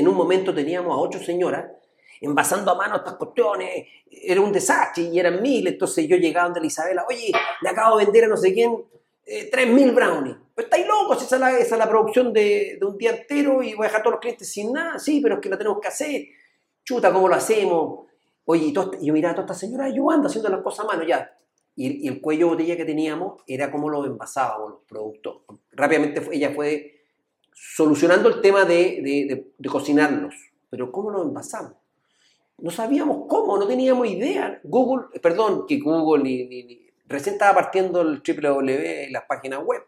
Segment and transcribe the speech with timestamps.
[0.00, 1.66] en un momento teníamos a ocho señoras
[2.20, 6.60] envasando a mano estas cuestiones, era un desastre y eran mil, entonces yo llegaba donde
[6.60, 8.84] la Isabela, oye, le acabo de vender a no sé quién
[9.24, 10.36] eh, tres mil brownies.
[10.54, 13.74] Pero estáis locos, esa es la, esa es la producción de, un día entero y
[13.74, 15.80] voy a dejar a todos los clientes sin nada, sí, pero es que la tenemos
[15.80, 16.22] que hacer.
[16.84, 18.06] Chuta, ¿cómo lo hacemos?
[18.44, 21.32] Oye, y yo miraba a toda esta señora ayudando, haciendo las cosas a mano, ya.
[21.76, 25.42] Y, y, el cuello de botella que teníamos era como lo envasábamos los productos.
[25.72, 26.99] Rápidamente ella fue
[27.52, 30.34] solucionando el tema de, de, de cocinarlos.
[30.70, 31.74] Pero ¿cómo lo envasamos?
[32.60, 34.60] no sabíamos cómo, no teníamos idea.
[34.64, 39.82] Google, perdón, que Google ni, recién estaba partiendo el www, las páginas web.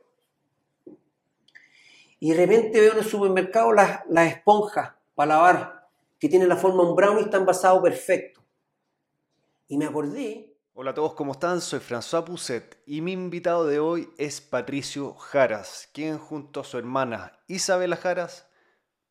[2.19, 6.57] Y de repente veo en el supermercado las, las esponjas para lavar, que tienen la
[6.57, 8.41] forma un brownie y están basados perfecto.
[9.69, 10.52] Y me acordé.
[10.75, 11.61] Hola a todos, ¿cómo están?
[11.61, 16.79] Soy François Pousset y mi invitado de hoy es Patricio Jaras, quien junto a su
[16.79, 18.49] hermana Isabela Jaras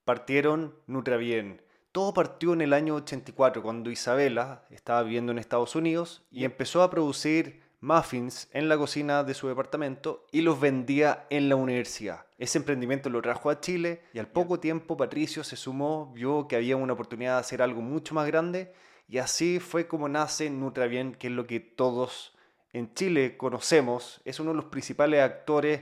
[0.04, 1.62] partieron Nutrabien
[1.92, 6.84] todo partió en el año 84, cuando Isabela estaba viviendo en Estados Unidos y empezó
[6.84, 12.28] a producir muffins en la cocina de su departamento y los vendía en la universidad.
[12.38, 16.56] Ese emprendimiento lo trajo a Chile y al poco tiempo Patricio se sumó, vio que
[16.56, 18.74] había una oportunidad de hacer algo mucho más grande
[19.12, 22.34] y así fue como nace Nutrabien, que es lo que todos
[22.72, 24.22] en Chile conocemos.
[24.24, 25.82] Es uno de los principales actores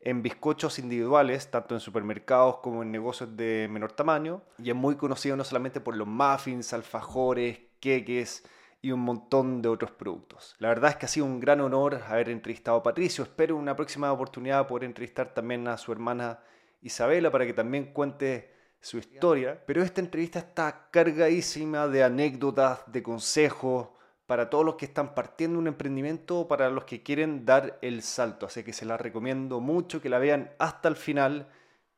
[0.00, 4.94] en bizcochos individuales, tanto en supermercados como en negocios de menor tamaño, y es muy
[4.94, 8.44] conocido no solamente por los muffins, alfajores, queques
[8.80, 10.54] y un montón de otros productos.
[10.60, 13.74] La verdad es que ha sido un gran honor haber entrevistado a Patricio, espero una
[13.74, 16.38] próxima oportunidad poder entrevistar también a su hermana
[16.82, 23.02] Isabela para que también cuente su historia, pero esta entrevista está cargadísima de anécdotas, de
[23.02, 23.88] consejos,
[24.30, 28.00] para todos los que están partiendo un emprendimiento o para los que quieren dar el
[28.00, 28.46] salto.
[28.46, 31.48] Así que se la recomiendo mucho que la vean hasta el final,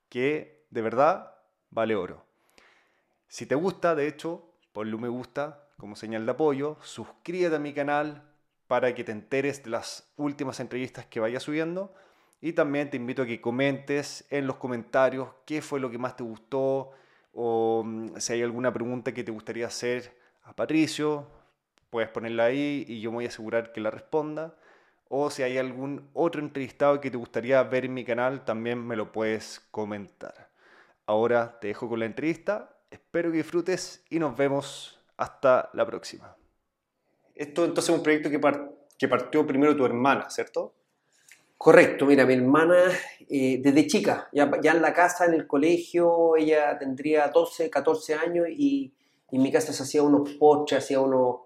[0.08, 1.34] que de verdad
[1.68, 2.24] vale oro.
[3.28, 7.58] Si te gusta, de hecho, ponle un me gusta como señal de apoyo, suscríbete a
[7.58, 8.22] mi canal
[8.66, 11.94] para que te enteres de las últimas entrevistas que vaya subiendo.
[12.42, 16.16] Y también te invito a que comentes en los comentarios qué fue lo que más
[16.16, 16.90] te gustó
[17.32, 21.26] o mm, si hay alguna pregunta que te gustaría hacer a Patricio,
[21.90, 24.54] puedes ponerla ahí y yo me voy a asegurar que la responda.
[25.08, 28.96] O si hay algún otro entrevistado que te gustaría ver en mi canal, también me
[28.96, 30.48] lo puedes comentar.
[31.06, 36.34] Ahora te dejo con la entrevista, espero que disfrutes y nos vemos hasta la próxima.
[37.34, 38.40] Esto entonces es un proyecto que,
[38.98, 40.74] que partió primero tu hermana, ¿cierto?
[41.62, 42.90] Correcto, mira, mi hermana
[43.28, 48.14] eh, desde chica, ya, ya, en la casa, en el colegio, ella tendría 12, 14
[48.14, 48.92] años y,
[49.30, 51.36] y en mi casa se hacía unos postres, hacía unos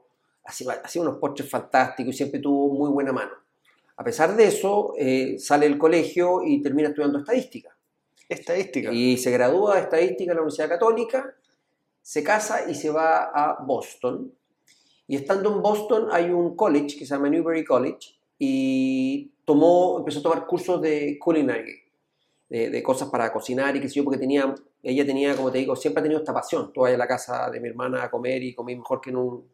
[0.42, 3.32] hacía, unos postres fantásticos y siempre tuvo muy buena mano.
[3.98, 7.76] A pesar de eso, eh, sale del colegio y termina estudiando estadística.
[8.26, 8.90] Estadística.
[8.94, 11.34] Y se gradúa de estadística en la Universidad Católica,
[12.00, 14.32] se casa y se va a Boston.
[15.08, 20.20] Y estando en Boston hay un college que se llama Newberry College y tomó, empezó
[20.20, 21.74] a tomar cursos de culinary,
[22.48, 25.58] de, de, cosas para cocinar y qué sé yo, porque tenía, ella tenía, como te
[25.58, 26.72] digo, siempre ha tenido esta pasión.
[26.72, 29.16] Tú vas a la casa de mi hermana a comer y comí mejor que en
[29.16, 29.48] un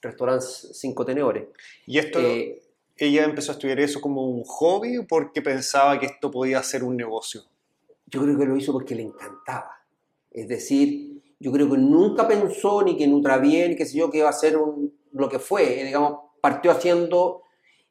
[0.00, 1.44] restaurante cinco tenedores.
[1.86, 2.62] ¿Y esto, eh,
[2.96, 6.82] ella empezó a estudiar eso como un hobby o porque pensaba que esto podía ser
[6.84, 7.42] un negocio?
[8.06, 9.70] Yo creo que lo hizo porque le encantaba.
[10.30, 14.28] Es decir, yo creo que nunca pensó ni que Nutrabien, qué sé yo, que iba
[14.28, 15.84] a ser un, lo que fue.
[15.84, 17.42] Digamos, partió haciendo,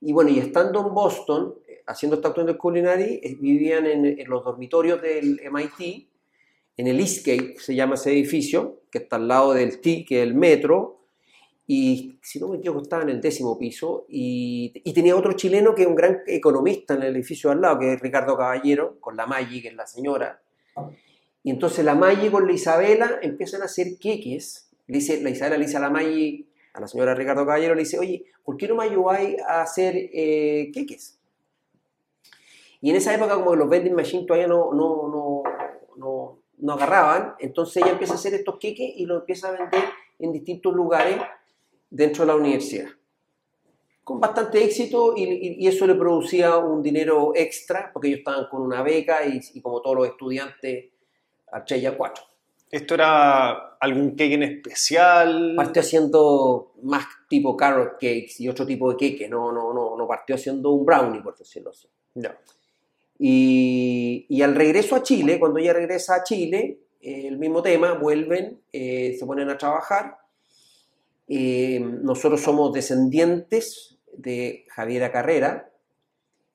[0.05, 1.55] y bueno, y estando en Boston,
[1.87, 6.07] haciendo esta actuación de culinary, eh, vivían en, los dormitorios del MIT,
[6.77, 10.27] en el Eastgate, se llama ese edificio, que está al lado del T, que es
[10.27, 11.07] el metro,
[11.65, 15.81] y si no me equivoco estaba en el décimo piso y, tenía otro chileno que
[15.81, 19.25] es un gran economista en el edificio al lado, que es Ricardo Caballero, con la
[19.25, 20.39] Maggi, que es la señora.
[21.41, 24.69] Y entonces la Maggi con la Isabela empiezan a hacer queques.
[24.87, 27.97] Dice, la Isabela le dice a la Maggi, a la señora Ricardo Caballero, le dice,
[27.97, 31.17] oye, ¿por qué no me ayudáis a hacer eh, queques?
[32.81, 35.43] Y en esa época como los vending machines todavía no, no,
[35.95, 39.85] no, no, agarraban, entonces ella empieza a hacer estos queques y los empieza a vender
[40.19, 41.17] en distintos lugares
[41.89, 42.89] dentro de la universidad.
[44.03, 48.83] Con bastante éxito y, eso le producía un dinero extra porque ellos estaban con una
[48.83, 50.91] beca y, y como todos los estudiantes,
[51.51, 52.34] a 3 y a 4.
[52.71, 55.53] ¿Esto era algún cake en especial?
[55.55, 60.07] Partió haciendo más tipo carrot cakes y otro tipo de cake, no, no, no, no
[60.07, 61.87] partió haciendo un brownie, por decirlo así.
[62.15, 62.29] No.
[63.17, 67.93] Y, y, al regreso a Chile, cuando ella regresa a Chile, eh, el mismo tema,
[67.93, 70.17] vuelven, eh, se ponen a trabajar
[71.27, 75.71] eh, nosotros somos descendientes de Javiera Carrera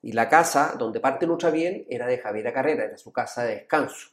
[0.01, 3.55] y la casa donde parte Lucha Bien era de Javiera Carrera, era su casa de
[3.55, 4.09] descanso.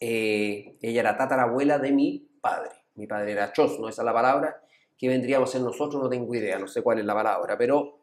[0.00, 2.70] Eh, ella era tatarabuela de mi padre.
[2.94, 4.62] Mi padre era Chos, no esa es la palabra,
[4.98, 7.98] que vendríamos a ser nosotros, no tengo idea, no sé cuál es la palabra, pero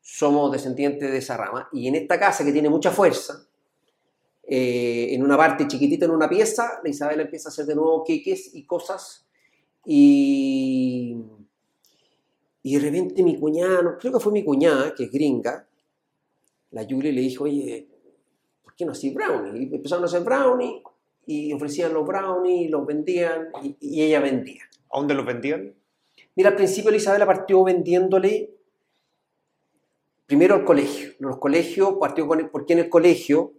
[0.00, 1.68] somos descendientes de esa rama.
[1.72, 3.46] Y en esta casa que tiene mucha fuerza,
[4.42, 8.04] eh, en una parte chiquitita, en una pieza, la Isabel empieza a hacer de nuevo
[8.04, 9.26] queques y cosas.
[9.84, 11.16] Y,
[12.62, 15.66] y de repente mi cuñada, creo que fue mi cuñada, que es gringa,
[16.70, 17.88] la Julie le dijo, oye,
[18.62, 19.68] ¿por qué no haces brownie?
[19.70, 20.82] Y empezaron a hacer brownie
[21.26, 24.62] y ofrecían los brownies, los vendían y, y ella vendía.
[24.90, 25.74] ¿A dónde los vendían?
[26.36, 28.56] Mira, al principio la Isabela partió vendiéndole
[30.26, 31.10] primero al colegio.
[31.18, 33.52] Los colegios, partió con, porque en el colegio,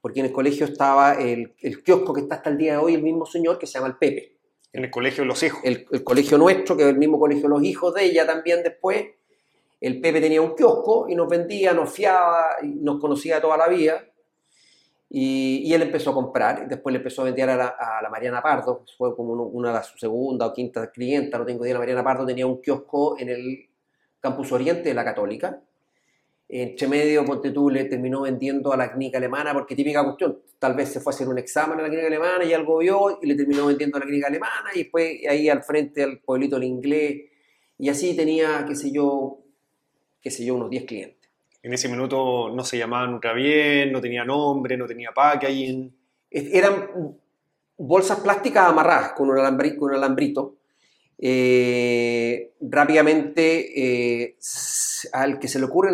[0.00, 2.94] porque en el colegio estaba el, el, kiosco que está hasta el día de hoy,
[2.94, 4.36] el mismo señor que se llama el Pepe.
[4.72, 5.60] En el colegio de los hijos.
[5.64, 8.62] El, el colegio nuestro, que es el mismo colegio de los hijos de ella también
[8.62, 9.06] después.
[9.80, 13.68] El Pepe tenía un kiosco y nos vendía, nos fiaba, y nos conocía toda la
[13.68, 14.04] vida.
[15.12, 18.08] Y, y, él empezó a comprar, después le empezó a vender a la, a la
[18.08, 21.80] Mariana Pardo, fue como una de sus segunda o quinta clienta, no tengo idea, la
[21.80, 23.68] Mariana Pardo tenía un kiosco en el
[24.20, 25.60] campus oriente de la Católica,
[26.52, 30.74] entre medio, ponte tú, le terminó vendiendo a la clínica alemana, porque típica cuestión, tal
[30.74, 33.26] vez se fue a hacer un examen a la clínica alemana y algo vio, y
[33.26, 36.64] le terminó vendiendo a la clínica alemana, y después ahí al frente al pueblito del
[36.64, 37.22] inglés,
[37.78, 39.38] y así tenía, qué sé yo,
[40.20, 41.19] qué sé yo, unos 10 clientes.
[41.62, 45.94] En ese minuto no se llamaba Nutrabien, no tenía nombre, no tenía packaging.
[46.30, 47.16] Eran
[47.76, 50.56] bolsas plásticas amarradas con un, alambri, con un alambrito.
[51.18, 54.36] Eh, rápidamente, eh,
[55.12, 55.90] al que se le ocurre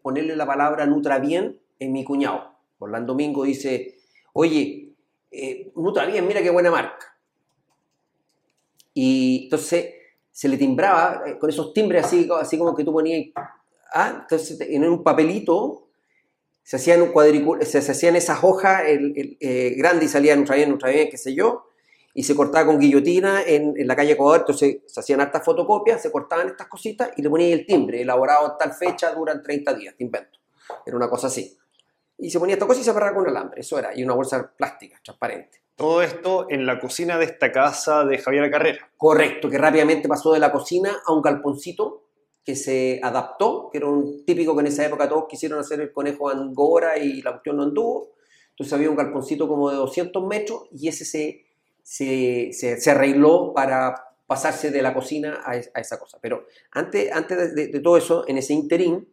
[0.00, 2.54] ponerle la palabra Nutrabien es mi cuñado.
[2.78, 3.96] Orlando Domingo dice,
[4.32, 4.92] oye,
[5.30, 7.18] eh, Nutrabien, mira qué buena marca.
[8.94, 9.94] Y entonces
[10.30, 13.26] se le timbraba eh, con esos timbres así, así como que tú ponías
[13.94, 14.18] ¿ah?
[14.22, 15.88] entonces en un papelito
[16.62, 17.12] se hacían, un
[17.62, 21.08] se, se, hacían esas hojas el, el, eh, grandes y salían otra vez, otra vez,
[21.10, 21.70] qué sé yo,
[22.12, 26.02] y se cortaba con guillotina en, en, la calle Ecuador, entonces se hacían hartas fotocopias,
[26.02, 29.72] se cortaban estas cositas y le ponían el timbre, elaborado a tal fecha, duran 30
[29.74, 30.38] días, te invento.
[30.84, 31.56] Era una cosa así.
[32.18, 34.52] Y se ponía esta cosa y se agarraba con alambre, eso era, y una bolsa
[34.54, 35.62] plástica, transparente.
[35.74, 38.90] Todo esto en la cocina de esta casa de Javier Carrera.
[38.96, 42.07] Correcto, que rápidamente pasó de la cocina a un galponcito
[42.48, 45.92] que se adaptó, que era un típico que en esa época todos quisieron hacer el
[45.92, 48.14] conejo angora y la cuestión no anduvo.
[48.52, 51.44] Entonces había un galponcito como de 200 metros y ese se,
[51.82, 56.16] se, se, se arregló para pasarse de la cocina a, a esa cosa.
[56.22, 59.06] Pero antes, antes de, de, todo eso, en ese interín,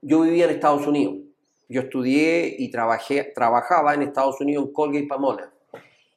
[0.00, 1.16] yo vivía en Estados Unidos.
[1.68, 5.50] Yo estudié y trabajé, trabajaba en Estados Unidos en Colgate Palmolive.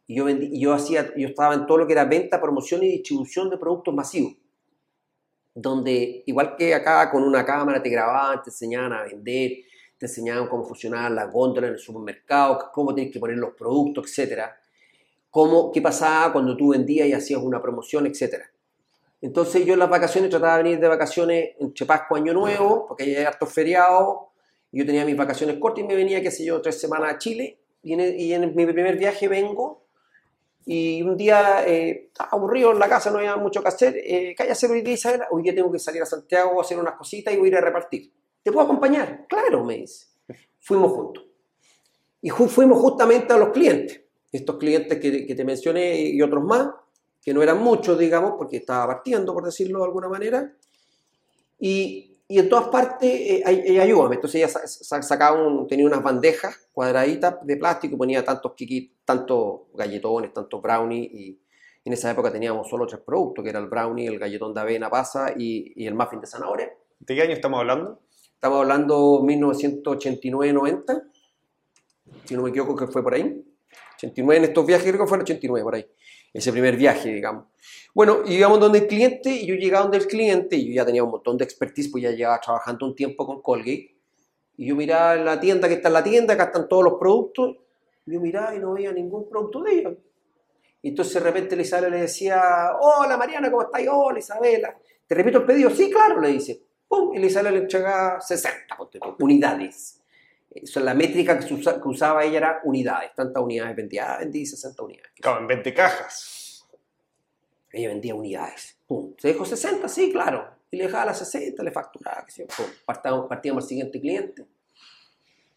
[0.08, 2.88] Y yo, vendí, yo, hacía, yo estaba en todo lo que era venta, promoción y
[2.88, 4.32] distribución de productos masivos
[5.60, 9.54] donde igual que acá con una cámara te grababan, te enseñaban a vender,
[9.98, 14.06] te enseñaban cómo funcionaban las góndolas en el supermercado, cómo tienes que poner los productos,
[14.06, 14.56] etcétera,
[15.32, 18.52] cómo, qué pasaba cuando tú vendías y hacías una promoción, etcétera.
[19.20, 22.86] Entonces yo en las vacaciones trataba de venir de vacaciones entre Pascua y Año Nuevo,
[22.88, 24.28] porque hay hartos feriados,
[24.72, 27.58] yo tenía mis vacaciones cortas y me venía, qué sé yo, tres semanas a Chile,
[27.82, 29.87] y y en mi primer viaje vengo
[30.70, 34.44] y un día eh, aburrido en la casa, no había mucho que hacer, eh, ¿qué
[34.44, 34.98] hay hacer hoy día?
[35.32, 37.56] Hoy día tengo que salir a Santiago a hacer unas cositas y voy a ir
[37.56, 38.12] a repartir.
[38.44, 39.26] ¿Te puedo acompañar?
[39.30, 40.08] Claro, me dice.
[40.60, 41.24] Fuimos juntos.
[42.22, 46.68] Y fuimos justamente a los clientes, estos clientes que, que, te mencioné y otros más,
[47.24, 50.54] que no eran muchos, digamos, porque estaba partiendo, por decirlo de alguna manera.
[51.60, 54.16] Y, y en todas partes, eh, ella ayúdame.
[54.16, 59.62] Entonces ella sacaba un, tenía unas bandejas cuadraditas de plástico y ponía tantos kikis, tantos
[59.74, 61.10] galletones, tantos brownies.
[61.14, 61.40] Y
[61.86, 64.90] en esa época teníamos solo tres productos, que era el brownie, el galletón de avena
[64.90, 66.70] pasa y, y el muffin de zanahoria.
[67.00, 68.02] ¿De qué año estamos hablando?
[68.34, 71.04] Estamos hablando 1989-90,
[72.26, 73.42] si no me equivoco que fue por ahí.
[73.96, 75.86] 89 en estos viajes, creo que fue en 89 por ahí.
[76.34, 77.46] Ese primer viaje, digamos.
[77.94, 81.04] Bueno, íbamos donde el cliente y yo llegaba donde el cliente y yo ya tenía
[81.04, 83.96] un montón de expertise, pues ya llevaba trabajando un tiempo con Colgate.
[84.58, 86.94] Y yo miraba en la tienda, que está en la tienda, acá están todos los
[87.00, 87.58] productos.
[88.06, 89.94] Y yo miraba y no veía ningún producto de ellos.
[90.82, 92.42] Y entonces de repente la Isabela le decía,
[92.80, 93.82] hola Mariana, ¿cómo estás?
[93.92, 94.78] Hola Isabela.
[95.08, 95.70] ¿Te repito el pedido?
[95.70, 96.62] Sí, claro, le dice.
[96.88, 97.14] ¡Pum!
[97.16, 98.78] Y la Isabela le entregaba 60
[99.20, 99.97] unidades.
[100.76, 103.12] La métrica que, usa, que, usaba ella era unidades.
[103.16, 104.14] Tantas unidades vendía.
[104.14, 105.12] Ah, vendí 60 unidades.
[105.20, 106.68] Claro, en 20 cajas.
[107.72, 108.78] Ella vendía unidades.
[108.88, 109.14] Pum.
[109.18, 110.48] Se dejó 60, sí, claro.
[110.72, 112.26] Y le dejaba las 60, le facturaba.
[112.28, 112.44] Sí,
[112.86, 114.46] Partíamos, partíamos al siguiente cliente.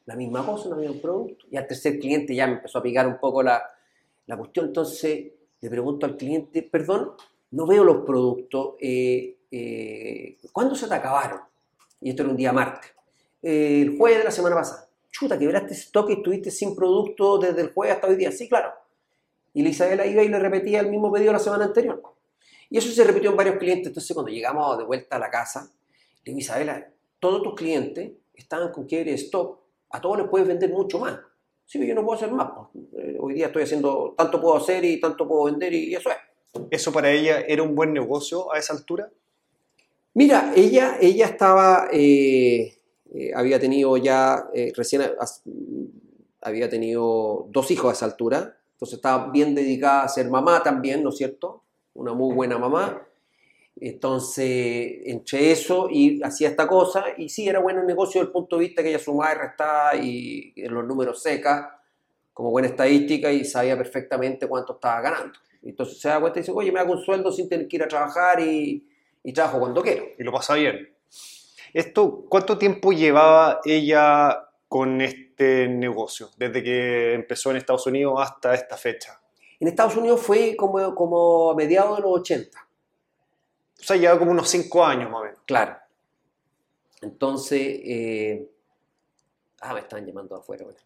[0.07, 1.47] La misma cosa, no había un producto.
[1.51, 3.63] Y al tercer cliente ya me empezó a picar un poco la,
[4.27, 4.67] la cuestión.
[4.67, 7.13] Entonces le pregunto al cliente, perdón,
[7.51, 8.75] no veo los productos.
[8.81, 11.41] Eh, eh, ¿Cuándo se te acabaron?
[12.01, 12.93] Y esto era un día martes.
[13.43, 14.89] Eh, el jueves de la semana pasada.
[15.11, 18.31] Chuta, que veraste stock y estuviste sin producto desde el jueves hasta hoy día.
[18.33, 18.73] Sí, claro.
[19.53, 22.03] Y la Isabela iba y le repetía el mismo pedido la semana anterior.
[22.69, 23.89] Y eso se repitió en varios clientes.
[23.89, 25.71] Entonces, cuando llegamos de vuelta a la casa,
[26.25, 26.89] le digo, Isabela,
[27.19, 29.59] todos tus clientes estaban con quiebre de stop,
[29.91, 31.19] a todos les puedes vender mucho más.
[31.67, 32.51] Sí, pero yo no puedo hacer más.
[32.73, 32.85] pues.
[33.05, 36.17] Eh, Hoy día estoy haciendo, tanto puedo hacer y tanto puedo vender y eso es.
[36.71, 39.11] ¿Eso para ella era un buen negocio a esa altura?
[40.15, 42.77] Mira, ella, ella estaba, eh,
[43.13, 45.03] eh, había tenido ya, eh, recién
[46.41, 51.03] había tenido dos hijos a esa altura, entonces estaba bien dedicada a ser mamá también,
[51.03, 51.65] ¿no es cierto?
[51.95, 53.07] Una muy buena mamá.
[53.81, 58.33] Entonces, entre eso y hacía esta cosa, y sí, era bueno el negocio desde el
[58.33, 61.81] punto de vista que ella sumaba y restaba y los números seca,
[62.33, 65.39] como buena estadística, y sabía perfectamente cuánto estaba ganando.
[65.63, 67.83] Entonces se da cuenta y dice, oye, me hago un sueldo sin tener que ir
[67.83, 68.87] a trabajar y,
[69.23, 70.05] y trabajo cuando quiero.
[70.19, 70.89] Y lo pasa bien.
[71.73, 76.31] Esto, ¿Cuánto tiempo llevaba ella con este negocio?
[76.37, 79.21] Desde que empezó en Estados Unidos hasta esta fecha.
[79.59, 82.59] En Estados Unidos fue como, como a mediados de los 80.
[83.79, 85.41] O sea, lleva como unos 5 años más o menos.
[85.47, 85.77] Claro.
[87.03, 88.51] Entonces, eh,
[89.61, 90.65] ah, me están llamando afuera.
[90.65, 90.81] bueno.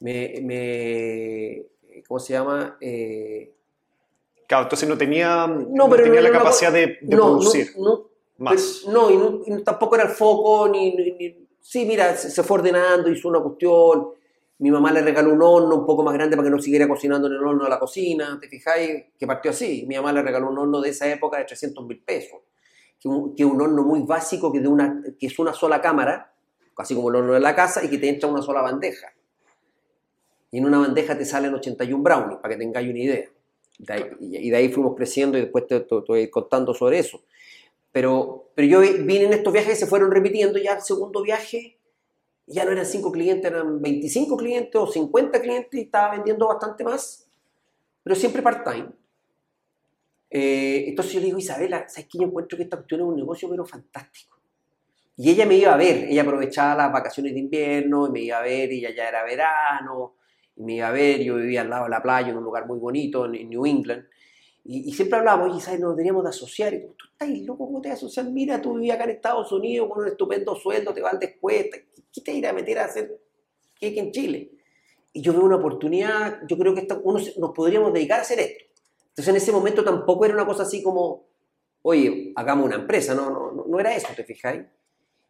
[0.00, 2.76] Me, me, ¿cómo se llama?
[2.80, 3.54] Eh,
[4.52, 8.10] Claro, entonces no tenía, no, No, pero tenía no la capacidad de, de producir no,
[8.42, 8.82] más.
[8.84, 12.30] pero- no, y no- y tampoco era el foco, ni, ni- ni- sí, mira, se,
[12.30, 14.08] se fue ordenando, hizo una cuestión.
[14.58, 17.26] Mi mamá le regaló un horno un poco más grande para que no siguiera cocinando
[17.26, 18.38] en el horno de la cocina.
[18.40, 19.06] ¿Te fijáis?
[19.18, 19.84] Que partió así.
[19.88, 22.38] Mi mamá le regaló un horno de esa época de 300 mil pesos.
[23.00, 26.32] Que un, que un horno muy básico que, de una, que es una sola cámara,
[26.76, 29.08] así como el horno de la casa, y que te entra una sola bandeja.
[30.52, 33.28] Y en una bandeja te salen 81 brownies, para que tengáis una idea.
[33.78, 36.98] De ahí- y de ahí fuimos creciendo y después te, te- te voy contando sobre
[37.00, 37.22] eso.
[37.92, 41.22] Pero, pero yo vi- vine en estos viajes que se fueron repitiendo, ya el segundo
[41.22, 41.78] viaje
[42.46, 46.84] ya no eran 5 clientes, eran 25 clientes o 50 clientes y estaba vendiendo bastante
[46.84, 47.28] más,
[48.04, 48.88] pero siempre part-time.
[50.30, 52.18] Eh, entonces yo le digo, Isabela, ¿sabes qué?
[52.18, 54.38] Yo encuentro que esta cuestión es un negocio pero fantástico.
[55.16, 58.38] Y ella me iba a ver, ella aprovechaba las vacaciones de invierno y me iba
[58.38, 60.16] a ver y ya, era verano,
[60.56, 62.66] y me iba a ver, yo vivía al lado de la playa en un lugar
[62.66, 64.06] muy bonito en New England,
[64.64, 65.80] y, y siempre hablábamos, oye, ¿sabes?
[65.80, 66.72] Nos deberíamos de asociar.
[66.74, 68.26] Y tú, tú estás loco, ¿cómo te vas a asociar?
[68.30, 71.66] Mira, tú vivías acá en Estados Unidos con un estupendo sueldo, te vas después,
[72.12, 73.20] ¿qué te irá a meter a hacer
[73.80, 74.50] cake en Chile?
[75.12, 78.40] Y yo veo una oportunidad, yo creo que esta- uno nos podríamos dedicar a hacer
[78.40, 78.64] esto.
[79.08, 81.24] Entonces en ese momento tampoco era una cosa así como,
[81.82, 84.60] oye, hagamos una empresa, no, no, no, no era eso, ¿te fijáis?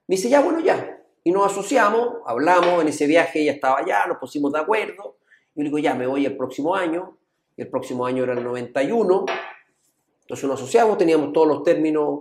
[0.07, 1.03] Me dice, ya, bueno, ya.
[1.25, 5.17] Y nos asociamos, hablamos, en ese viaje ella estaba allá, nos pusimos de acuerdo.
[5.55, 7.19] Yo le digo, ya, me voy el próximo año.
[7.57, 9.25] Y el próximo año era el 91.
[10.23, 12.21] Entonces nos asociamos, teníamos todos los términos,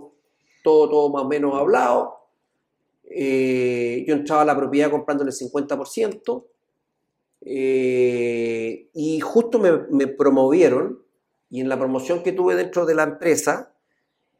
[0.62, 2.22] todo, todo más o menos hablado.
[3.08, 6.44] Eh, yo entraba a la propiedad comprándole el 50%.
[7.44, 11.02] eh, y justo me, promovieron.
[11.50, 13.74] Y en la promoción que tuve dentro de la empresa,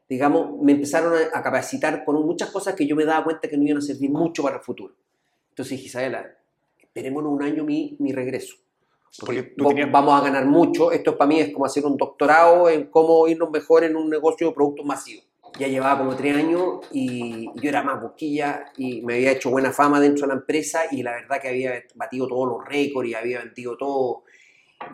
[0.09, 3.57] digamos, me empezaron a, a capacitar con muchas cosas que yo me daba cuenta que
[3.57, 4.95] no iban a servir mucho para el futuro.
[5.49, 6.35] Entonces dije, Isabela,
[6.79, 8.55] esperémonos un año mi, mi regreso.
[9.19, 10.91] Porque tú tenías- Vamos a ganar mucho.
[10.91, 14.47] Esto para mí es como hacer un doctorado en cómo irnos mejor en un negocio
[14.47, 15.25] de productos masivos.
[15.59, 19.71] Ya llevaba como tres años y yo era más boquilla y me había hecho buena
[19.71, 23.13] fama dentro de la empresa y la verdad que había batido todos los récords y
[23.13, 24.23] había vendido todo.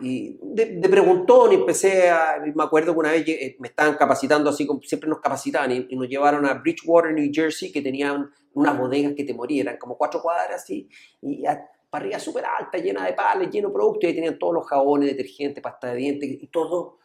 [0.02, 4.50] Y de, de preguntón empecé a, me acuerdo que una vez eh, me estaban capacitando
[4.50, 8.30] así como siempre nos capacitaban y, y nos llevaron a Bridgewater, New Jersey, que tenían
[8.52, 10.88] unas bodegas que te morían, eran como cuatro cuadras así,
[11.22, 14.38] y a- para arriba súper alta, llena de pales, lleno de productos, y ahí tenían
[14.38, 16.98] todos los jabones, detergentes, pasta de dientes, y todo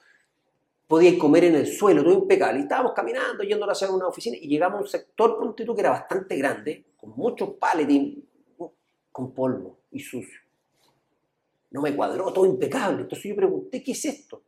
[0.87, 2.59] podíais comer en el suelo, todo impecable.
[2.59, 5.89] Y estábamos caminando, yendo hacia una oficina, y llegamos a un sector, ponte que era
[5.89, 8.23] bastante grande, con muchos palets, y-
[9.11, 10.41] con polvo y sucio.
[11.71, 13.03] No me cuadró, todo impecable.
[13.03, 14.43] Entonces yo pregunté, ¿qué es esto?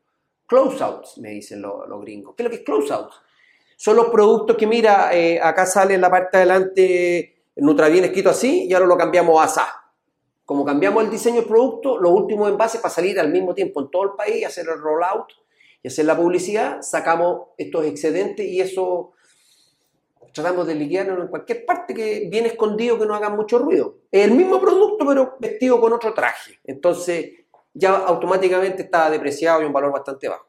[0.45, 2.35] Closeouts, me dicen los, los gringos.
[2.35, 3.15] ¿Qué es lo que es closeouts?
[3.77, 8.29] Son los productos que, mira, eh, acá sale en la parte de adelante Nutrabien escrito
[8.29, 9.86] así y ahora lo cambiamos a ASA.
[10.47, 13.91] Como cambiamos el diseño del producto, los últimos envases para salir al mismo tiempo en
[13.91, 15.27] todo el país, hacer el rollout
[15.83, 19.11] y hacer la publicidad, sacamos estos excedentes y eso
[20.33, 23.97] tratamos de liquidarlo en cualquier parte que viene escondido, que no haga mucho ruido.
[24.09, 26.61] Es el mismo producto, pero vestido con otro traje.
[26.63, 27.29] Entonces,
[27.73, 30.47] ya automáticamente estaba depreciado y un valor bastante bajo.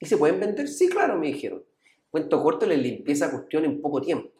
[0.00, 0.68] ¿Y se pueden vender?
[0.68, 1.62] Sí, claro, me dijeron.
[2.10, 4.30] Cuento corto, les limpié esa cuestión en poco tiempo.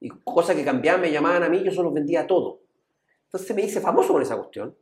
[0.00, 2.62] Y cosas que cambiaban, me llamaban a mí, yo se los vendía todo.
[3.32, 4.74] Entonces me hice famoso con esa cuestión.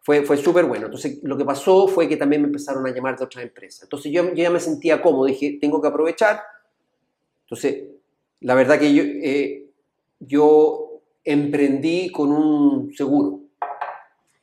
[0.00, 0.86] Fue, fue súper bueno.
[0.86, 3.84] Entonces lo que pasó fue que también me empezaron a llamar de otras empresas.
[3.84, 6.42] Entonces yo, yo ya me sentía cómodo, dije, tengo que aprovechar.
[7.42, 7.84] Entonces,
[8.40, 9.70] la verdad que yo, eh,
[10.18, 13.40] yo emprendí con un seguro.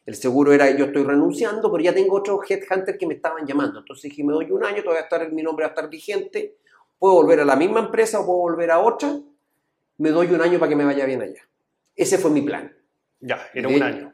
[0.05, 3.79] El seguro era yo estoy renunciando, pero ya tengo otros headhunters que me estaban llamando.
[3.79, 6.55] Entonces dije, me doy un año, todavía estar, mi nombre va a estar vigente,
[6.97, 9.19] puedo volver a la misma empresa o puedo volver a otra,
[9.97, 11.41] me doy un año para que me vaya bien allá.
[11.93, 12.73] Ese fue mi plan.
[13.21, 14.13] Ya, era un año.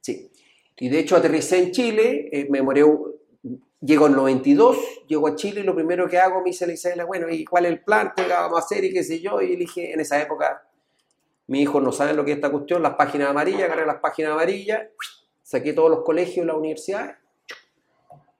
[0.00, 0.30] Sí.
[0.76, 2.82] Y de hecho aterricé en Chile, eh, me moré,
[3.80, 7.04] llego en 92, llego a Chile y lo primero que hago me dice la Isabela,
[7.04, 8.12] bueno, ¿y cuál es el plan?
[8.16, 8.84] ¿Qué vamos a hacer?
[8.84, 9.40] Y qué sé yo.
[9.40, 10.66] Y dije, en esa época,
[11.46, 14.32] mi hijo no saben lo que es esta cuestión, las páginas amarillas, agarré las páginas
[14.32, 14.88] amarillas,
[15.42, 17.16] saqué todos los colegios las universidades.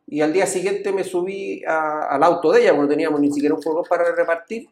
[0.07, 3.55] Y al día siguiente me subí al auto de ella, porque no teníamos ni siquiera
[3.55, 4.69] un furgón para repartir.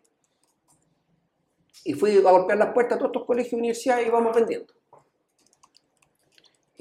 [1.85, 4.73] Y fui a golpear las puertas a todos estos colegios y universidades y vamos vendiendo.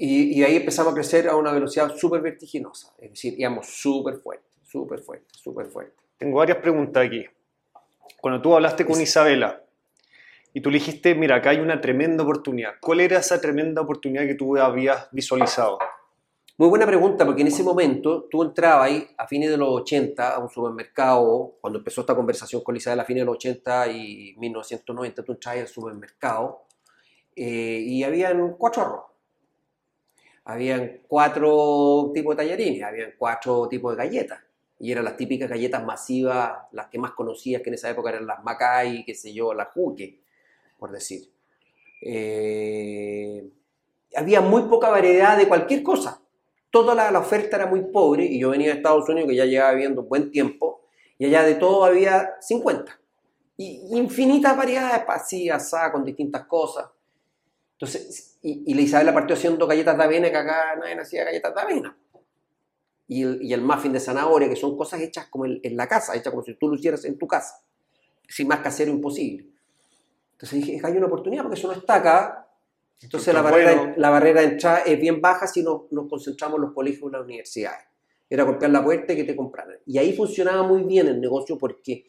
[0.04, 2.92] Y, ahí empezamos a crecer a una velocidad súper vertiginosa.
[2.98, 5.94] Es decir, íbamos súper fuerte, súper fuerte, súper fuerte.
[6.18, 7.24] Tengo varias preguntas aquí.
[8.20, 9.62] Cuando tú hablaste con Isabela
[10.52, 12.72] y tú le dijiste, mira, acá hay una tremenda oportunidad.
[12.80, 15.78] ¿Cuál era esa tremenda oportunidad que tú habías visualizado?
[16.58, 20.34] Muy buena pregunta, porque en ese momento tú entrabas ahí a fines de los 80
[20.34, 24.34] a un supermercado, cuando empezó esta conversación con Isabel a fines de los 80 y
[24.36, 26.62] 1990, tú entrabas al supermercado
[27.36, 29.11] eh, y habían cuatro arroz.
[30.44, 34.40] Habían cuatro tipos de tallarines, habían cuatro tipos de galletas.
[34.78, 38.26] Y eran las típicas galletas masivas, las que más conocías, que en esa época eran
[38.26, 40.18] las Macay, qué sé yo, las Juque,
[40.76, 41.22] por decir.
[42.00, 43.48] Eh,
[44.16, 46.22] había muy poca variedad de cualquier cosa
[46.72, 49.72] toda la, oferta era muy pobre y yo venía de Estados Unidos que ya llevaba
[49.72, 50.80] viviendo un buen tiempo
[51.18, 52.98] y allá de todo había 50.
[53.58, 56.86] Y infinitas variedades, así, asá, con distintas cosas.
[57.82, 61.60] Entonces, y, la Isabela partió haciendo galletas de avena, que acá nadie hacía galletas de
[61.60, 61.98] avena.
[63.08, 66.14] Y el, y el, muffin de zanahoria, que son cosas hechas como en, la casa,
[66.14, 67.60] hechas como si tú lo hicieras en tu casa.
[68.28, 69.48] Sin más casero imposible.
[70.34, 72.48] Entonces dije, hay una oportunidad porque eso no está acá,
[73.00, 76.62] entonces la barrera, la barrera de entrada es bien baja si nos, nos concentramos en
[76.62, 77.84] los colegios y las universidades.
[78.30, 79.78] Era golpear la puerta y que te compraran.
[79.86, 82.04] Y ahí funcionaba muy bien el negocio porque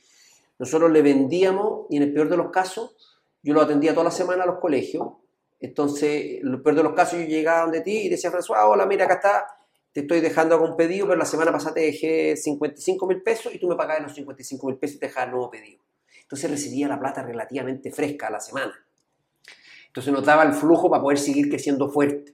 [0.59, 2.95] nosotros le vendíamos y en el peor de los casos
[3.41, 5.22] yo lo atendía toda la semana a los colegios.
[5.63, 9.05] Entonces, en peor de los casos yo llegaba donde ti y decía, François, hola, mira,
[9.05, 9.45] acá está,
[9.93, 13.59] te estoy dejando algún pedido, pero la semana pasada te dejé 55 mil pesos y
[13.59, 15.81] tú me pagabas los 55 mil pesos y te dejabas nuevo pedido.
[16.21, 18.73] Entonces recibía la plata relativamente fresca a la semana.
[19.87, 22.33] Entonces nos daba el flujo para poder seguir creciendo fuerte.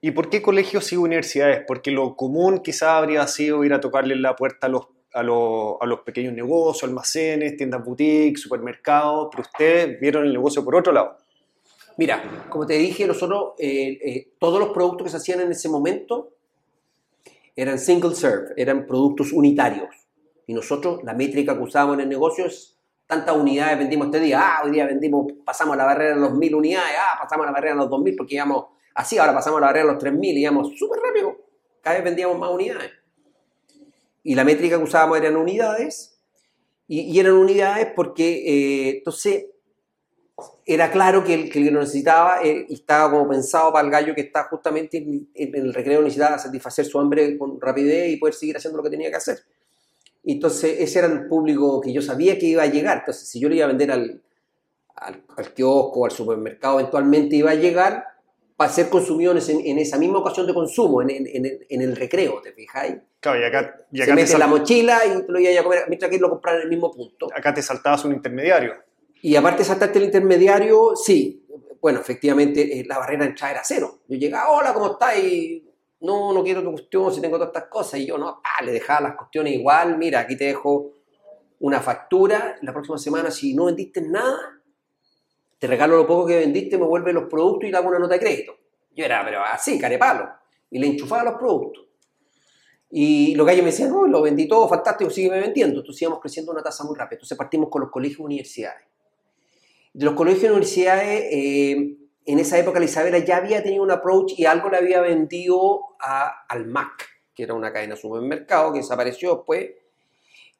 [0.00, 1.64] ¿Y por qué colegios y universidades?
[1.68, 6.00] Porque lo común quizá habría sido ir a tocarle la puerta a los, a los,
[6.06, 11.18] pequeños negocios, almacenes, tiendas boutique, supermercados, pero ustedes vieron el negocio por otro lado.
[12.00, 15.68] Mira, como te dije, nosotros, eh, eh, todos los productos que se hacían en ese
[15.68, 16.30] momento
[17.54, 19.94] eran single serve, eran productos unitarios.
[20.46, 24.40] Y nosotros, la métrica que usábamos en el negocio es tantas unidades vendimos este día,
[24.40, 27.74] ah, hoy día vendimos, pasamos la barrera de los mil unidades, ah, pasamos la barrera
[27.74, 30.72] de los 2000 porque íbamos así, ahora pasamos la barrera de los 3000 y íbamos
[30.78, 31.36] súper rápido,
[31.82, 32.92] cada vez vendíamos más unidades.
[34.22, 36.18] Y la métrica que usábamos eran unidades,
[36.88, 39.49] y, eran unidades porque eh, entonces
[40.66, 44.22] era claro que el que lo necesitaba eh, estaba como pensado para el gallo que
[44.22, 48.56] está justamente en, en el recreo, necesitaba satisfacer su hambre con rapidez y poder seguir
[48.56, 49.38] haciendo lo que tenía que hacer.
[50.24, 52.98] Entonces, ese era el público que yo sabía que iba a llegar.
[52.98, 54.22] Entonces, si yo le iba a vender al,
[54.96, 58.04] al, al kiosco, al supermercado, eventualmente iba a llegar
[58.60, 62.96] para ser consumido en, esa misma ocasión de consumo, en, en, el recreo, ¿te fijáis?
[63.18, 65.84] Claro, y acá, y acá Se mete la mochila y te lo iba a comer,
[65.88, 67.28] mientras que lo comprar en el mismo punto.
[67.34, 68.74] Acá te saltabas un intermediario.
[69.22, 71.46] Y aparte saltarte el intermediario, sí,
[71.80, 74.00] bueno, efectivamente eh, la barrera de entrada era cero.
[74.08, 75.18] Yo llegaba, hola, ¿cómo estás?
[75.18, 75.66] Y
[76.00, 78.00] no, no quiero tu cuestión si tengo todas estas cosas.
[78.00, 80.96] Y yo, no, ah, le dejaba las cuestiones igual, mira, aquí te dejo
[81.60, 84.60] una factura, la próxima semana si no vendiste nada,
[85.58, 88.14] te regalo lo poco que vendiste, me vuelve los productos y te hago una nota
[88.14, 88.54] de crédito.
[88.96, 90.28] Yo era, pero así, carepalo.
[90.70, 91.84] Y le enchufaba los productos.
[92.90, 95.80] Y los gallos me decían, no, lo vendí todo, fantástico, sígueme vendiendo.
[95.80, 97.16] Entonces íbamos creciendo una tasa muy rápida.
[97.16, 98.89] Entonces partimos con los colegios y universidades.
[99.92, 103.90] De los colegios y universidades, eh, en esa época la Isabela ya había tenido un
[103.90, 108.72] approach y algo le había vendido a, al Mac, que era una cadena de supermercado
[108.72, 109.70] que desapareció después,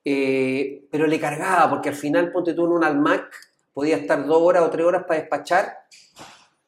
[0.05, 3.31] eh, pero le cargaba, porque al final, ponte tú en un Almac,
[3.73, 5.77] podía estar dos horas o tres horas para despachar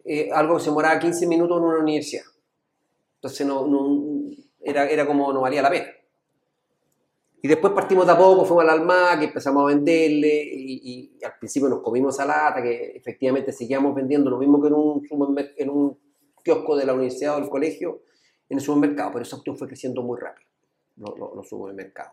[0.04, 2.24] eh, algo que se demoraba 15 minutos en una universidad.
[3.16, 3.66] Entonces no,
[4.60, 5.86] era, era como no valía la pena.
[7.44, 11.36] Y después partimos de a poco, fuimos al alma, que empezamos a venderle y, al
[11.40, 15.04] principio nos comimos a lata, que efectivamente seguíamos vendiendo lo mismo que en un,
[15.56, 15.98] en un
[16.44, 18.02] kiosco de la universidad o del colegio,
[18.48, 20.48] en el supermercado, pero esa opción fue creciendo muy rápido,
[20.96, 22.12] los, los, supermercados.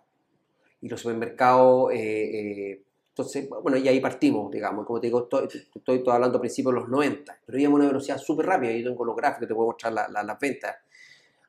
[0.81, 5.47] Y los supermercados, eh, eh, Entonces, bueno, y ahí partimos, digamos, como te digo, estoy,
[5.75, 8.89] estoy, hablando a principios de los 90, pero íbamos a una velocidad súper rápida, yo
[8.89, 10.75] tengo los gráficos, te puedo mostrar las ventas.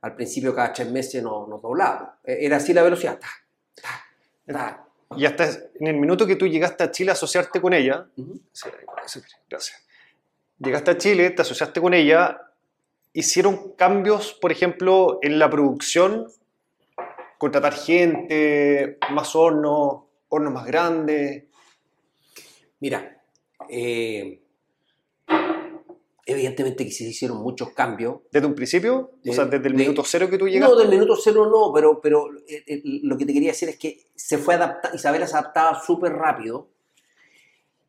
[0.03, 1.63] Al principio cada tres meses nos, nos
[2.25, 3.19] e, era así la velocidad.
[5.17, 8.07] Y hasta en el minuto que tú llegaste a Chile a asociarte con ella,
[9.49, 9.87] gracias.
[10.59, 12.41] Llegaste a Chile, te asociaste con ella,
[13.13, 16.27] hicieron cambios, por ejemplo, en la producción,
[17.39, 21.45] contratar gente, más hornos, hornos más grandes.
[22.79, 23.21] Mira,
[23.69, 24.41] eh,
[26.31, 28.21] evidentemente que se hicieron muchos cambios.
[28.31, 29.11] ¿Desde un principio?
[29.27, 30.75] o sea, desde el minuto cero que tú llegaste.
[30.75, 33.77] No, del minuto cero no, pero, pero eh, eh, lo que te quería decir es
[33.77, 36.69] que se fue adaptando, Isabela se adaptaba súper rápido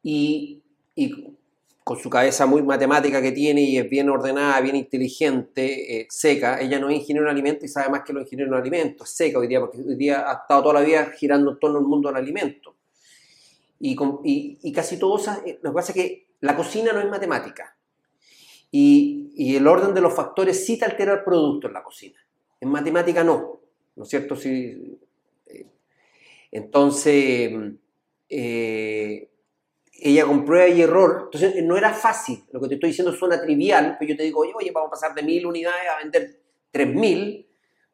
[0.03, 0.61] y,
[0.95, 1.35] y,
[1.83, 6.79] con su cabeza muy matemática que tiene y es bien ordenada, bien inteligente, seca, ella
[6.79, 9.39] no es ingeniero en alimentos y sabe más que los ingenieros en alimentos, es seca
[9.39, 12.09] hoy día, porque hoy día ha estado toda la vida girando en torno al mundo
[12.09, 12.75] del alimento.
[13.83, 17.75] Y, casi todo, eh, lo que pasa es que la cocina no es matemática.
[18.71, 22.19] Y, el orden de los factores sí te altera el producto en la cocina.
[22.59, 23.59] En matemática no.
[23.95, 24.35] ¿No es cierto?
[24.35, 24.99] Sí,
[25.47, 25.65] eh,
[26.51, 27.51] entonces,
[28.29, 29.29] eh,
[29.93, 32.43] ella con prueba y error, entonces no era fácil.
[32.51, 34.91] Lo que te estoy diciendo suena trivial, pero yo te digo, oye, oye vamos a
[34.91, 36.39] pasar de mil unidades a vender
[36.71, 37.47] tres mil.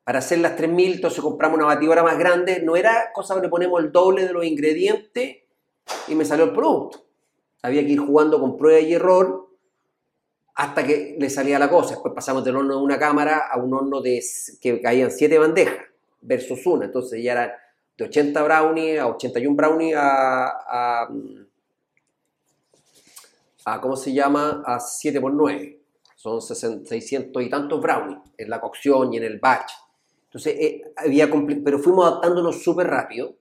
[0.08, 2.62] Para hacer las 3.000, entonces compramos una batidora más grande.
[2.64, 5.40] No era cosa que le ponemos el doble de los ingredientes
[6.08, 7.04] y me salió el producto.
[7.62, 9.47] Había que ir jugando con prueba y error
[10.58, 11.92] hasta que le salía la cosa.
[11.92, 14.24] Después pasamos del horno de una cámara a un horno de
[14.60, 15.86] que caían siete bandejas
[16.20, 16.86] versus una.
[16.86, 17.56] Entonces ya era
[17.96, 21.10] de 80 brownies a 81 brownies a, a,
[23.66, 24.64] a ¿cómo se llama?
[24.66, 25.80] A 7 por 9.
[26.16, 29.72] Son 600 y tantos brownies en la cocción y en el batch.
[30.26, 31.30] Entonces, eh, había
[31.64, 33.36] pero fuimos adaptándonos súper rápido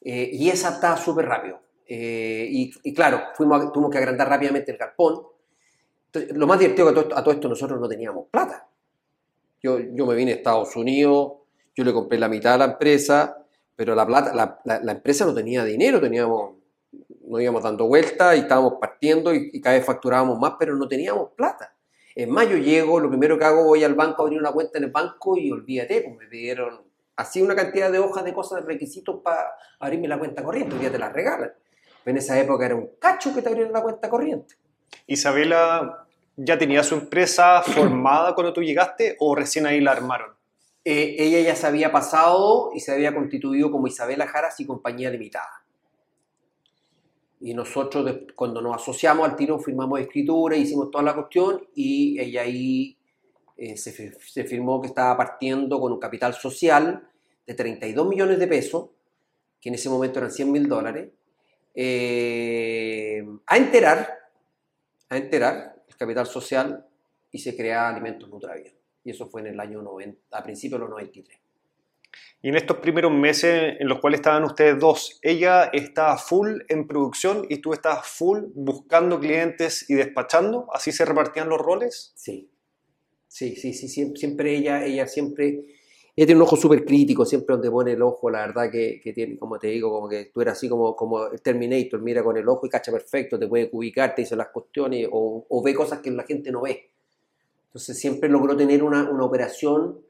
[0.00, 1.60] eh, y esa adaptaba súper rápido.
[1.86, 5.31] Eh, y, claro, fuimos tuvimos que agrandar rápidamente el galpón.
[6.12, 8.68] Lo más divertido que a todo, esto, nosotros no teníamos plata.
[9.62, 11.32] Yo, yo me vine a Estados Unidos,
[11.74, 13.44] yo le compré la mitad a la empresa,
[13.76, 16.56] pero la, plata, la, la, empresa no tenía dinero, teníamos,
[17.26, 21.30] no íbamos dando vueltas y estábamos partiendo y, cada vez facturábamos más, pero no teníamos
[21.30, 21.74] plata.
[22.14, 24.84] En mayo llego, lo primero que hago, voy al banco a abrir una cuenta en
[24.84, 26.82] el banco y olvídate, pues me pidieron
[27.16, 30.80] así una cantidad de hojas de cosas, de requisitos para abrirme la cuenta corriente, hoy
[30.80, 31.52] día te la regalan.
[32.04, 34.56] En esa época era un cacho que te abrieron la cuenta corriente.
[35.06, 40.32] Isabela ya tenía su empresa formada cuando tú llegaste o recién ahí la armaron?
[40.84, 45.10] Eh, ella ya se había pasado y se había constituido como Isabela Jaras y compañía
[45.10, 45.62] limitada.
[47.40, 52.42] Y nosotros cuando nos asociamos al tiro firmamos escritura, hicimos toda la cuestión y ella
[52.42, 52.96] ahí
[53.56, 57.06] eh, se, se, firmó que estaba partiendo con un capital social
[57.46, 58.90] de 32 millones de pesos,
[59.60, 61.10] que en ese momento eran 100 mil dólares,
[61.74, 64.21] eh, a enterar,
[65.12, 66.86] a enterar el capital social
[67.30, 68.72] y se crea Alimentos Nutravia.
[69.04, 71.38] Y eso fue en el año 90, a principios de los 93.
[72.42, 76.86] Y en estos primeros meses en los cuales estaban ustedes dos, ella estaba full en
[76.86, 82.12] producción y tú estabas full buscando clientes y despachando, ¿así se repartían los roles?
[82.16, 82.50] Sí,
[83.28, 85.60] sí, sí, sí, siempre, ella, ella siempre
[86.14, 89.38] ella tiene un ojo súper crítico, siempre donde pone el ojo, la verdad que, tiene,
[89.38, 92.46] como te digo, como que tú eres así como, como el Terminator, mira con el
[92.46, 96.10] ojo y cacha perfecto, te puede ubicar, te dice las cuestiones o, ve cosas que
[96.10, 96.90] la gente no ve.
[97.68, 100.00] Entonces siempre logró tener una, operación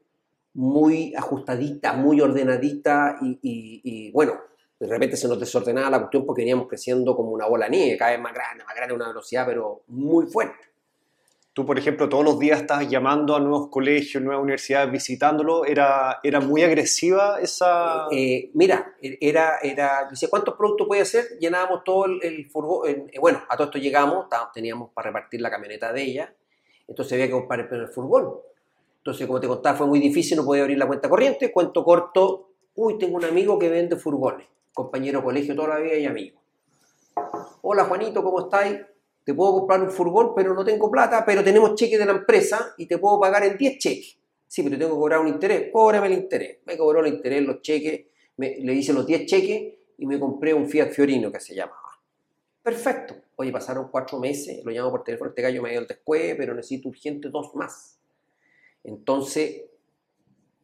[0.54, 4.34] muy ajustadita, muy ordenadita y, y, bueno,
[4.80, 7.96] de repente se nos desordenaba la cuestión porque veníamos creciendo como una bola de nieve,
[7.96, 10.71] cada vez más grande, más grande, una velocidad pero muy fuerte.
[11.54, 15.66] Tú, por ejemplo, todos los días estás llamando a nuevos colegios, nuevas universidades, visitándolo.
[15.66, 18.06] ¿Era, era muy agresiva esa...?
[18.10, 21.36] Eh, mira, era, era, dice, ¿cuántos productos puede hacer?
[21.38, 22.88] Llenábamos todo el, furgón.
[22.88, 26.34] Eh, bueno, a todo esto llegamos, teníamos para repartir la camioneta de ella,
[26.88, 28.32] entonces había que comprar el furgón.
[28.98, 31.52] Entonces, como te contaba, fue muy difícil, no podía abrir la cuenta corriente.
[31.52, 36.06] Cuento corto, uy, tengo un amigo que vende furgones, compañero colegio toda la vida y
[36.06, 36.40] amigo.
[37.60, 38.80] Hola Juanito, ¿cómo estáis?
[39.24, 42.74] Te puedo comprar un furgón, pero no tengo plata, pero tenemos cheques de la empresa
[42.76, 44.18] y te puedo pagar en 10 cheques.
[44.46, 46.58] Sí, pero tengo que cobrar un interés, cóbrame el interés.
[46.66, 48.06] Me cobró el interés, los cheques,
[48.36, 51.78] le hice los 10 cheques y me compré un Fiat Fiorino que se llamaba.
[52.62, 53.14] Perfecto.
[53.36, 56.54] Oye, pasaron cuatro meses, lo llamo por teléfono, este gallo me dio el después, pero
[56.54, 57.98] necesito urgente dos más.
[58.84, 59.62] Entonces,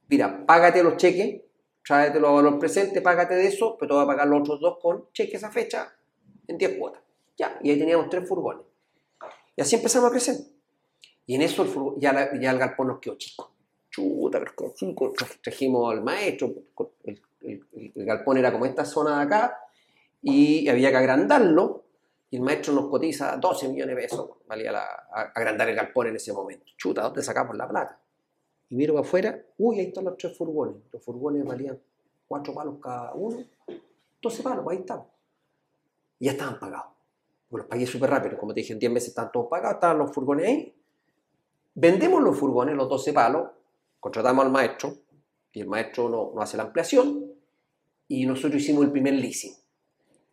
[0.09, 1.43] mira, págate los cheques,
[1.85, 4.79] tráetelo a valor presente, págate de eso, pero te voy a pagar los otros dos
[4.81, 5.93] con cheques a fecha
[6.47, 7.08] en 10 cuotas.
[7.39, 8.65] Ya, y ahí teníamos tres furgones.
[9.57, 10.37] Y así empezamos a crecer.
[11.27, 13.53] Y en eso ya, ya, el galpón nos quedó chico.
[13.91, 14.43] Chuta,
[15.43, 16.53] Trajimos al maestro.
[17.05, 17.23] El,
[17.95, 19.59] galpón era como esta zona de acá.
[20.23, 21.85] y había que agrandarlo
[22.31, 24.85] y el maestro nos cotiza 12 millones de pesos, valía la,
[25.35, 26.67] agrandar el galpón en ese momento.
[26.77, 27.99] Chuta, ¿dónde sacamos la plata?
[28.69, 30.77] Y miro para afuera, uy, ahí están los tres furgones.
[30.93, 31.81] Los furgones valían
[32.27, 33.43] cuatro palos cada uno,
[34.21, 35.07] 12 palos, ahí estaban.
[36.19, 36.93] Y ya estaban pagados.
[37.57, 40.13] Los pagué súper rápido, como te dije, en 10 meses están todos pagados, estaban los
[40.13, 40.75] furgones ahí.
[41.75, 43.49] Vendemos los furgones, los 12 palos,
[44.01, 44.95] contratamos al maestro,
[45.53, 47.33] y el maestro nos no hace la ampliación,
[48.07, 49.55] y nosotros hicimos el primer leasing.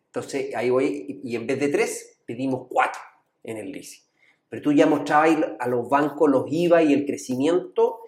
[0.06, 3.00] Entonces ahí voy, y en vez de tres, pedimos cuatro
[3.42, 4.02] en el leasing.
[4.48, 8.00] Pero tú ya mostrabas a los bancos los IVA y el crecimiento,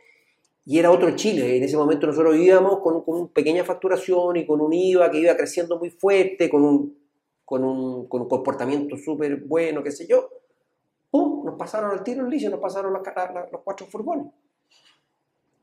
[0.66, 1.56] y era otro Chile.
[1.56, 5.18] En ese momento nosotros vivíamos con, con una pequeña facturación y con un IVA que
[5.18, 6.97] iba creciendo muy fuerte, con un,
[7.48, 10.28] con un, con un comportamiento súper bueno, qué sé yo.
[11.10, 11.46] ¡Pum!
[11.46, 13.00] Nos pasaron al tiro el leasing, nos pasaron los,
[13.50, 14.26] los cuatro furgones.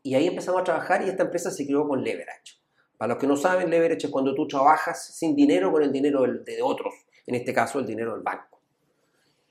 [0.01, 2.59] Y ahí empezamos a trabajar y esta empresa se creó con leverage.
[2.97, 6.23] Para los que no saben, leverage es cuando tú trabajas sin dinero con el dinero
[6.23, 6.91] de otros,
[7.27, 8.59] en este caso el dinero del banco.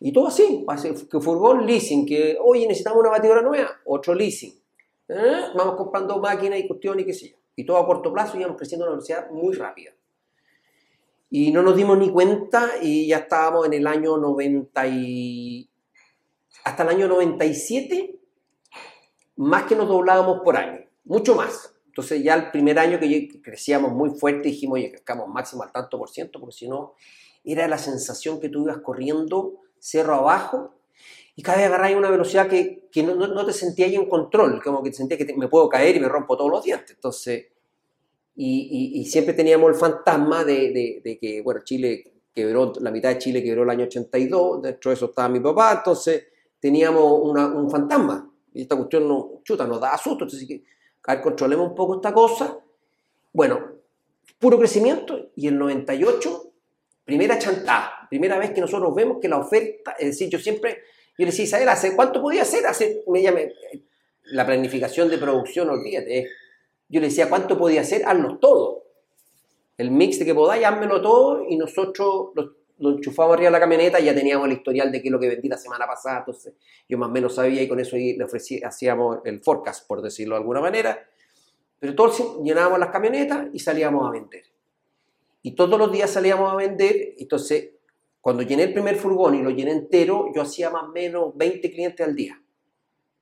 [0.01, 0.67] Y todo así,
[1.09, 4.61] que furgón leasing, que oye necesitamos una batidora nueva, otro leasing.
[5.07, 5.43] ¿Eh?
[5.55, 7.37] Vamos comprando máquinas y cuestiones y qué sé yo.
[7.55, 9.93] Y todo a corto plazo y íbamos creciendo a una velocidad muy rápida.
[11.31, 15.71] Y no nos dimos ni cuenta y ya estábamos en el año 90 y...
[16.65, 18.19] Hasta el año 97,
[19.37, 21.75] más que nos doblábamos por año, mucho más.
[21.87, 25.99] Entonces ya el primer año que crecíamos muy fuerte dijimos, oye, crezcamos máximo al tanto
[25.99, 26.95] por ciento, porque si no,
[27.45, 30.75] era la sensación que tú ibas corriendo cerro abajo
[31.37, 34.83] y cada vez agarrabas una velocidad que, que no, no, te sentías en control, como
[34.83, 36.93] que te sentías que me puedo caer y me rompo todos los dientes.
[36.93, 37.47] Entonces,
[38.37, 43.63] y, siempre teníamos el fantasma de, que, bueno, Chile quebró, la mitad de Chile quebró
[43.63, 46.25] el año 82, dentro de eso estaba mi papá, entonces
[46.59, 48.31] teníamos una, un fantasma.
[48.53, 50.25] Y esta cuestión no, chuta, nos da susto.
[50.25, 50.49] Entonces,
[51.07, 52.59] a ver, controlemos un poco esta cosa.
[53.33, 53.61] Bueno,
[54.39, 56.53] puro crecimiento y el 98,
[57.05, 60.83] primera chantada, primera vez que nosotros vemos que la oferta, es decir, yo siempre,
[61.19, 62.67] yo le decía, Isabel, ¿hace cuánto podía hacer?
[62.67, 63.53] Hace, me llame,
[64.27, 66.29] la planificación de producción, olvídate,
[66.95, 68.05] yo le decía, ¿cuánto podía hacer?
[68.07, 68.85] Hazlo todo.
[69.77, 73.59] El mix de que podáis, házmelo todo y nosotros lo, lo enchufamos arriba de la
[73.59, 76.19] camioneta y ya teníamos el historial de qué es lo que vendí la semana pasada,
[76.21, 76.55] entonces
[76.89, 80.37] yo más o menos sabía y con eso le ofrecí, hacíamos el forecast, por decirlo
[80.37, 81.05] de alguna manera,
[81.81, 84.45] pero todos llenábamos las camionetas y salíamos a vender.
[85.43, 87.71] Y todos los días salíamos a vender, entonces
[88.21, 91.73] cuando llené el primer furgón y lo llené entero, yo hacía más o menos 20
[91.73, 92.41] clientes al día.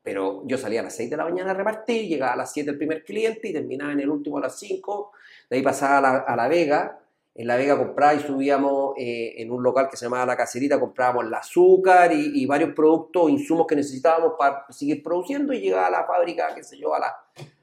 [0.03, 2.71] Pero yo salía a las 6 de la mañana a repartir, llegaba a las 7
[2.71, 5.13] el primer cliente y terminaba en el último a las 5,
[5.49, 6.99] de ahí pasaba a la, Vega,
[7.35, 10.81] en La Vega compraba y subíamos eh, en un local que se llamaba La Cacerita,
[10.81, 15.91] comprábamos el azúcar y, varios productos, insumos que necesitábamos para seguir produciendo y llegaba a
[15.91, 17.01] la fábrica, qué sé yo, a,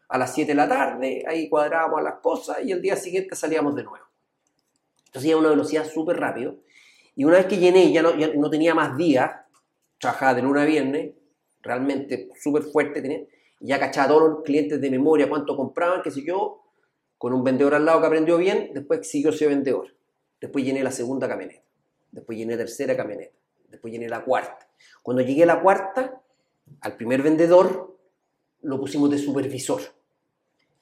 [0.08, 3.76] a las 7 de la tarde, ahí cuadrábamos las cosas y el día siguiente salíamos
[3.76, 4.06] de nuevo.
[5.08, 6.56] Entonces iba a una velocidad súper rápido
[7.16, 9.32] y una vez que llené ya no, no tenía más días,
[10.00, 11.12] trabajaba de lunes a viernes,
[11.62, 13.22] realmente súper fuerte, tenía,
[13.60, 16.64] ya cachaba todos los clientes de memoria cuánto compraban, qué sé yo,
[17.18, 19.94] con un vendedor al lado que aprendió bien, después siguió ese vendedor.
[20.40, 21.62] Después llené la segunda camioneta.
[22.12, 23.36] Después llené tercera camioneta.
[23.68, 24.70] Después llené la cuarta.
[25.04, 26.22] Cuando llegué a la cuarta,
[26.82, 27.98] al primer vendedor
[28.62, 29.82] lo pusimos de supervisor.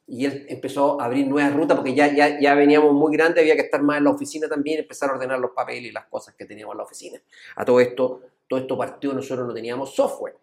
[0.06, 3.56] Y él empezó a abrir nuevas rutas porque ya, ya, ya veníamos muy grandes, había
[3.56, 6.34] que estar más en la oficina también, empezar a ordenar los papeles y las cosas
[6.36, 7.22] que teníamos en la oficina.
[7.56, 10.38] A todo esto, todo esto partió, nosotros no teníamos software.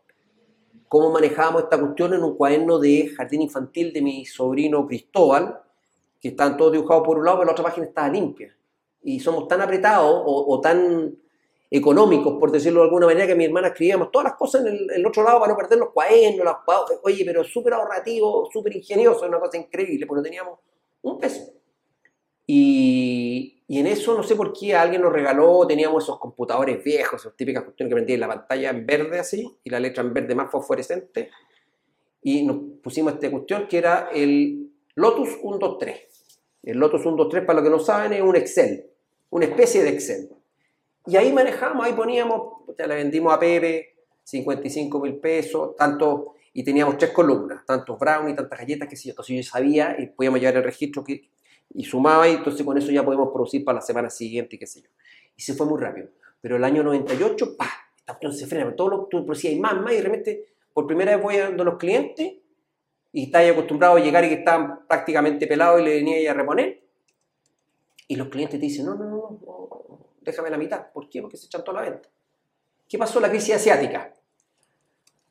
[0.88, 5.60] ¿Cómo manejábamos esta cuestión en un cuaderno de jardín infantil de mi sobrino Cristóbal?
[6.24, 8.56] que están todos dibujados por un lado, pero la otra página estaba limpia.
[9.02, 11.14] Y somos tan apretados o, tan
[11.70, 15.06] económicos, por decirlo de alguna manera, que mi hermana escribíamos todas las cosas en el,
[15.06, 16.56] otro lado para no perder los cuadernos, las
[17.02, 20.60] oye, pero súper ahorrativo, súper ingenioso, una cosa increíble, porque teníamos
[21.02, 21.42] un peso.
[22.46, 27.20] Y, y, en eso no sé por qué alguien nos regaló, teníamos esos computadores viejos,
[27.20, 30.34] esas típicas cuestiones que prendían la pantalla en verde así, y la letra en verde
[30.34, 31.30] más fosforescente,
[32.22, 35.98] y nos pusimos esta cuestión que era el Lotus 123.
[36.64, 38.86] El Lotus 123, para los que no saben, es un Excel,
[39.30, 40.30] una especie de Excel.
[41.06, 46.64] Y ahí manejamos, ahí poníamos, ya le vendimos a Pepe 55 mil pesos, tanto, y
[46.64, 50.56] teníamos tres columnas, tantos brownies, tantas galletas, que si yo, yo sabía y podíamos llevar
[50.56, 51.28] el registro que,
[51.72, 54.66] y sumaba, y entonces con eso ya podemos producir para la semana siguiente, y qué
[54.66, 54.88] sé yo.
[55.36, 56.08] Y se fue muy rápido.
[56.40, 57.68] Pero el año 98, ¡pa!
[57.96, 60.86] Esta cuestión se frena, todo lo tú producías y más, más, y de repente, por
[60.86, 62.34] primera vez voy a los clientes
[63.12, 66.82] y estáis acostumbrado a llegar y que estaban prácticamente pelados y le venía a reponer.
[68.08, 70.92] Y los clientes te dicen, no, no, no, déjame la mitad.
[70.92, 71.22] ¿Por qué?
[71.22, 72.08] Porque se echan toda la venta.
[72.88, 74.12] ¿Qué pasó en la crisis asiática?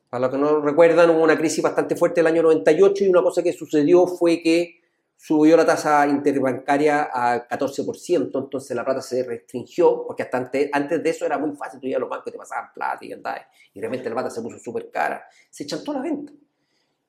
[0.10, 3.22] Para los que no recuerdan, hubo una crisis bastante fuerte el año 98 y una
[3.22, 4.82] cosa que sucedió fue que
[5.26, 10.38] subió la tasa interbancaria a 14%, entonces la plata se restringió, porque hasta
[10.74, 13.06] antes, de eso era muy fácil, tú ibas a los bancos y te pasaban plata
[13.06, 16.34] y andabas, y de repente la plata se puso súper cara, se chantó la venta.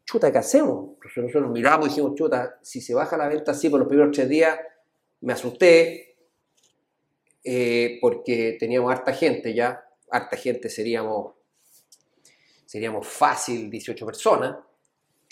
[0.04, 0.90] Chuta, ¿qué hacemos?
[1.16, 4.28] Nosotros miramos y dijimos, chuta, si se baja la venta así por los primeros tres
[4.28, 4.60] días,
[5.22, 6.14] me asusté,
[7.42, 11.34] eh, porque teníamos harta gente ya, harta gente seríamos,
[12.64, 14.56] seríamos fácil 18 personas,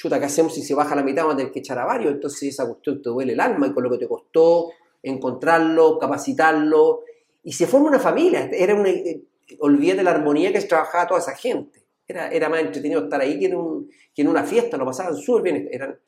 [0.08, 1.22] ¿qué hacemos si se baja la mitad?
[1.22, 3.72] Vamos a tener que echar a varios, entonces esa cuestión te duele el alma y
[3.72, 4.70] con lo que te costó
[5.02, 7.02] encontrarlo, capacitarlo,
[7.42, 9.22] y se forma una familia, era una, eh,
[9.58, 13.46] olvídate la armonía que trabajaba toda esa gente, era, era más entretenido estar ahí que
[13.46, 15.98] en, una fiesta, lo pasaban súper bien, eran,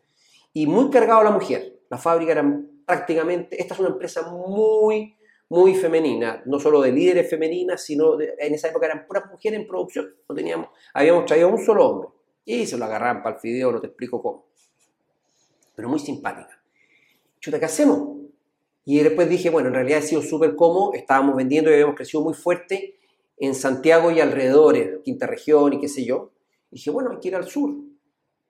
[0.53, 5.17] y muy cargado la mujer, la fábrica era prácticamente, esta es una empresa muy,
[5.49, 9.67] muy femenina, no solo de líderes femeninas, sino en esa época eran puras mujeres en
[9.67, 12.09] producción, no teníamos, habíamos traído un solo hombre,
[12.45, 14.47] y se lo agarraban para el fideo, no te explico cómo.
[15.75, 16.61] Pero muy simpática.
[17.41, 18.19] Chuta, ¿qué hacemos?
[18.85, 22.23] Y después dije, bueno, en realidad ha sido súper cómodo, estábamos vendiendo y habíamos crecido
[22.23, 22.99] muy fuerte
[23.39, 26.33] en Santiago y alrededores, quinta región y qué sé yo.
[26.71, 27.75] Y dije, bueno, hay que ir al sur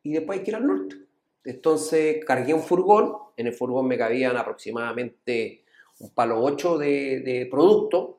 [0.03, 0.97] y después hay que ir al norte.
[1.45, 5.63] Entonces cargué un furgón, en el furgón me cabían aproximadamente
[6.01, 8.19] un palo 8 de, producto,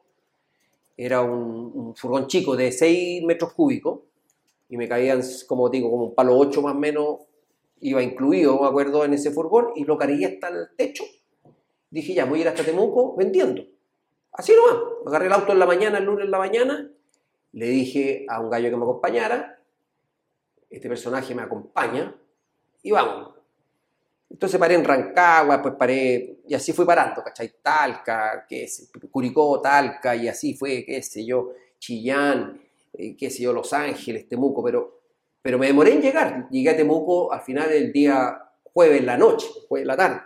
[0.95, 4.01] era un, un, furgón chico de 6 metros cúbicos,
[4.69, 7.19] y me caían, como digo, como un palo 8 más o menos,
[7.81, 11.03] iba incluido, me acuerdo, en ese furgón y lo cargué hasta el techo.
[11.89, 13.63] Dije, ya, voy a ir hasta Temuco vendiendo.
[14.31, 14.83] Así nomás.
[15.05, 16.91] Agarré el auto en la mañana, el lunes en la mañana,
[17.53, 19.59] le dije a un gallo que me acompañara,
[20.69, 22.13] este personaje me acompaña,
[22.81, 23.33] y vamos.
[24.29, 27.53] Entonces paré en Rancagua, pues paré, y así fui parando, ¿cachai?
[27.61, 28.67] Talca, qué
[29.09, 32.61] Curicó, Talca, y así fue, qué sé yo, Chillán,
[32.97, 35.01] eh, qué sé yo, Los Ángeles, Temuco, pero,
[35.41, 36.47] pero me demoré en llegar.
[36.49, 40.21] Llegué a Temuco al final del día jueves la noche, jueves la tarde.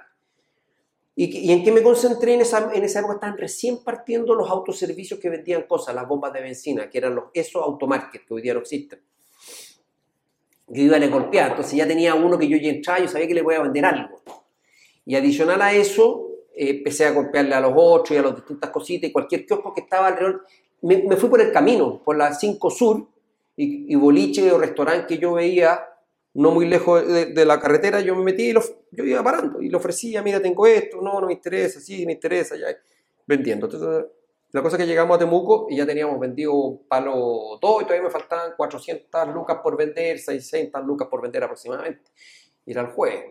[1.15, 3.15] ¿Y, en qué me concentré en esa, en esa época?
[3.15, 7.25] Estaban recién partiendo los autoservicios que vendían cosas, las bombas de benzina, que eran los
[7.33, 9.01] esos automarkets que hoy día no existen.
[10.67, 13.33] Yo iba a golpear, entonces ya tenía uno que yo ya entraba, yo sabía que
[13.33, 14.21] le voy a vender algo.
[15.05, 18.69] Y adicional a eso, eh, empecé a golpearle a los otros y a las distintas
[18.69, 20.45] cositas y cualquier kiosco que estaba alrededor
[20.81, 23.07] me, fui por el camino, por la 5 Sur,
[23.55, 25.85] y, boliche o restaurante que yo veía
[26.33, 28.61] no muy lejos de, la carretera, yo me metí y lo,
[28.91, 32.13] yo iba parando y le ofrecía, mira, tengo esto, no, no me interesa, sí, me
[32.13, 32.67] interesa, ya,
[33.27, 33.65] vendiendo.
[33.65, 34.05] Entonces,
[34.51, 38.03] la cosa es que llegamos a Temuco y ya teníamos vendido palo 2 y todavía
[38.03, 42.09] me faltaban 400 lucas por vender, 600 lucas por vender aproximadamente.
[42.65, 43.25] Y era el jueves.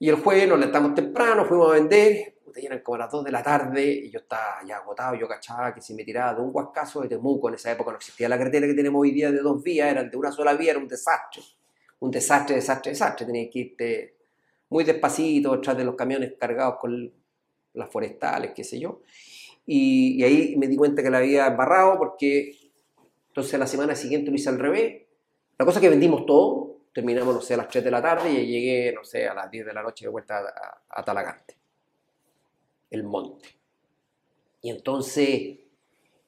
[0.00, 3.42] Y el jueves nos levantamos temprano, fuimos a vender, eran como las 2 de la
[3.42, 7.02] tarde y yo estaba ya agotado, yo cachaba que si me tiraba de un huascazo
[7.02, 9.62] de Temuco, en esa época no existía la carretera que tenemos hoy día de dos
[9.62, 11.42] vías, eran de una sola vía, era un desastre,
[12.00, 14.16] un desastre, desastre, desastre, tenías que irte
[14.70, 17.12] muy despacito detrás de los camiones cargados con
[17.74, 19.02] las forestales, qué sé yo,
[19.66, 22.56] y, y ahí me di cuenta que la había embarrado porque
[23.28, 25.02] entonces la semana siguiente lo hice al revés,
[25.58, 28.30] la cosa es que vendimos todo, terminamos, no sé, a las 3 de la tarde
[28.30, 31.63] y llegué, no sé, a las 10 de la noche de vuelta a, a Talagante
[32.94, 33.48] el monte.
[34.62, 35.58] Y entonces,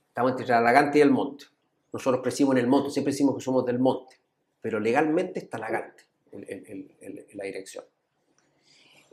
[0.08, 1.46] estamos entre Talagante y el monte.
[1.92, 4.16] Nosotros crecimos en el monte, siempre decimos que somos del monte,
[4.60, 6.94] pero legalmente está Talagante en,
[7.34, 7.84] la dirección.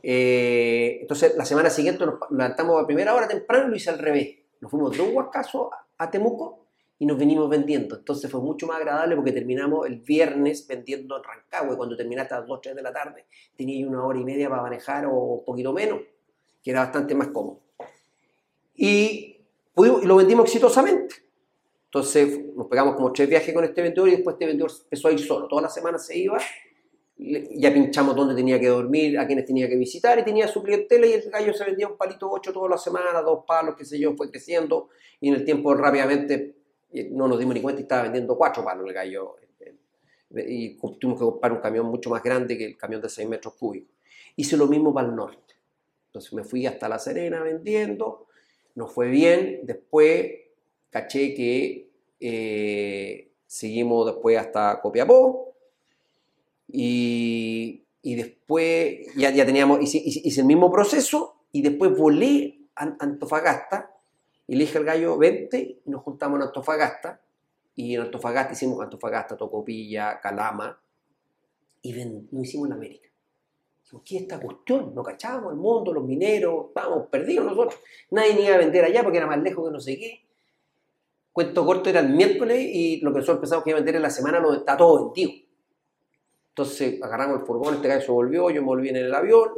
[0.02, 3.98] Eh, entonces, la semana siguiente nos levantamos a primera hora temprano y lo hice al
[3.98, 4.36] revés.
[4.60, 6.66] Nos fuimos de Huascaso a Temuco
[6.98, 7.96] y nos venimos vendiendo.
[7.96, 12.34] Entonces fue mucho más agradable porque terminamos el viernes vendiendo en Rancagua y cuando terminaste
[12.34, 15.12] a las 2, 3 de la tarde tenía una hora y media para manejar o
[15.12, 16.00] un poquito menos
[16.64, 17.60] que era bastante más cómodo.
[18.74, 19.30] Y,
[19.76, 21.16] lo vendimos exitosamente.
[21.86, 25.12] Entonces nos pegamos como tres viajes con este vendedor y después este vendedor empezó a
[25.12, 25.46] ir solo.
[25.46, 26.38] Toda la semana se iba,
[27.16, 31.06] ya pinchamos dónde tenía que dormir, a quienes tenía que visitar y tenía su clientela
[31.06, 33.98] y el gallo se vendía un palito ocho toda la semana, dos palos, qué sé
[33.98, 34.88] yo, fue creciendo
[35.20, 36.56] y en el tiempo rápidamente
[37.10, 39.36] no nos dimos ni cuenta y estaba vendiendo cuatro palos el gallo
[40.30, 43.54] y tuvimos que comprar un camión mucho más grande que el camión de 6 metros
[43.54, 43.94] cúbicos.
[44.36, 45.53] Hice lo mismo para el norte.
[46.14, 48.28] Entonces me fui hasta La Serena vendiendo,
[48.76, 50.30] nos fue bien, después
[50.88, 55.56] caché que eh, seguimos después hasta Copiapó.
[56.68, 63.92] Y, y después ya, ya teníamos, hice, el mismo proceso y después volé a Antofagasta
[64.46, 67.22] y le dije al gallo, vente, y nos juntamos en Antofagasta.
[67.74, 70.80] Y en Antofagasta hicimos Antofagasta, Tocopilla, Calama.
[71.82, 71.92] Y
[72.30, 73.08] no hicimos en América.
[74.02, 74.94] ¿Qué es esta cuestión?
[74.94, 77.78] No cachábamos el mundo, los mineros, estábamos perdidos nosotros.
[78.10, 80.26] Nadie ni iba a vender allá porque era más lejos que no sé qué.
[81.32, 84.02] Cuento corto era el miércoles y lo que nosotros pensamos que iba a vender en
[84.02, 85.32] la semana lo está todo vendido.
[86.50, 89.50] Entonces agarramos el furgón, este gallo se volvió, yo me volví en el avión,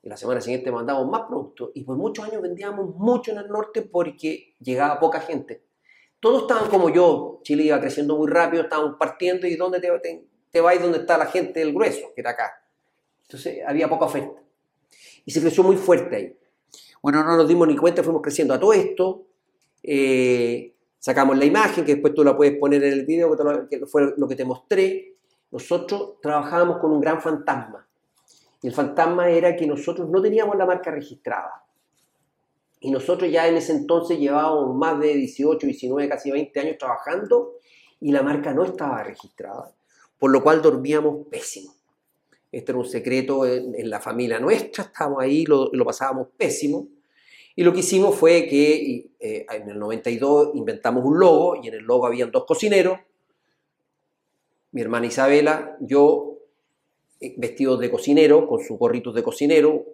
[0.00, 3.48] y la semana siguiente mandamos más productos, y por muchos años vendíamos mucho en el
[3.48, 5.64] norte porque llegaba poca gente.
[6.20, 10.28] Todos estaban como yo, Chile iba creciendo muy rápido, estábamos partiendo, y ¿dónde te, te,
[10.52, 10.80] te vais?
[10.80, 12.12] ¿Dónde está la gente del grueso?
[12.14, 12.65] Que era acá.
[13.28, 14.40] Entonces había poca oferta.
[15.24, 16.36] Y se creció muy fuerte ahí.
[17.02, 19.26] Bueno, no nos dimos ni cuenta, fuimos creciendo a todo esto.
[19.82, 23.36] Eh, sacamos la imagen, que después tú la puedes poner en el video,
[23.68, 25.14] que, fue lo que te mostré.
[25.50, 27.86] Nosotros trabajábamos con un gran fantasma.
[28.62, 31.64] Y el fantasma era que nosotros no teníamos la marca registrada.
[32.80, 37.54] Y nosotros ya en ese entonces llevábamos más de 18, 19, casi 20 años trabajando
[38.00, 39.72] y la marca no estaba registrada.
[40.18, 41.75] Por lo cual dormíamos pésimo.
[42.56, 46.88] Esto era un secreto en, la familia nuestra, estábamos ahí, lo, lo, pasábamos pésimo.
[47.54, 51.74] Y lo que hicimos fue que eh, en el 92 inventamos un logo y en
[51.74, 52.98] el logo habían dos cocineros,
[54.72, 56.38] mi hermana Isabela, yo
[57.20, 59.84] eh, vestidos de cocinero, con sus gorritos de cocinero,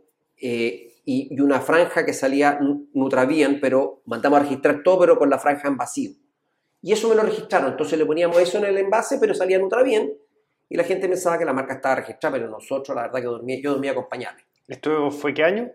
[0.40, 2.60] eh, y, una franja que salía
[2.94, 6.12] Nutravian, pero mandamos a registrar todo, pero con la franja en vacío.
[6.80, 10.12] Y eso me lo registraron, entonces le poníamos eso en el envase, pero salía Nutravian,
[10.72, 13.60] y la gente pensaba que la marca estaba registrada, pero nosotros, la verdad, que dormía,
[13.60, 14.42] yo dormía con pañales.
[14.66, 15.70] ¿Esto fue qué año?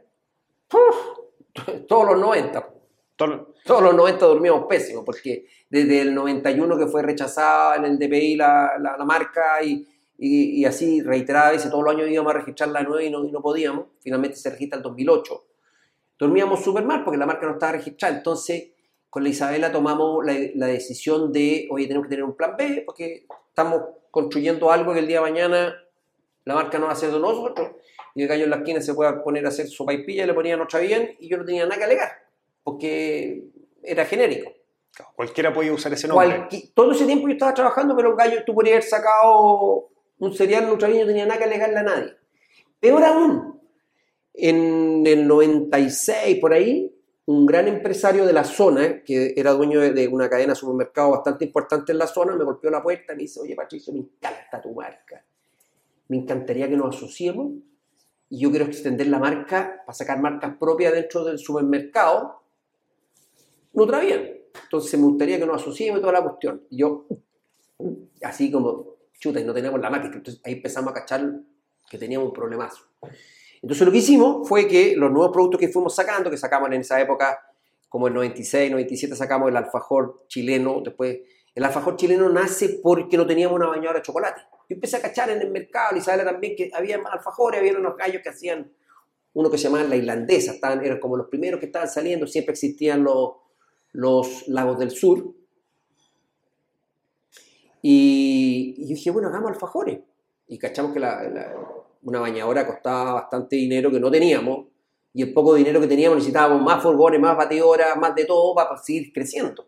[1.87, 2.67] todos los 90.
[3.15, 8.37] Todos los 90 dormíamos pésimo, porque desde el 91 que fue rechazada en el DPI
[8.37, 9.87] la, la, marca y,
[10.17, 13.31] y, así reiterada veces todos los años íbamos a registrar la nueva y no, y
[13.31, 15.45] no podíamos, finalmente se registra el 2008.
[16.17, 18.71] Dormíamos súper mal porque la marca no estaba registrada, entonces
[19.11, 22.81] con la Isabela tomamos la, la, decisión de, oye, tenemos que tener un plan B
[22.83, 23.27] porque
[23.57, 23.81] estamos
[24.11, 25.75] construyendo algo que el día de mañana
[26.45, 27.71] la marca no va a ser de nosotros.
[28.13, 30.61] Y el gallo en la esquina se puede poner a hacer su paipilla, le ponían
[30.61, 32.11] otra bien y yo no tenía nada que alegar,
[32.63, 33.45] porque
[33.81, 34.51] era genérico.
[35.15, 36.47] cualquiera podía usar ese nombre.
[36.75, 39.89] todo ese tiempo yo estaba trabajando, pero gallo tú podías haber sacado
[40.19, 42.13] un cereal en otra bien, no tenía nada que alegarle a nadie.
[42.79, 43.59] Peor aún,
[44.35, 46.95] en el 96 por ahí,
[47.27, 51.43] un gran empresario de la zona, que era dueño de, una cadena de supermercado bastante
[51.43, 54.61] importante en la zona, me golpeó la puerta y me dice, oye Patricio, me encanta
[54.61, 55.25] tu marca.
[56.07, 57.51] Me encantaría que nos asociemos
[58.29, 62.43] y yo quiero extender la marca para sacar marcas propias dentro del supermercado.
[63.73, 64.45] Nutra bien.
[64.63, 66.63] Entonces me gustaría que nos asociemos y toda la cuestión.
[66.69, 67.07] Y yo,
[68.23, 70.07] así como, chuta, y no teníamos la marca.
[70.07, 71.29] Entonces ahí empezamos a cachar
[71.89, 72.85] que teníamos un problemazo.
[73.61, 76.81] Entonces lo que hicimos fue que los nuevos productos que fuimos sacando, que sacamos en
[76.81, 77.39] esa época,
[77.89, 81.19] como el 96, 97, sacamos el alfajor chileno, después
[81.55, 84.41] el alfajor chileno nace porque no teníamos una bañadora de chocolate.
[84.69, 87.97] Yo empecé a cachar en el mercado, y Isabela también, que había alfajores, había unos
[87.97, 88.71] gallos que hacían
[89.33, 92.53] uno que se llamaba la irlandesa, estaban, eran como los primeros que estaban saliendo, siempre
[92.53, 93.33] existían los,
[93.91, 95.33] los lagos del sur.
[97.81, 99.99] Y, y dije, bueno, hagamos alfajores.
[100.47, 101.53] Y cachamos que la,
[102.07, 104.67] una bañadora costaba bastante dinero que no teníamos,
[105.13, 108.77] y el poco dinero que teníamos necesitábamos más furgones, más batidoras, más de todo para
[108.77, 109.67] seguir creciendo.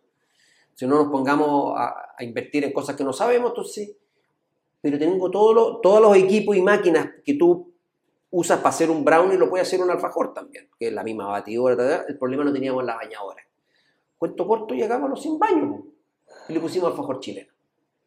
[0.74, 3.94] Si no nos pongamos a, invertir en cosas que no sabemos, entonces,
[4.80, 7.74] pero tengo todo todos los equipos y máquinas que tú
[8.32, 11.28] usas para hacer un brownie, lo puedes hacer un alfajor también, que es la misma
[11.28, 13.44] batidora, el problema no teníamos la bañadora.
[14.18, 15.84] Cuento corto, llegamos a los sin baño
[16.48, 17.52] y le pusimos alfajor chileno.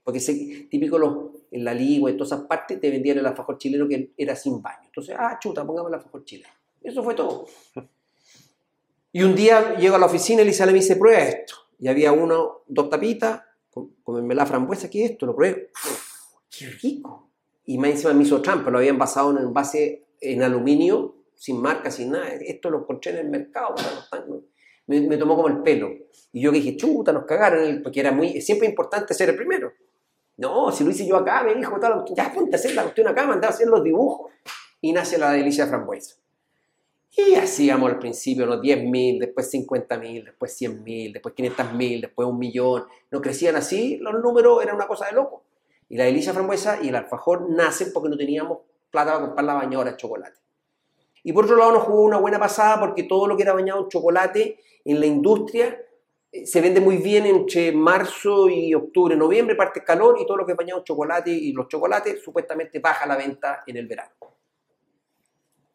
[0.03, 3.59] Porque ese, típico los, en la Ligua y todas esas partes te vendían el alfajor
[3.59, 4.87] chileno que era sin baño.
[4.87, 6.53] Entonces, ah, chuta, pongamos el alfajor chileno.
[6.83, 7.47] Eso fue todo.
[9.15, 11.55] Y un día llego a la oficina y le dice, prueba esto.
[11.79, 15.27] Y había uno, dos tapitas, con, con la frambuesa, ¿qué es esto?
[15.27, 15.59] Lo pruebo.
[16.49, 17.29] ¡Qué rico!
[17.67, 21.61] Y más encima me hizo trampa, lo habían basado en un base en aluminio, sin
[21.61, 22.29] marca, sin nada.
[22.29, 23.75] Esto lo encontré en el mercado.
[24.87, 25.91] Me, me, tomó como el pelo.
[26.33, 29.73] Y yo dije, chuta, nos cagaron, porque era muy, siempre importante ser el primero.
[30.43, 31.79] No, si lo hice yo acá, me dijo,
[32.17, 34.33] ya ponte a hacer la cuestión acá, mandar a hacer los dibujos.
[34.81, 36.17] Y nace la delicia frambuesa.
[37.17, 42.87] Y hacíamos al principio unos 10.000, después 50.000, después 100.000, después 500.000, después un millón.
[43.13, 45.45] No crecían así, los números eran una cosa de loco.
[45.89, 48.59] Y la delicia frambuesa y el alfajor nacen porque no teníamos
[48.91, 50.41] plata para comprar la bañadora de chocolate.
[51.23, 53.83] Y por otro lado nos jugó una buena pasada porque todo lo que era bañado
[53.83, 55.79] en chocolate en la industria
[56.45, 60.53] se vende muy bien entre marzo y octubre, noviembre, parte calor y todo lo que
[60.53, 64.13] es bañado chocolate y los chocolates supuestamente baja la venta en el verano.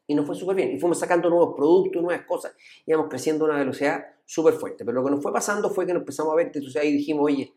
[0.08, 0.72] Y nos fue súper bien.
[0.72, 2.56] Y fuimos sacando nuevos productos, nuevas cosas,
[2.86, 4.84] íbamos creciendo a una velocidad súper fuerte.
[4.84, 7.26] Pero lo que nos fue pasando fue que nos empezamos a ver, entonces ahí dijimos,
[7.26, 7.54] oye,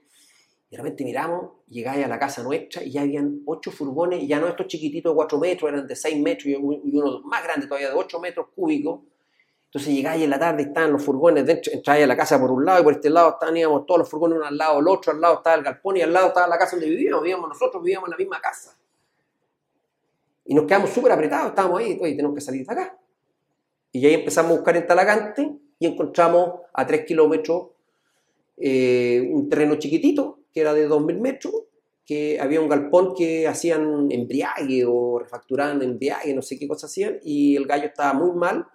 [0.70, 4.68] de miramos, llegáis a la casa nuestra y ya habían ocho furgones, ya no estos
[4.68, 8.20] chiquititos de 4 metros, eran de 6 metros y uno más grande todavía de 8
[8.20, 9.00] metros cúbicos,
[9.70, 12.50] entonces llegáis en la tarde y estaban los furgones dentro, entráis a la casa por
[12.50, 14.88] un lado y por este lado estaban, íbamos todos los furgones uno al lado, el
[14.88, 17.48] otro al lado estaba el galpón y al lado estaba la casa donde vivíamos, vivíamos
[17.48, 18.76] nosotros, vivíamos en la misma casa.
[20.44, 22.98] Y nos quedamos súper apretados, estábamos ahí, oye, tenemos que salir de acá.
[23.92, 27.68] Y ahí empezamos a buscar en Talagante y encontramos a tres kilómetros
[28.56, 31.54] eh, un terreno chiquitito, que era de 2.000 metros,
[32.04, 37.20] que había un galpón que hacían embriague o refacturaban embriague, no sé qué cosa hacían,
[37.22, 38.66] y el gallo estaba muy mal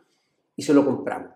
[0.56, 1.32] y se lo compramos.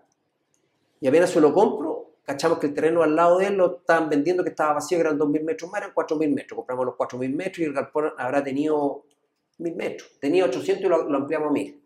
[1.00, 4.08] Y apenas se lo compro, cachamos que el terreno al lado de él lo estaban
[4.08, 6.56] vendiendo que estaba vacío, que eran 2.000 metros más, eran 4.000 metros.
[6.56, 9.04] Compramos los 4.000 metros y el galpón habrá tenido
[9.58, 10.10] 1.000 metros.
[10.20, 11.80] Tenía 800 y lo, lo ampliamos a 1.000.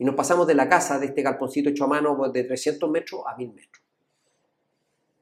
[0.00, 2.90] Y nos pasamos de la casa, de este galponcito hecho a mano pues, de 300
[2.90, 3.84] metros a 1000 metros.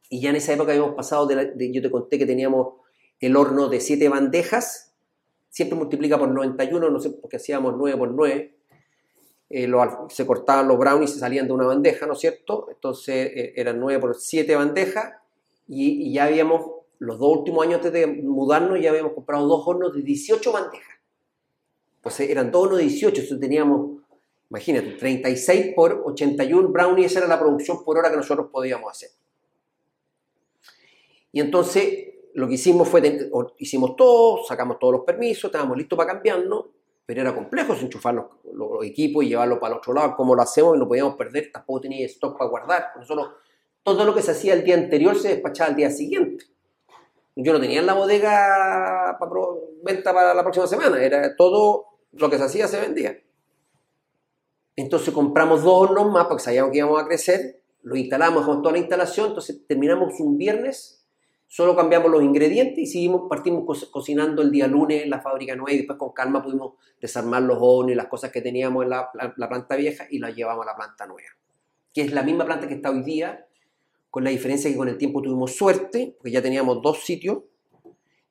[0.09, 2.74] Y ya en esa época habíamos pasado, de, la, de yo te conté que teníamos
[3.18, 4.95] el horno de 7 bandejas,
[5.51, 8.57] siempre multiplica por 91, no sé, porque hacíamos 9 por 9.
[9.51, 9.70] Eh,
[10.11, 12.68] se cortaban los brownies y salían de una bandeja, ¿no es cierto?
[12.70, 15.14] Entonces eh, eran 9 por 7 bandejas
[15.66, 19.94] y, ya habíamos, los dos últimos años antes de mudarnos, ya habíamos comprado dos hornos
[19.94, 20.99] de 18 bandejas.
[22.01, 23.99] Pues eran dos hornos de 18, entonces teníamos
[24.51, 29.11] Imagínate, 36 por 81 brownies, esa era la producción por hora que nosotros podíamos hacer.
[31.32, 33.03] Y entonces lo que hicimos fue,
[33.59, 36.66] hicimos todo, sacamos todos los permisos, estábamos listos para cambiarnos,
[37.09, 40.14] pero era complejo enchufar los, los, equipos y llevarlos para el otro lado.
[40.14, 40.76] como lo hacemos?
[40.76, 42.88] Y no podíamos perder, tampoco tenía stock para guardar.
[42.98, 43.30] Nosotros,
[43.82, 46.44] todo lo que se hacía el día anterior se despachaba el día siguiente.
[47.34, 49.32] Yo no tenía en la bodega para
[49.82, 53.16] venta para la próxima semana, era todo lo que se hacía se vendía.
[54.76, 58.72] Entonces compramos dos hornos más porque sabíamos que íbamos a crecer, lo instalamos, con toda
[58.72, 60.97] la instalación, entonces terminamos un viernes,
[61.49, 65.72] solo cambiamos los ingredientes y partimos co cocinando el día lunes en la fábrica nueva
[65.72, 69.11] y después con calma pudimos desarmar los hornos y las cosas que teníamos en la,
[69.14, 71.30] la, la planta vieja y las llevamos a la planta nueva,
[71.92, 73.46] que es la misma planta que está hoy día,
[74.11, 77.38] con la diferencia que con el tiempo tuvimos suerte, porque ya teníamos dos sitios,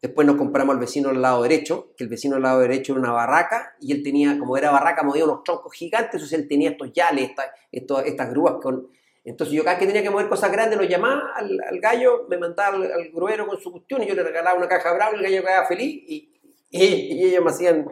[0.02, 3.02] Después nos compramos al vecino al lado derecho, que el vecino al lado derecho era
[3.02, 6.72] una barraca y él tenía, como era barraca, movía unos troncos gigantes, entonces él tenía
[6.72, 7.32] estos yales,
[7.72, 8.88] estas, estas grúas con...
[9.30, 12.26] Entonces yo cada vez que tenía que mover cosas grandes lo llamaba al, al gallo,
[12.30, 15.12] me mandaba al, al, gruero con su cuestión y yo le regalaba una caja brava
[15.14, 16.40] y el gallo quedaba feliz y,
[16.72, 17.88] y, y, ellos me hacían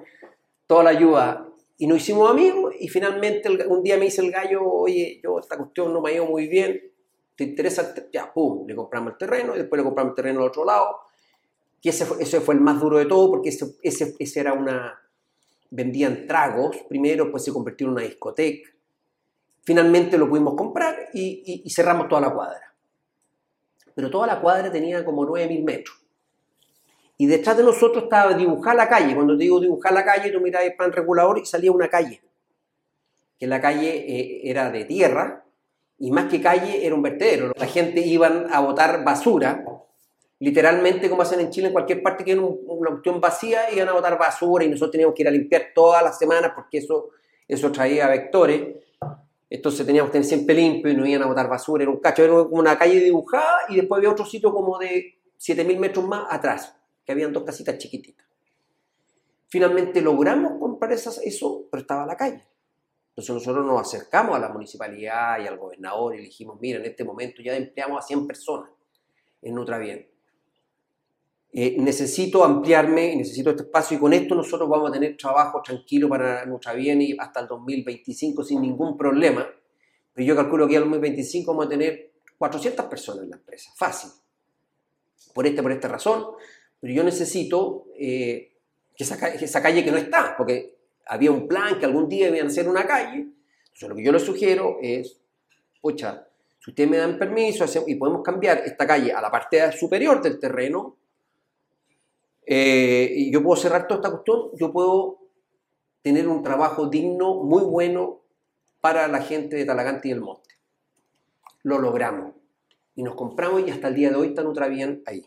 [0.65, 1.49] toda la ayuda.
[1.77, 5.39] Y nos hicimos amigos y finalmente el, un día me dice el gallo, oye, yo
[5.39, 6.81] esta cuestión no me ha ido muy bien,
[7.35, 7.93] ¿te interesa?
[8.13, 11.05] Ya, pum, le compramos el terreno y después le compramos el terreno al otro lado
[11.81, 14.53] que ese fue, ese fue el más duro de todo porque ese, ese, ese, era
[14.53, 15.01] una...
[15.69, 18.71] Vendían tragos primero, pues se convirtió en una discoteca.
[19.65, 22.73] Finalmente lo pudimos comprar y, cerramos toda la cuadra.
[23.93, 25.97] Pero toda la cuadra tenía como 9.000 metros.
[27.17, 29.15] Y detrás de nosotros estaba dibujar la calle.
[29.15, 32.21] Cuando te digo dibujar la calle, tú mirabas el plan regulador y salía una calle.
[33.39, 35.45] Que la calle eh, era de tierra
[35.97, 37.53] y más que calle era un vertedero.
[37.55, 39.63] La gente iban a botar basura
[40.39, 43.93] literalmente como hacen en Chile, en cualquier parte que hay una cuestión vacía, iban a
[43.93, 47.09] botar basura y nosotros teníamos que ir a limpiar todas las semanas porque eso,
[47.47, 48.84] eso traía vectores.
[49.49, 52.23] Entonces teníamos que tener siempre limpio y no iban a botar basura, era un cacho,
[52.23, 56.25] era como una calle dibujada y después había otro sitio como de 7.000 metros más
[56.29, 56.75] atrás,
[57.05, 58.25] que habían dos casitas chiquititas.
[59.47, 62.43] Finalmente logramos comprar esas, eso, pero estaba la calle.
[63.09, 67.03] Entonces nosotros nos acercamos a la municipalidad y al gobernador y dijimos, mira, en este
[67.03, 68.71] momento ya empleamos a 100 personas
[69.41, 70.14] en Bien
[71.57, 76.09] eh, necesito ampliarme necesito este espacio y con esto nosotros vamos a tener trabajo tranquilo
[76.09, 79.47] para nuestra bien y hasta el 2025 sin ningún problema.
[80.13, 84.09] Pero yo calculo que al 2025 vamos a tener 400 personas en la empresa, fácil.
[85.33, 86.25] Por esta, por esta razón,
[86.81, 88.51] pero yo necesito eh,
[88.93, 90.75] que, esa, esa, calle que no está, porque
[91.05, 93.27] había un plan que algún día a hacer una calle.
[93.67, 95.21] Entonces lo que yo les sugiero es,
[95.81, 96.27] pucha,
[96.59, 100.37] si ustedes me dan permiso y podemos cambiar esta calle a la parte superior del
[100.37, 100.97] terreno,
[102.45, 105.19] eh, y yo puedo cerrar toda esta cuestión, yo puedo
[106.01, 108.21] tener un trabajo digno, muy bueno
[108.81, 110.55] para la gente de Talagante y el Monte.
[111.63, 112.35] Lo logramos.
[112.95, 115.25] Y nos compramos y hasta el día de hoy está otra bien ahí.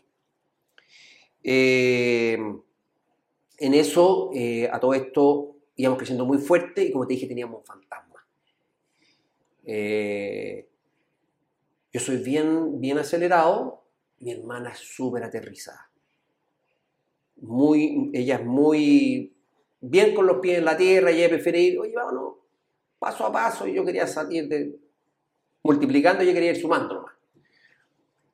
[1.43, 2.37] Eh,
[3.57, 7.59] en eso, eh, a todo esto, íbamos creciendo muy fuerte y como te dije, teníamos
[7.59, 8.25] un fantasma.
[11.91, 13.83] Yo soy bien, bien acelerado,
[14.19, 15.88] mi hermana es súper aterrizada
[17.41, 19.33] muy, ella es muy
[19.81, 22.35] bien con los pies en la tierra, ella prefiere ir, oye, vámonos,
[22.97, 24.77] paso a paso, y yo quería salir de,
[25.63, 27.13] multiplicando, yo quería ir sumando nomás.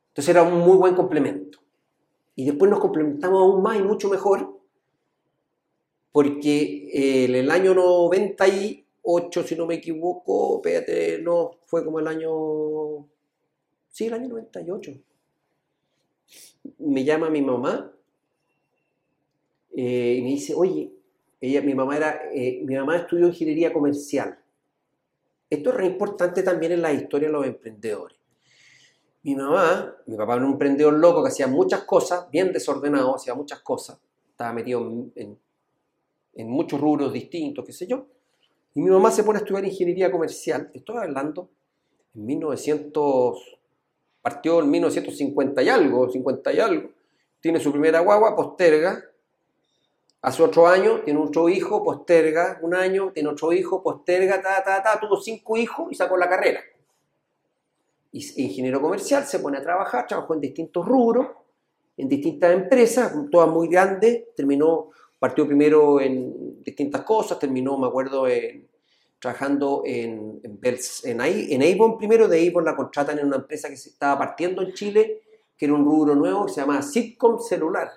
[0.09, 1.59] Entonces era un muy buen complemento.
[2.35, 4.59] Y después nos complementamos aún más y mucho mejor,
[6.11, 13.07] porque eh, el año 98, si no me equivoco, espérate, no, fue como el año...
[13.89, 14.91] Sí, el año 98.
[16.79, 17.94] Me llama mi mamá
[19.75, 20.91] eh, y me dice, oye,
[21.41, 24.39] Ella, mi, mamá era, eh, mi mamá estudió ingeniería comercial.
[25.49, 28.17] Esto es re importante también en la historia de los emprendedores.
[29.23, 33.33] Mi mamá, mi papá era un emprendedor loco que hacía muchas cosas, bien desordenado, hacía
[33.33, 33.99] muchas cosas.
[34.29, 34.81] Estaba metido
[35.15, 35.37] en,
[36.35, 38.05] en muchos rubros distintos, qué sé yo.
[38.73, 40.69] Y mi mamá se pone a estudiar ingeniería comercial.
[40.73, 41.49] Estoy hablando
[42.13, 43.59] en 1900,
[44.21, 46.89] partió en 1950 y algo, 50 y algo.
[47.39, 49.01] Tiene su primera guagua, posterga.
[50.25, 52.57] Hace otro año, tiene otro hijo, posterga.
[52.63, 54.99] Un año, tiene otro hijo, posterga, ta, ta, ta.
[54.99, 56.61] Tuvo cinco hijos y sacó la carrera.
[58.11, 61.27] Y ingeniero comercial se pone a trabajar, trabajó en distintos rubros,
[61.95, 64.33] en distintas empresas, todas muy grandes.
[64.35, 68.67] Terminó, partió primero en distintas cosas, terminó, me acuerdo, en
[69.19, 73.89] trabajando en, en, en, Avon primero, de Avon la contratan en una empresa que se
[73.89, 75.21] estaba partiendo en Chile,
[75.55, 77.91] que era un rubro nuevo que se llama Sitcom Celular.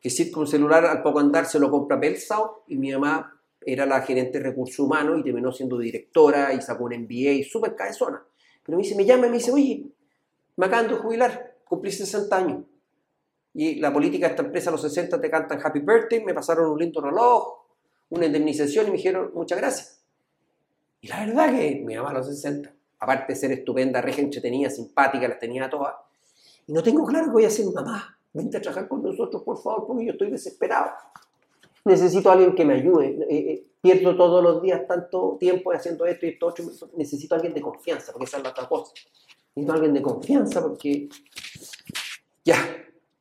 [0.00, 4.00] Que Sitcom Celular al poco andar se lo compra Belsau y mi mamá era la
[4.02, 8.22] gerente de recursos humanos y terminó siendo directora y sacó un MBA súper cabezona.
[8.64, 9.86] Pero me dice, me llama y me dice, oye,
[10.56, 12.64] me acaban de jubilar, cumplí 60 años.
[13.52, 16.70] Y la política de esta empresa a los 60 te cantan Happy Birthday, me pasaron
[16.70, 17.64] un lindo reloj,
[18.10, 20.00] una indemnización y me dijeron muchas gracias.
[21.00, 24.70] Y la verdad que me mamá a los 60, aparte de ser estupenda, regia, entretenida,
[24.70, 25.94] simpática, las tenía todas.
[26.66, 28.19] Y no tengo claro que voy a ser mamá.
[28.32, 30.92] Vente a trabajar con nosotros, por favor, porque yo estoy desesperado.
[31.84, 33.18] Necesito a alguien que me ayude.
[33.28, 36.64] Eh, eh, pierdo todos los días tanto tiempo haciendo esto y esto otro.
[36.96, 38.92] Necesito a alguien de confianza, porque esa es la otra cosa.
[39.54, 41.08] Necesito a alguien de confianza porque...
[42.44, 42.56] Ya,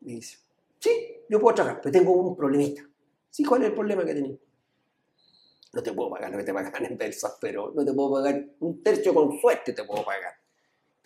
[0.01, 0.37] me dice.
[0.79, 0.91] Sí,
[1.29, 2.83] yo puedo trabajar, pero tengo un problemita.
[3.29, 4.39] Sí, ¿cuál es el problema que tenés?
[5.71, 8.81] no te puedo pagar que te pagan en Belsas, pero no te puedo pagar un
[8.81, 10.33] tercio con suerte, te puedo pagar.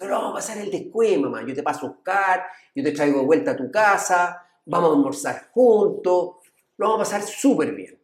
[0.04, 1.48] Pero vamos a pasar el descuento, mamá.
[1.48, 2.44] Yo te paso a buscar,
[2.76, 6.36] yo te traigo de vuelta a tu casa, vamos a almorzar juntos,
[6.76, 7.98] lo vamos a pasar súper bien.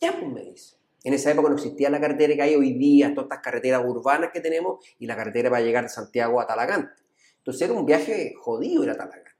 [0.00, 0.76] Ya, pues me dice.
[1.04, 4.30] En esa época no existía la carretera que hay hoy día, todas estas carreteras urbanas
[4.32, 7.02] que tenemos y la carretera para llegar de Santiago a Talagante.
[7.36, 9.32] Entonces era un viaje jodido ir a Talagante.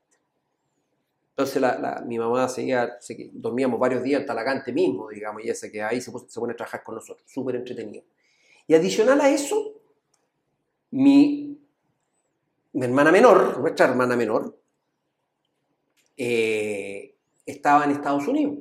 [1.30, 1.62] Entonces
[2.05, 2.99] mi mamá seguía,
[3.32, 6.82] dormíamos varios días en Talagante mismo, digamos, y ese que ahí se, pone a trabajar
[6.82, 8.05] con nosotros, súper entretenido.
[8.66, 9.78] Y adicional a eso,
[10.91, 11.59] mi,
[12.74, 14.59] hermana menor, nuestra hermana menor,
[16.16, 17.14] eh,
[17.47, 18.59] estaba en Estados Unidos,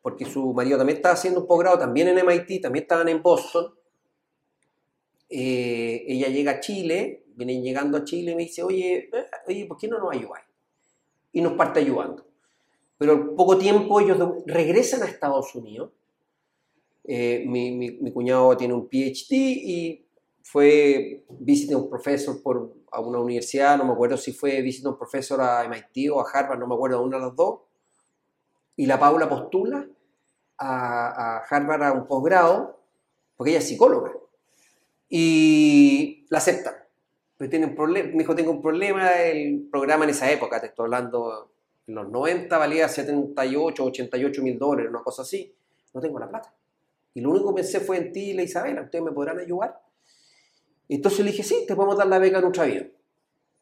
[0.00, 3.72] porque su marido también estaba haciendo un posgrado, también en MIT, también estaban en Boston.
[5.28, 9.66] Eh, ella llega a Chile, viene llegando a Chile y me dice, oye, eh, oye,
[9.66, 10.52] ¿por qué no nos ayudáis?
[11.32, 12.26] y nos parte ayudando.
[12.98, 15.90] Pero al poco tiempo ellos regresan a Estados Unidos.
[17.04, 20.06] Eh, mi, mi, cuñado tiene un PhD y
[20.42, 25.64] fue visiting professor por a una universidad, no me acuerdo si fue visiting professor a
[25.64, 27.60] MIT o a Harvard, no me acuerdo, una de las dos.
[28.76, 29.86] Y la Paula postula
[30.58, 32.80] a, a Harvard a un posgrado,
[33.36, 34.12] porque ella es psicóloga.
[35.08, 36.82] Y la aceptan
[37.48, 40.84] tiene un problema, mi hijo tengo un problema, el programa en esa época, te estoy
[40.84, 41.50] hablando,
[41.86, 45.54] en los 90 valía 78, 88 mil dólares, una cosa así,
[45.94, 46.54] no tengo la plata.
[47.14, 49.81] Y lo único que pensé fue en ti y la Isabela, ¿ustedes me podrán ayudar?
[50.88, 52.86] Entonces le dije, sí, te podemos dar la beca en nuestra vida.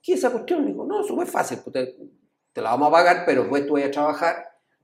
[0.02, 0.66] ¿Qué es esa cuestión?
[0.66, 1.74] Dijo, no, eso es fácil, pues
[2.52, 4.36] te, la vamos a pagar, pero después tú vas a trabajar,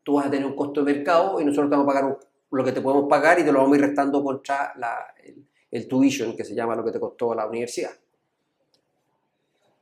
[0.03, 2.19] tú vas a tener un costo de mercado y nosotros te vamos a pagar
[2.51, 4.75] lo que te podemos pagar y te lo vamos a ir restando contra
[5.25, 7.93] el, el tuition, que se llama lo que te costó la universidad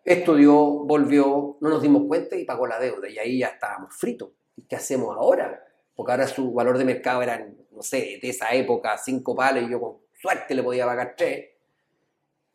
[0.05, 3.09] estudió, volvió, no nos dimos cuenta y pagó la deuda.
[3.09, 4.31] Y ahí ya estábamos fritos.
[4.57, 5.65] ¿Y qué hacemos ahora?
[5.95, 9.71] Porque ahora su valor de mercado era, no sé, de esa época, cinco palos y
[9.71, 11.51] yo con suerte le podía pagar tres.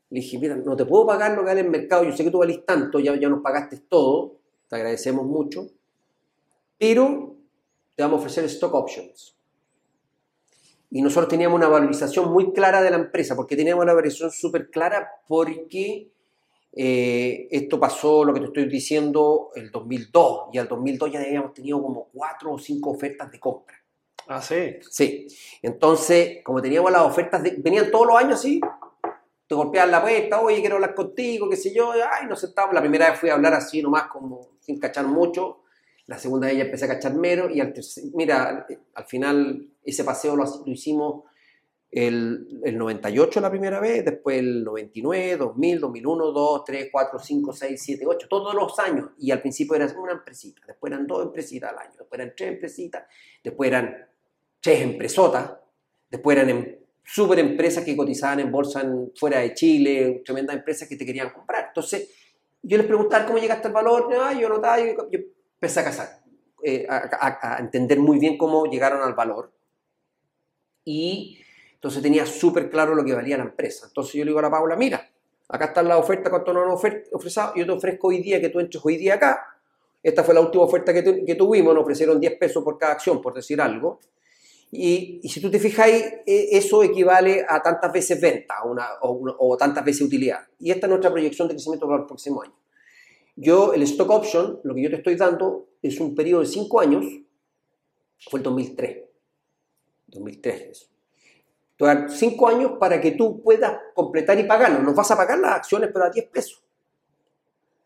[0.10, 2.32] Le dije, mira, no te puedo pagar lo que vale el mercado, yo sé que
[2.32, 4.38] tú valís tanto, ya, ya nos pagaste todo,
[4.68, 5.68] te agradecemos mucho,
[6.78, 7.36] pero
[7.96, 9.36] te vamos a ofrecer stock options.
[10.92, 14.72] Y nosotros teníamos una valorización muy clara de la empresa, porque teníamos una valorización súper
[14.72, 16.10] clara porque
[16.72, 21.54] eh, esto pasó, lo que te estoy diciendo, el 2002, y al 2002 ya habíamos
[21.54, 23.76] tenido como cuatro o cinco ofertas de compra.
[24.28, 24.76] Ah, sí.
[24.90, 25.28] Sí.
[25.62, 28.62] Entonces, como teníamos las ofertas, venían todos los años así,
[29.50, 32.72] te golpeaban la puerta, oye, quiero hablar contigo, qué sé yo, ay, no sentamos.
[32.72, 35.64] La primera vez fui a hablar así nomás, como sin cachar mucho.
[36.06, 37.74] La segunda vez ya empecé a cachar mero, y al
[38.14, 41.24] mira, al final ese paseo lo hicimos
[41.90, 47.54] el, el, 98 la primera vez, después el 99, 2000, 2001, 2, 3, 4, 5,
[47.54, 49.10] 6, 7, 8, todos los años.
[49.18, 52.50] Y al principio era una empresita, después eran dos empresitas al año, después eran tres
[52.50, 53.04] empresitas,
[53.44, 54.10] después eran
[54.62, 55.54] tres empresotas,
[56.08, 58.84] después eran em, super empresas que cotizaban en bolsa
[59.16, 61.66] fuera de Chile, tremendas empresas que te querían comprar.
[61.68, 62.10] Entonces,
[62.62, 65.20] yo les preguntaba cómo llegaste al valor, ah, yo notaba, yo, yo
[65.56, 66.20] empecé a casar
[66.62, 69.52] eh, a, entender muy bien cómo llegaron al valor.
[70.84, 71.40] Y
[71.74, 73.88] entonces tenía súper claro lo que valía la empresa.
[73.88, 75.10] Entonces yo le digo a la Paula, mira,
[75.48, 76.72] acá está la oferta, cuánto nos han
[77.14, 79.56] ofrecido, yo te ofrezco hoy día que tú entres hoy día acá.
[80.04, 83.22] Esta fue la última oferta que, que tuvimos, nos ofrecieron 10 pesos por cada acción,
[83.22, 84.00] por decir algo.
[84.72, 88.56] Y, si tú te fijáis, e, eso equivale a tantas veces venta
[89.02, 90.48] o, tantas veces utilidad.
[90.60, 92.54] Y esta es nuestra proyección de crecimiento para el próximo año.
[93.36, 96.80] Yo, el stock option, lo que yo te estoy dando es un periodo de 5
[96.80, 97.06] años,
[98.30, 98.98] fue el 2003.
[100.08, 100.88] 2003 eso.
[102.10, 104.80] 5 años para que tú puedas completar y pagarlo.
[104.84, 106.62] Nos vas a pagar las acciones, pero a 10 pesos.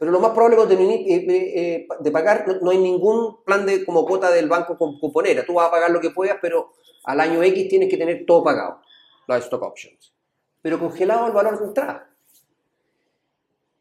[0.04, 3.86] Pero lo más probable es de, eh, eh, de pagar, no hay ningún plan de
[3.86, 5.46] como cuota del banco con cuponera.
[5.46, 6.74] Tú vas a pagar lo que puedas, pero
[7.06, 8.82] al año X tienes que tener todo pagado,
[9.28, 10.14] las stock options.
[10.62, 12.14] Pero congelado el valor de entrada.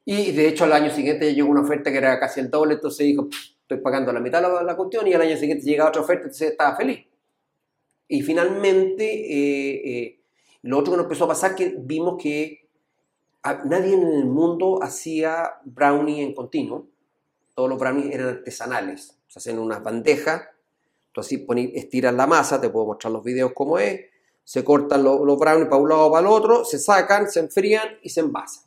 [0.04, 3.04] Y de hecho al año siguiente llegó una oferta que era casi el doble, entonces
[3.04, 3.26] dijo,
[3.62, 6.52] estoy pagando la mitad de la, cuestión y al año siguiente llega otra oferta, entonces
[6.52, 7.04] estaba feliz.
[8.06, 10.20] Y finalmente, eh,
[10.62, 12.61] lo otro que nos empezó a pasar que vimos que
[13.64, 16.88] nadie en el mundo hacía brownie en continuo.
[17.54, 19.18] Todos los brownies eran artesanales.
[19.26, 20.42] Se hacen unas bandejas,
[21.12, 24.00] tú así estiras la masa, te puedo mostrar los videos como es,
[24.44, 27.98] se cortan los, brownies para un lado o para el otro, se sacan, se enfrían
[28.02, 28.64] y se envasan.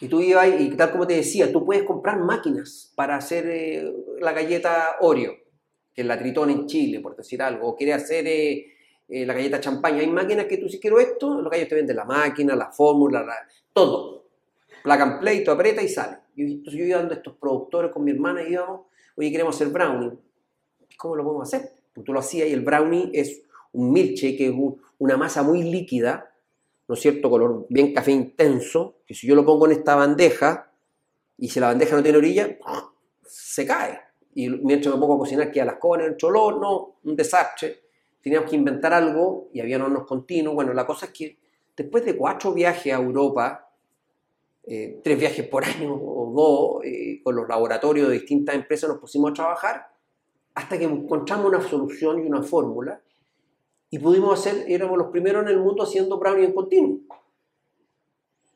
[0.00, 3.92] Y tú ibas, y tal como te decía, tú puedes comprar máquinas para hacer eh,
[4.20, 5.34] la galleta Oreo,
[5.94, 8.75] que es la Tritón en Chile, por decir algo, o quieres hacer eh,
[9.08, 10.00] eh, la galleta champaña.
[10.00, 13.24] Hay máquinas que tú si quiero esto, los gallos te venden la máquina, la fórmula,
[13.72, 14.24] todo.
[14.82, 16.18] Plug and play, tú aprieta y sale.
[16.36, 18.82] entonces yo iba dando estos productores con mi hermana y íbamos,
[19.16, 20.12] oye, queremos hacer brownie.
[20.96, 21.72] ¿Cómo lo podemos hacer?
[21.94, 23.42] Pues tú lo hacías y el brownie es
[23.72, 24.54] un milkshake, que es
[24.98, 26.32] una masa muy líquida,
[26.88, 27.30] ¿no es cierto?
[27.30, 30.70] Color bien café intenso, que si yo lo pongo en esta bandeja
[31.38, 32.56] y si la bandeja no tiene orilla,
[33.24, 34.00] se cae.
[34.34, 37.85] Y mientras me pongo a cocinar, queda las cosas en el cholor, no, un desastre
[38.26, 40.56] teníamos que inventar algo y había hornos continuos.
[40.56, 41.38] Bueno, la cosa es que
[41.76, 43.70] después de cuatro viajes a Europa,
[44.64, 48.98] eh, tres viajes por año o dos, eh, con los laboratorios de distintas empresas nos
[48.98, 49.86] pusimos a trabajar
[50.56, 53.00] hasta que encontramos una solución y una fórmula
[53.90, 56.98] y pudimos hacer, éramos los primeros en el mundo haciendo brownie en continuo.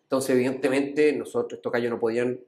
[0.03, 2.41] Entonces, evidentemente, nosotros, estos callos no podían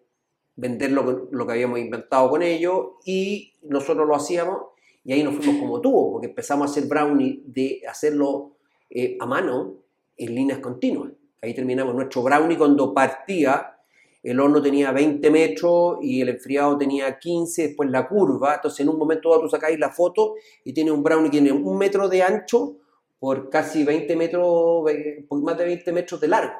[0.56, 4.71] vender lo lo que habíamos inventado con ellos y nosotros lo hacíamos
[5.04, 8.56] y ahí nos fuimos como tubo, porque empezamos a hacer brownie de hacerlo
[8.88, 9.74] eh, a mano
[10.16, 11.12] en líneas continuas.
[11.40, 13.76] Ahí terminamos nuestro brownie cuando partía,
[14.22, 18.90] el horno tenía 20 metros y el enfriado tenía 15, después la curva, entonces en
[18.90, 20.34] un momento dado tú sacáis la foto
[20.64, 22.76] y tiene un brownie que tiene un metro de ancho
[23.18, 24.84] por casi 20 metros,
[25.30, 26.54] más de 20 metros de largo.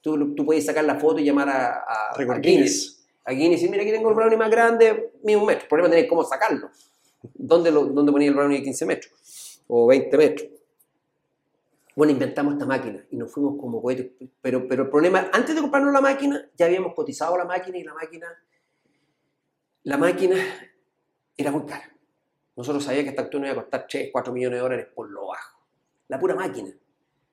[0.00, 3.06] Tú, tú puedes sacar la foto y llamar a, a, a Guinness.
[3.24, 5.62] A Guinness y mira, aquí tengo el brownie más grande, mide un metro.
[5.62, 6.70] El problema es cómo sacarlo.
[7.22, 9.62] ¿Dónde, ¿Dónde ponía el brownie de 15 metros?
[9.68, 10.48] O 20 metros.
[11.94, 14.10] Bueno, inventamos esta máquina y nos fuimos como cohetes.
[14.40, 17.84] Pero, pero el problema, antes de comprarnos la máquina, ya habíamos cotizado la máquina y
[17.84, 18.26] la máquina,
[19.84, 20.36] la máquina
[21.36, 21.90] era muy cara.
[22.56, 25.28] Nosotros sabíamos que esta acción iba a costar 3, 4 millones de dólares por lo
[25.28, 25.60] bajo.
[26.08, 26.70] La pura máquina.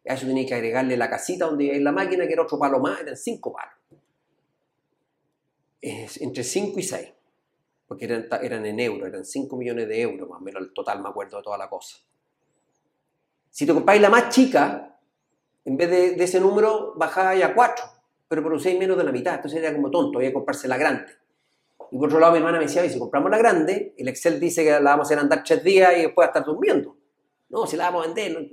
[0.07, 2.79] A eso tenía que agregarle la casita donde iba la máquina, que era otro palo
[2.79, 3.75] más, eran 5 palos.
[5.81, 7.13] entre 5 y 6
[7.89, 11.09] porque eran, en euros, eran 5 millones de euros más o menos el total, me
[11.09, 11.97] acuerdo de toda la cosa.
[13.49, 14.95] Si te compráis la más chica,
[15.65, 17.83] en vez de, ese número bajáis a 4,
[18.27, 21.13] pero producéis menos de la mitad, entonces era como tonto, había que comprarse la grande.
[21.89, 24.63] Y por otro lado mi hermana me decía, si compramos la grande, el Excel dice
[24.63, 26.95] que la vamos a hacer andar 3 días y después a estar durmiendo.
[27.49, 28.51] No, si la vamos a vender,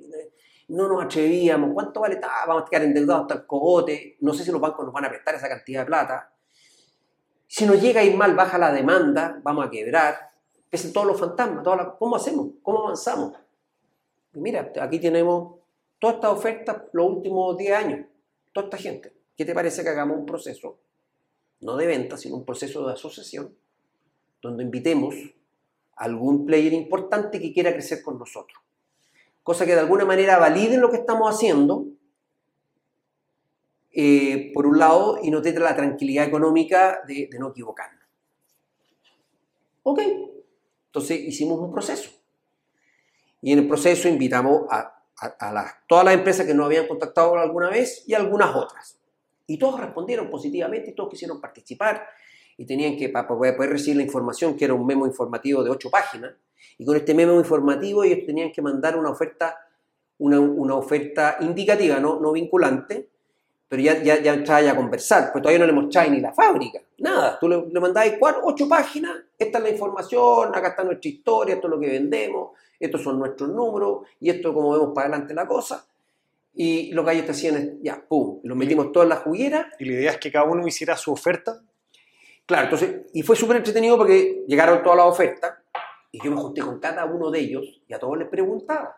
[0.69, 2.19] no, nos atrevíamos, ¿cuánto vale?
[2.47, 5.11] vamos a quedar endeudados hasta el cogote, no sé si los bancos nos van a
[5.11, 6.33] prestar esa cantidad de plata.
[7.47, 10.31] Si nos llega a ir mal, baja la demanda, vamos a quebrar.
[10.65, 11.65] Empiezan todos los fantasmas.
[11.99, 12.49] ¿Cómo hacemos?
[12.63, 13.35] ¿Cómo avanzamos?
[14.33, 15.55] mira, aquí tenemos
[15.99, 18.07] toda esta oferta los últimos 10 años.
[18.53, 19.13] Toda esta gente.
[19.37, 20.79] ¿Qué te parece que hagamos un proceso?
[21.61, 23.55] No de venta, sino un proceso de asociación,
[24.43, 25.15] donde invitemos
[25.95, 28.59] a algún player importante que quiera crecer con nosotros.
[29.43, 31.87] Cosa que de alguna manera valide lo que estamos haciendo
[33.99, 38.05] eh, por un lado, y nos dé la tranquilidad económica de, no equivocarnos.
[39.85, 40.01] Ok,
[40.89, 42.11] entonces hicimos un proceso.
[43.41, 44.93] Y en el proceso invitamos a,
[45.89, 48.99] todas las empresas que nos habían contactado alguna vez y algunas otras.
[49.47, 52.07] Y todos respondieron positivamente y todos quisieron participar
[52.59, 55.89] y tenían que, para poder recibir la información, que era un memo informativo de ocho
[55.89, 56.35] páginas,
[56.77, 59.57] y con este memo informativo ellos tenían que mandar una oferta,
[60.19, 63.09] una, oferta indicativa, no, no vinculante,
[63.69, 66.81] pero ya, ya, ya entraba a conversar, pues todavía no le mostráis ni la fábrica,
[66.99, 67.39] nada.
[67.39, 71.55] Tú le, le mandáis cuatro, ocho páginas, esta es la información, acá está nuestra historia,
[71.57, 75.09] esto es lo que vendemos, estos son nuestros números, y esto es como vemos para
[75.09, 75.87] adelante la cosa.
[76.55, 79.71] Y lo que ellos te hacían es, ya, pum, los metimos todos en la juguera.
[79.79, 81.61] Y la idea es que cada uno hiciera su oferta.
[82.47, 85.53] Claro, entonces, y fue súper entretenido porque llegaron todas las ofertas,
[86.13, 88.97] y yo me junté con cada uno de ellos, y a todos les preguntaba,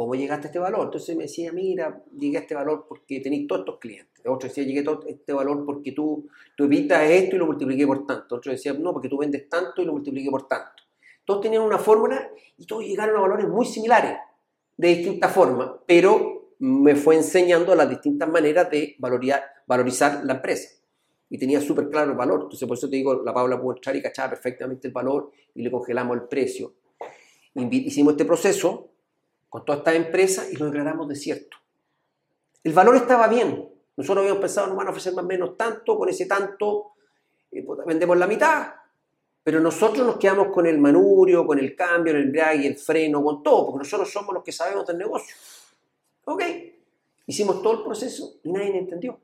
[0.00, 0.84] ¿cómo llegaste a este valor?
[0.84, 4.22] Entonces me decía, mira, llegué a este valor porque tenéis todos estos clientes.
[4.24, 6.26] Otro decía, llegué a este valor porque tú,
[6.56, 8.36] tú evitas esto y lo multipliqué por tanto.
[8.36, 10.84] Otro decía, no, porque tú vendes tanto y lo multipliqué por tanto.
[11.22, 14.16] Todos tenían una fórmula y todos llegaron a valores muy similares,
[14.74, 20.80] de distintas formas, pero me fue enseñando las distintas maneras de valorizar, valorizar la empresa.
[21.28, 22.40] Y tenía súper claro el valor.
[22.44, 25.62] Entonces, por eso te digo, la Paula pudo entrar y cachaba perfectamente el valor y
[25.62, 26.72] le congelamos el precio.
[27.54, 28.90] Hicimos este proceso
[29.50, 31.58] con todas estas empresas y lo declaramos desierto.
[32.62, 33.68] El valor estaba bien.
[33.96, 36.92] Nosotros habíamos pensado, nos van a ofrecer más o menos tanto, con ese tanto
[37.50, 38.68] eh, vendemos la mitad.
[39.42, 43.42] Pero nosotros nos quedamos con el manurio, con el cambio, el embrague, el freno, con
[43.42, 45.34] todo, porque nosotros somos los que sabemos del negocio.
[46.26, 46.42] Ok,
[47.26, 49.18] hicimos todo el proceso y nadie entendió.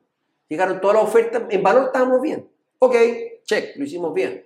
[0.49, 2.49] Llegaron todas las ofertas, en valor estábamos bien.
[2.79, 2.95] Ok,
[3.43, 4.45] check, lo hicimos bien.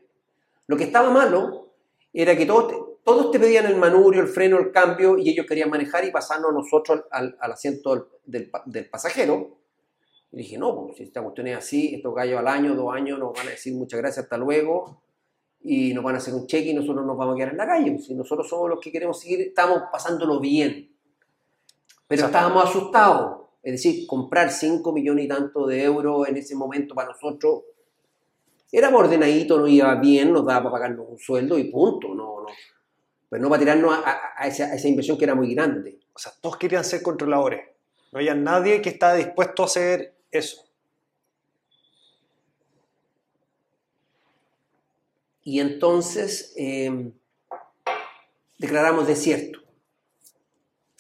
[0.67, 1.69] Lo que estaba malo
[2.13, 5.69] era que todos, todos te pedían el manurio, el freno, el cambio, y ellos querían
[5.69, 9.57] manejar y pasarnos nosotros al, al asiento del, del, pasajero.
[10.31, 13.17] Y dije, no, pues, si esta cuestión es así, estos gallos al año, dos años,
[13.19, 15.01] nos van a decir muchas gracias, hasta luego,
[15.61, 17.67] y nos van a hacer un cheque y nosotros nos vamos a quedar en la
[17.67, 17.99] calle.
[17.99, 20.95] Si nosotros somos los que queremos seguir, estamos pasándolo bien.
[22.07, 23.41] Pero estábamos asustados.
[23.63, 27.63] Es decir, comprar 5 millones y tanto de euros en ese momento para nosotros
[28.71, 32.15] era ordenadito, no iba bien, nos daba para pagarnos un sueldo y punto.
[32.15, 32.47] No, no.
[33.31, 35.97] Pero no para tirarnos a, a, esa, a, esa, inversión que era muy grande.
[36.13, 37.61] O sea, todos querían ser controladores.
[38.11, 40.65] No había nadie que estaba dispuesto a hacer eso.
[45.43, 47.13] Y entonces eh,
[48.57, 49.61] declaramos desierto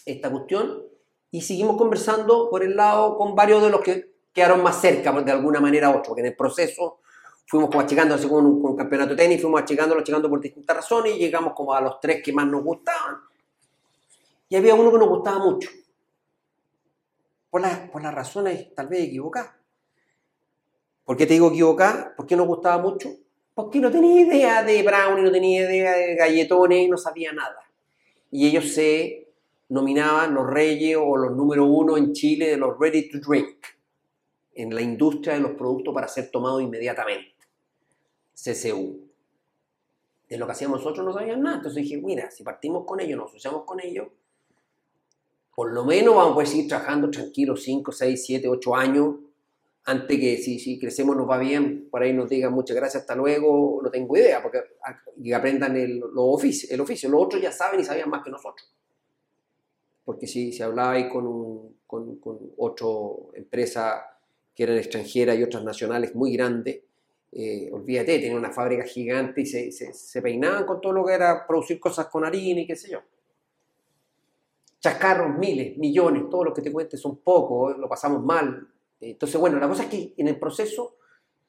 [0.05, 0.83] esta cuestión
[1.31, 5.31] y seguimos conversando por el lado con varios de los que quedaron más cerca, de
[5.33, 7.01] alguna manera u otra, porque en el proceso
[7.51, 11.17] fuimos como achicando, así con un, campeonato de tenis, fuimos achicándolo, achicando por distintas razones
[11.17, 13.17] y llegamos como a los tres que más nos gustaban.
[14.47, 15.69] Y había uno que nos gustaba mucho,
[17.49, 19.51] por, la, por las razones tal vez equivocadas.
[21.03, 22.13] ¿Por qué te digo equivocadas?
[22.15, 23.09] ¿Por qué nos gustaba mucho?
[23.53, 27.59] Porque no tenía idea de brownie, no tenía idea de galletones, no sabía nada.
[28.31, 29.27] Y ellos se
[29.67, 33.57] nominaban los reyes o los número uno en Chile de los ready to drink,
[34.53, 37.30] en la industria de los productos para ser tomados inmediatamente.
[38.41, 39.07] CCU.
[40.29, 41.57] De lo que hacíamos nosotros no sabían nada.
[41.57, 44.07] Entonces dije, mira, si partimos con ellos, nos asociamos con ellos,
[45.53, 49.15] por lo menos vamos a poder seguir trabajando tranquilos 5, 6, 7, 8 años,
[49.83, 53.15] antes que si, si crecemos nos va bien, por ahí nos digan muchas gracias, hasta
[53.15, 54.59] luego, no tengo idea, porque
[55.17, 57.09] y aprendan el, lo oficio, el oficio.
[57.09, 58.71] Los otros ya saben y sabían más que nosotros
[60.11, 62.87] porque si, si hablaba ahí con, un, con, con otra
[63.33, 64.19] empresa
[64.53, 66.81] que eran extranjeras y otras nacionales muy grandes,
[67.33, 71.47] eh, olvídate, tenían una fábrica gigante y se, se, peinaban con todo lo que era
[71.47, 72.99] producir cosas con harina y qué sé yo.
[74.79, 78.67] Chascarros, miles, millones, todo lo que te cuente son pocos, lo pasamos mal.
[78.99, 80.97] Entonces, bueno, la cosa es que en el proceso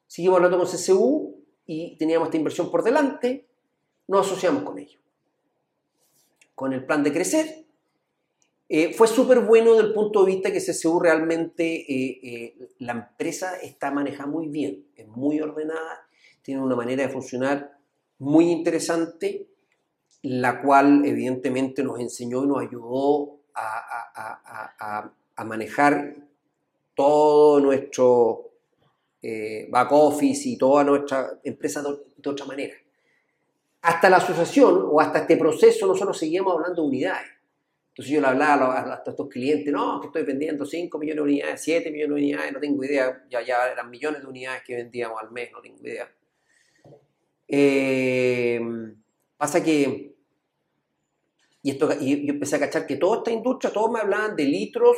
[0.06, 3.48] seguimos hablando con CCU y teníamos esta inversión por delante,
[4.06, 5.00] nos asociamos con ellos.
[6.54, 7.61] Con el plan de crecer,
[8.74, 12.92] eh, fue súper bueno desde el punto de vista que CCU realmente, eh, eh, la
[12.92, 16.08] empresa está manejada muy bien, es muy ordenada,
[16.40, 17.76] tiene una manera de funcionar
[18.18, 19.46] muy interesante,
[20.22, 25.12] la cual evidentemente nos enseñó y nos ayudó a,
[25.44, 26.14] manejar
[26.94, 28.52] todo nuestro
[29.68, 32.74] back office y toda nuestra empresa de, de otra manera.
[33.82, 37.41] Hasta la asociación o hasta este proceso nosotros seguíamos hablando de unidades
[37.92, 41.60] entonces yo le hablaba a, estos clientes, no, que estoy vendiendo 5 millones de unidades,
[41.60, 45.20] 7 millones de unidades, no tengo idea, ya, ya eran millones de unidades que vendíamos
[45.20, 46.10] al mes, no tengo idea.
[47.46, 48.58] Eh,
[49.36, 50.14] pasa que,
[51.62, 54.44] y, esto, y yo empecé a cachar que toda esta industria, todos me hablaban de
[54.46, 54.96] litros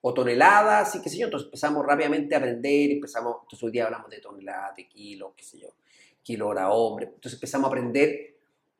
[0.00, 3.84] o toneladas y qué sé yo, entonces empezamos rápidamente a aprender, empezamos, entonces hoy día
[3.84, 5.74] hablamos de toneladas, de kilos, qué sé yo,
[6.22, 8.37] kilo hora hombre, entonces empezamos a aprender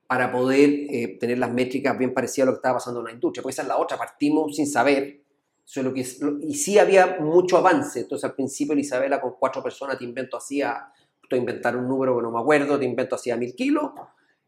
[0.09, 3.13] para poder eh, tener las métricas bien parecidas a lo que estaba pasando en la
[3.13, 3.43] industria.
[3.43, 5.21] Porque esa es la otra, partimos sin saber.
[5.65, 8.01] Eso lo que y sí había mucho avance.
[8.01, 10.91] Entonces al principio Isabela con cuatro personas te invento hacía,
[11.29, 13.91] te inventar un número que no me acuerdo, te invento hacía mil kilos.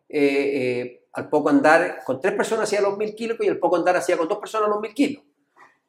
[0.09, 3.77] Eh, eh, al poco andar, con tres personas hacía los mil kilos y al poco
[3.77, 5.23] andar hacía con dos personas los mil kilos.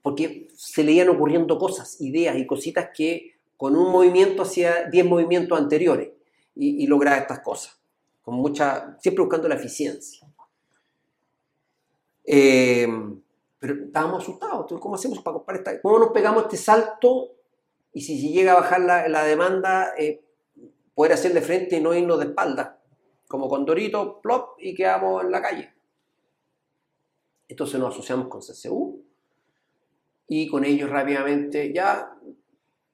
[0.02, 5.06] porque se le iban ocurriendo cosas, ideas y cositas que con un movimiento hacía 10
[5.06, 6.10] movimientos anteriores
[6.56, 7.81] y, y estas cosas,
[8.22, 10.28] con mucha, siempre buscando la eficiencia.
[12.24, 12.88] Eh,
[13.60, 15.82] pero estábamos asustados, ¿cómo hacemos para comprar esta?
[15.82, 17.32] ¿Cómo nos pegamos este salto?
[17.94, 20.24] Y si, llega a bajar la, la demanda, eh,
[20.96, 22.80] poder hacerle frente y no irnos de espalda,
[23.28, 25.74] como con Dorito, plop, y quedamos en la calle.
[27.48, 29.04] Entonces nos asociamos con CCU
[30.28, 32.18] y con ellos rápidamente ya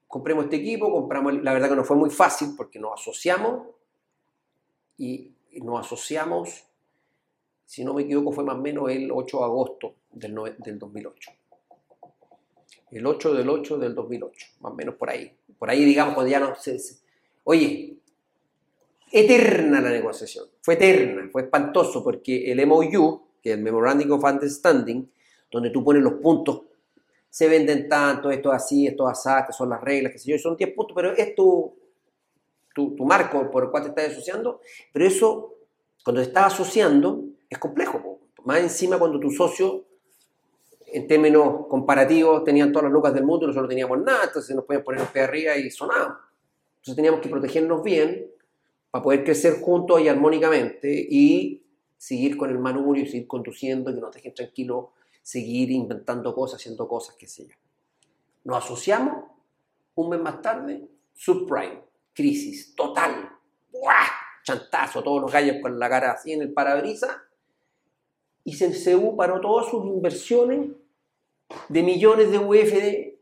[0.08, 3.68] compremos este equipo, compramos, la verdad que no fue muy fácil porque nos asociamos
[4.98, 5.32] y
[5.62, 6.64] nos asociamos,
[7.64, 11.30] si no me equivoco, fue más o menos el 8 de agosto del, del 2008.
[12.90, 15.30] El 8 del 8 del 2008, más o menos por ahí.
[15.58, 16.78] Por ahí, digamos, cuando ya no se,
[17.44, 17.96] Oye,
[19.12, 24.24] eterna la negociación, fue eterna, fue espantoso porque el MOU, que es el Memorandum of
[24.24, 25.10] Understanding,
[25.50, 26.62] donde tú pones los puntos,
[27.30, 30.56] se venden tanto, esto así, esto así, que son las reglas, que sé yo, son
[30.56, 31.34] 10 puntos, pero es
[32.96, 34.60] tu, marco por el cual te estás asociando,
[34.92, 35.54] pero eso,
[36.04, 39.84] cuando te estás asociando, es complejo, más encima cuando tu socio
[40.86, 44.54] en términos comparativos tenían todas las lucas del mundo y nosotros no teníamos nada, entonces
[44.56, 46.18] nos podían poner pies arriba y sonábamos.
[46.76, 48.30] Entonces teníamos que protegernos bien
[48.90, 51.62] para poder crecer juntos y armónicamente y
[51.98, 54.86] seguir con el manubrio seguir conduciendo, que nos dejen tranquilos,
[55.20, 57.54] seguir inventando cosas, haciendo cosas, qué sé yo.
[58.44, 59.24] Nos asociamos,
[59.96, 61.82] un mes más tarde, subprime,
[62.18, 63.30] crisis total,
[63.70, 64.08] ¡buah!
[64.42, 67.16] chantazo, todos los gallos con la cara así en el parabrisas,
[68.42, 70.70] y CCU paró todas sus inversiones
[71.68, 73.18] de millones de UFD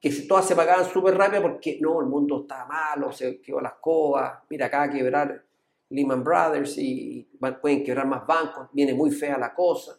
[0.00, 3.74] que todas se pagaban súper rápido porque no, el mundo estaba malo, se quedó las
[3.74, 5.44] cobas, mira acá quebrar
[5.90, 7.28] Lehman Brothers y
[7.60, 9.98] pueden quebrar más bancos, viene muy fea la cosa.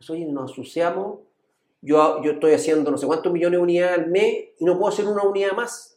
[0.00, 1.20] Entonces, nos asociamos,
[1.82, 4.92] yo, yo estoy haciendo no sé cuántos millones de unidades al mes y no puedo
[4.92, 5.89] hacer una unidad más.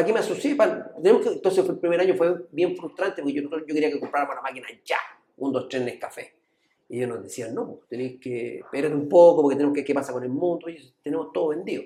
[0.00, 0.56] ¿Para qué me asocié?
[1.04, 4.66] entonces el primer año fue bien frustrante porque yo, yo quería que compráramos la máquina
[4.82, 4.96] ya,
[5.36, 6.38] un, dos, tres café.
[6.88, 9.86] Y ellos nos decían, no, pues, tenéis que esperar un poco porque tenemos que ver
[9.86, 11.82] qué pasa con el mundo y tenemos todo vendido.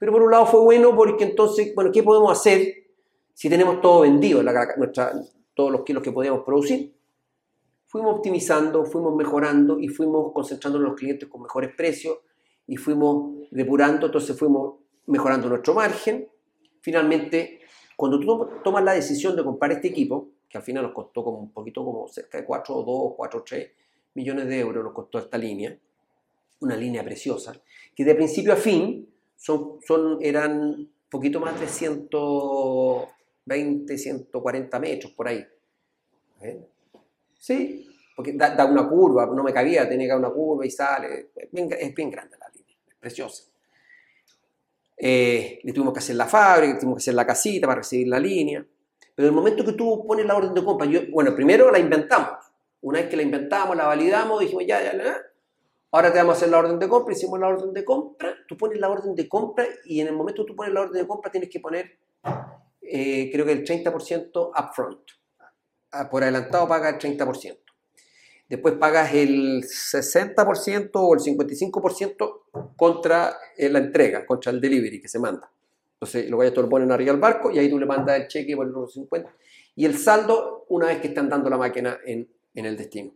[0.00, 2.74] Pero por un lado fue bueno porque entonces, bueno, ¿qué podemos hacer
[3.34, 5.12] si tenemos todo vendido, nuestra,
[5.54, 6.92] todos los kilos que podíamos producir?
[7.86, 12.18] Fuimos optimizando, fuimos mejorando y fuimos concentrando en los clientes con mejores precios
[12.66, 16.28] y fuimos depurando, entonces fuimos mejorando nuestro margen.
[16.88, 17.60] Finalmente,
[17.96, 21.38] cuando tú tomas la decisión de comprar este equipo, que al final nos costó como
[21.38, 23.70] un poquito como cerca de 4 o 2, 4 3
[24.14, 25.78] millones de euros nos costó esta línea,
[26.60, 27.60] una línea preciosa,
[27.94, 35.28] que de principio a fin son, son, eran poquito más de 120, 140 metros por
[35.28, 35.46] ahí.
[36.40, 36.66] ¿Eh?
[37.36, 37.86] Sí,
[38.16, 41.32] porque da, una curva, no me cabía, tenía que dar una curva y sale.
[41.36, 43.47] Es bien, grande la línea, es preciosa.
[44.98, 48.18] Eh, le tuvimos que hacer la fábrica, tuvimos que hacer la casita para recibir la
[48.18, 48.64] línea.
[49.14, 52.30] Pero el momento que tú pones la orden de compra, bueno, primero la inventamos.
[52.80, 55.16] Una vez que la inventamos, la validamos, dijimos ya, ya, ya,
[55.90, 58.56] Ahora te vamos a hacer la orden de compra, hicimos la orden de compra, tú
[58.56, 61.08] pones la orden de compra y en el momento que tú pones la orden de
[61.08, 61.98] compra tienes que poner,
[62.82, 65.00] eh, creo que el 30% upfront.
[65.90, 67.67] Ah, por adelantado pagas el 30%.
[68.48, 75.08] Después pagas el 60% o el 55% contra eh, la entrega, contra el delivery que
[75.08, 75.50] se manda.
[75.94, 78.56] Entonces, los gallos lo ponen arriba al barco y ahí tú le mandas el cheque
[78.56, 79.30] por los 50.
[79.76, 83.12] Y el saldo una vez que están dando la máquina en, en el destino.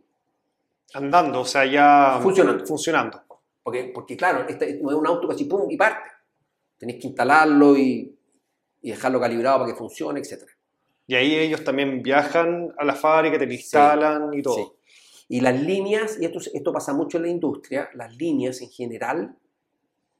[0.93, 2.65] Andando, o sea, ya funcionando.
[2.65, 3.21] funcionando.
[3.63, 6.09] Porque, porque claro, este no es un auto que así pum y parte.
[6.77, 8.15] Tenéis que instalarlo y,
[8.81, 10.43] y, dejarlo calibrado para que funcione, etc.
[11.07, 14.55] Y ahí ellos también viajan a la fábrica, te instalan y todo.
[14.55, 14.82] Sí.
[15.33, 19.35] Y las líneas, y esto, esto pasa mucho en la industria, las líneas en general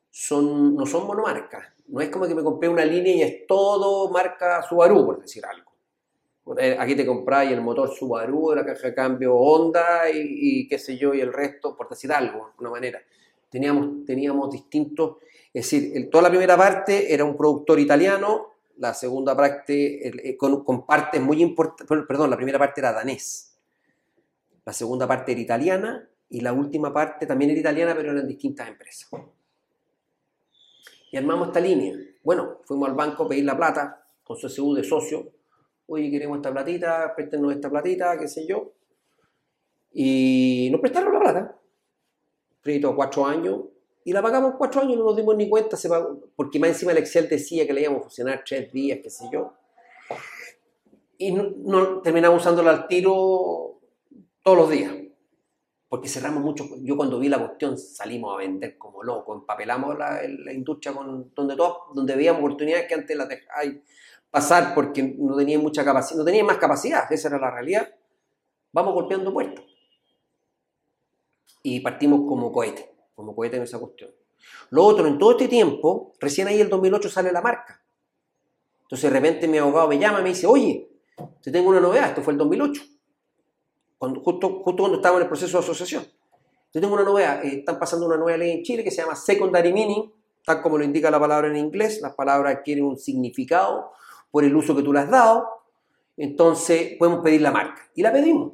[0.10, 1.68] son, no son monomarcas.
[1.90, 5.46] No es como que me compré una línea y es todo marca Subaru, por decir
[5.46, 5.72] algo.
[6.58, 10.98] Eh, aquí te compráis el motor Subaru, la caja de cambio Honda y, qué sé
[10.98, 13.00] yo, y el resto, por decir algo, de alguna manera.
[13.52, 15.18] Teníamos, teníamos distintos,
[15.54, 18.48] es decir, toda la primera parte era un productor italiano,
[18.78, 23.53] la segunda parte eh, con, con, partes muy importantes, perdón, la primera parte era danés,
[24.66, 28.68] la segunda parte era italiana y la última parte también era italiana, pero eran distintas
[28.68, 29.10] empresas.
[31.12, 31.96] Y armamos esta línea.
[32.24, 35.32] Bueno, fuimos al banco a pedir la plata con su CSU de socio
[35.88, 38.74] oye, queremos esta platita, préstenos esta platita, qué sé yo.
[39.92, 41.56] Y nos prestaron la plata,
[42.62, 43.62] crédito a cuatro años,
[44.06, 45.78] y la pagamos cuatro años, no nos dimos ni cuenta,
[46.36, 49.26] porque más encima el Excel decía que le íbamos a funcionar tres días, qué sé
[49.32, 49.54] yo.
[51.18, 53.73] Y no, terminamos usándola al tiro
[54.44, 54.94] todos los días.
[55.90, 56.66] porque cerramos mucho.
[56.82, 61.32] Yo cuando vi la cuestión salimos a vender como locos, empapelamos la, la industria con,
[61.36, 63.76] donde, todo, donde veíamos oportunidades que antes las dejáis
[64.32, 67.94] pasar porque no tenían mucha capacidad, no tenían más capacidad, esa era la realidad.
[68.72, 69.64] Vamos golpeando puertas.
[71.62, 74.10] Y partimos como cohete, como cohete en esa cuestión.
[74.72, 77.84] Lo otro, en todo este tiempo, recién ahí el 2008 sale la marca.
[78.82, 80.90] Entonces de repente mi abogado me llama y me dice, oye,
[81.42, 82.82] te tengo una novedad, esto fue el 2008,
[84.04, 86.04] cuando, justo, justo cuando estábamos en el proceso de asociación.
[86.74, 89.16] Yo tengo una novedad, eh, están pasando una nueva ley en Chile que se llama
[89.16, 90.12] Secondary Meaning,
[90.46, 93.94] tal como lo indica la palabra en inglés, las palabras adquieren un significado
[94.30, 95.48] por el uso que tú le has dado,
[96.18, 97.82] entonces podemos pedir la marca.
[97.96, 98.52] Y la pedimos.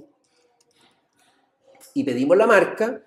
[1.96, 3.02] Y pedimos la marca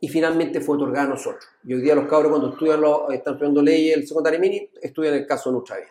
[0.00, 1.44] y finalmente fue otorgada a nosotros.
[1.62, 2.82] Y hoy día los cabros cuando estudian
[3.12, 5.90] están estudiando leyes, el secundario mini, estudian el caso de nuestra vida.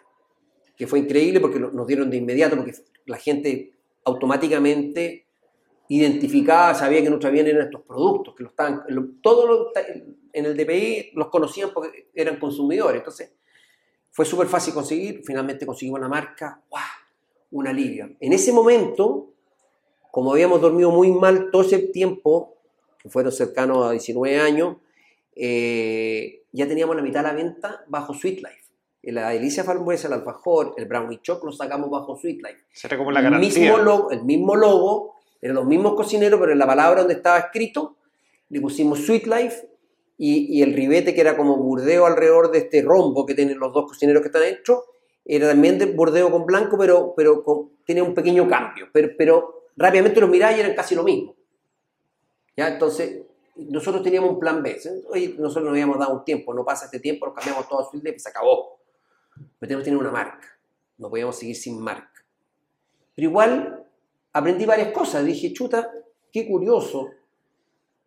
[0.75, 2.73] Que fue increíble porque nos dieron de inmediato, porque
[3.05, 3.71] la gente
[4.03, 5.24] automáticamente
[5.87, 8.83] identificaba, sabía que nuestra bien eran estos productos, que los estaban,
[9.21, 9.71] todos
[10.33, 12.99] en el DPI los conocían porque eran consumidores.
[12.99, 13.31] Entonces,
[14.11, 16.83] fue súper fácil conseguir, finalmente conseguimos la marca, ¡guau!
[17.51, 18.15] Un alivio.
[18.19, 19.33] En ese momento,
[20.11, 22.55] como habíamos dormido muy mal todo ese tiempo,
[23.09, 24.77] fueron cercanos a 19 años,
[25.35, 28.65] eh, ya teníamos la mitad de la venta bajo Sweet Life.
[29.03, 32.63] La delicia frambuesa, el alfajor, el brownie choc lo sacamos bajo Sweet Life.
[32.71, 33.49] Será como la garantía.
[33.49, 37.15] El mismo, logo, el mismo logo, eran los mismos cocineros, pero en la palabra donde
[37.15, 37.95] estaba escrito,
[38.49, 39.69] le pusimos Sweet Life
[40.17, 43.85] y, el ribete que era como burdeo alrededor de este rombo que tienen los dos
[43.85, 44.85] cocineros que están dentro,
[45.25, 48.87] era también de bordeo con blanco, pero, pero un pequeño cambio.
[48.93, 51.35] Pero, rápidamente los miráis y eran casi lo mismo.
[52.55, 52.69] ¿Ya?
[52.69, 53.23] Entonces,
[53.55, 54.79] nosotros teníamos un plan B.
[55.09, 57.89] Oye, nosotros nos habíamos dado un tiempo, no pasa este tiempo, nos cambiamos todo a
[57.89, 58.79] Sweet y se acabó.
[59.35, 60.47] Pero tenemos que tener una marca.
[60.97, 62.23] No podíamos seguir sin marca.
[63.15, 63.84] Pero igual
[64.35, 65.25] aprendí varias cosas.
[65.25, 65.91] Dije, chuta,
[66.31, 67.09] qué curioso.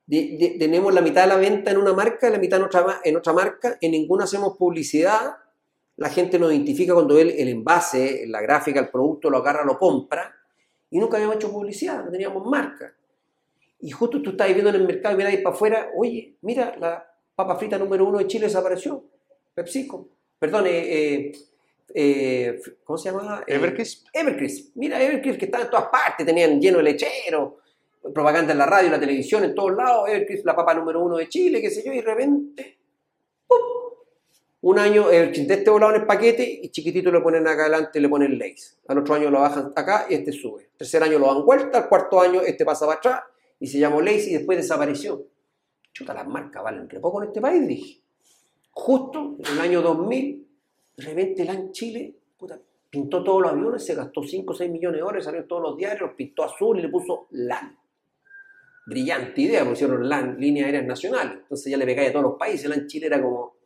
[0.06, 2.60] tenemos la mitad de la venta en una marca, la mitad
[3.04, 3.76] en otra, marca.
[3.80, 5.36] En ninguna hacemos publicidad.
[5.96, 9.78] La gente nos identifica cuando ve el envase, la gráfica, el producto, lo agarra, lo
[9.78, 10.32] compra.
[10.90, 12.94] Y nunca habíamos hecho publicidad, no teníamos marca
[13.80, 16.76] y justo tú estás viendo en el mercado y miras ahí para afuera, oye, mira,
[16.78, 19.04] la papa frita número uno de Chile desapareció,
[19.54, 20.08] PepsiCo,
[20.38, 21.32] perdón, eh, eh,
[21.94, 23.44] eh ¿cómo se llama?
[23.46, 24.08] Eh, Evercrisp.
[24.12, 27.58] Evercrisp, mira, Evercrisp que está en todas partes, tenían lleno de lechero,
[28.14, 31.16] propaganda en la radio, en la televisión, en todos lados, Evercrisp, la papa número uno
[31.16, 32.78] de Chile, qué sé yo, y de repente,
[33.46, 33.58] ¡pum!
[34.60, 38.00] un año Evercrisp de este volado en el paquete y chiquitito le ponen acá adelante,
[38.00, 38.76] le ponen Lace.
[38.88, 40.70] Al otro año lo bajan acá y este sube.
[40.76, 43.22] Tercer año lo dan vuelta, al cuarto año este pasa para atrás
[43.60, 45.26] y se llamó Lacey y después desapareció.
[45.92, 48.02] Chuta, las marcas valen entre poco en este país, dije.
[48.70, 50.47] Justo en el año 2000,
[50.98, 55.24] LAN Chile puta, pintó todos los aviones, se gastó 5 o 6 millones de dólares,
[55.24, 57.76] salió todos los diarios, los pintó azul y le puso LAN.
[58.86, 61.40] Brillante idea, pusieron LAN, Línea Aérea Nacional.
[61.42, 62.68] Entonces ya le pegáis a todos los países.
[62.68, 63.56] LAN Chile era como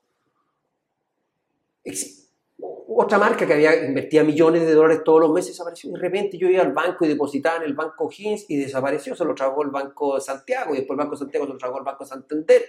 [2.88, 5.92] otra marca que había invertía millones de dólares todos los meses desapareció.
[5.92, 9.14] De repente yo iba al banco y depositaba en el banco Hins y desapareció.
[9.14, 11.58] Se lo trabajó el Banco de Santiago y después el Banco de Santiago se lo
[11.58, 12.62] trabajó el Banco Santander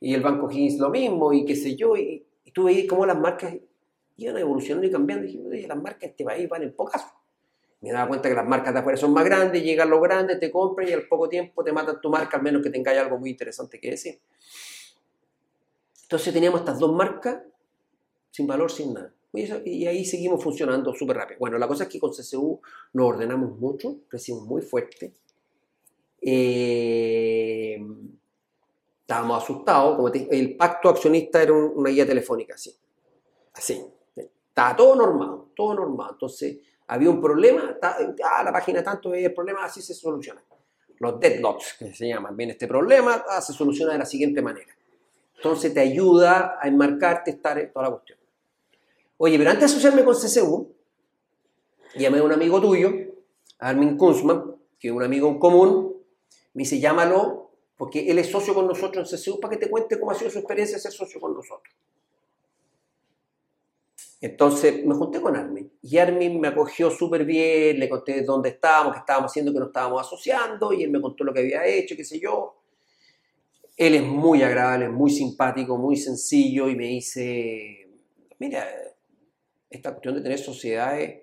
[0.00, 1.96] y el Banco Hins lo mismo y qué sé yo.
[1.96, 3.54] Y, y tú veías cómo las marcas
[4.18, 5.26] iban evolucionando y cambiando.
[5.26, 7.06] Y dije, las marcas de este país van en pocas.
[7.80, 10.50] Me daba cuenta que las marcas de afuera son más grandes, llegan los grandes, te
[10.50, 13.30] compran y al poco tiempo te matan tu marca, al menos que tengáis algo muy
[13.30, 14.20] interesante que decir.
[16.02, 17.38] Entonces teníamos estas dos marcas
[18.30, 19.14] sin valor, sin nada.
[19.32, 21.38] Y, ahí seguimos funcionando súper rápido.
[21.38, 22.60] Bueno, la cosa es que con CCU
[22.94, 25.14] nos ordenamos mucho, crecimos muy fuerte.
[26.20, 27.78] Eh,
[29.02, 32.74] estábamos asustados, el pacto accionista era una guía telefónica, así.
[33.52, 33.84] Así.
[34.58, 36.10] Estaba todo normal, todo normal.
[36.14, 36.58] Entonces,
[36.88, 40.42] había un problema, ah, la página tanto veía el problema, así se soluciona.
[40.98, 44.76] Los deadlocks, que se llaman, bien, este problema ah, se soluciona de la siguiente manera.
[45.36, 48.18] Entonces te ayuda a enmarcarte, estar toda la cuestión.
[49.18, 50.74] Oye, pero antes de asociarme con CCU,
[51.94, 52.90] llamé a un amigo tuyo,
[53.60, 56.02] Armin Kunzman, que es un amigo común,
[56.54, 60.00] me dice, llámalo, porque él es socio con nosotros en CCU, para que te cuente
[60.00, 61.77] cómo ha sido su experiencia de ser socio con nosotros.
[64.20, 68.94] Entonces me junté con Armin y Armin me acogió súper bien, le conté dónde estábamos,
[68.94, 71.94] qué estábamos haciendo, que nos estábamos asociando y él me contó lo que había hecho,
[71.96, 72.56] qué sé yo.
[73.76, 77.88] Él es muy agradable, muy simpático, muy sencillo y me dice,
[78.40, 78.66] mira,
[79.70, 81.22] esta cuestión de tener sociedades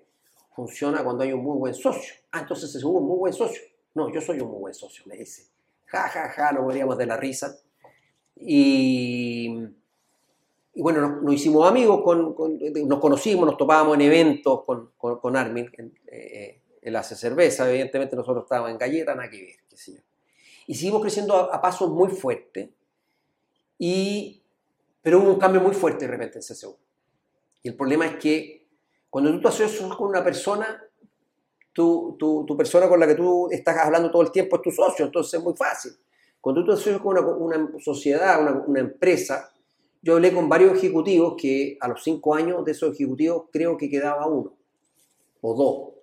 [0.54, 2.14] funciona cuando hay un muy buen socio.
[2.32, 3.60] Ah, entonces es un muy buen socio.
[3.94, 5.50] No, yo soy un muy buen socio, me dice.
[5.84, 7.58] Ja, ja, ja, nos moríamos de la risa.
[8.36, 9.54] Y,
[10.76, 12.36] y bueno, nos, hicimos amigos, con,
[12.86, 18.14] nos conocimos, nos topábamos en eventos con, con, Armin, en, eh, él hace cerveza, evidentemente
[18.14, 20.00] nosotros estábamos en galleta, nada que ver, qué sé yo.
[20.66, 22.68] Y seguimos creciendo a, pasos muy fuertes,
[23.78, 24.42] y,
[25.00, 26.76] pero hubo un cambio muy fuerte de repente en CCU.
[27.62, 28.68] Y el problema es que
[29.08, 30.84] cuando tú te asocias con una persona,
[31.72, 35.06] tu, tu, persona con la que tú estás hablando todo el tiempo es tu socio,
[35.06, 35.92] entonces es muy fácil.
[36.38, 39.54] Cuando tú te asocias con una, una sociedad, una, una empresa,
[40.06, 43.90] yo hablé con varios ejecutivos que a los cinco años de esos ejecutivos creo que
[43.90, 44.54] quedaba uno
[45.40, 45.94] o dos.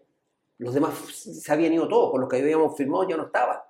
[0.57, 3.65] Los demás se habían ido todos, con los que habíamos firmado ya no estaba.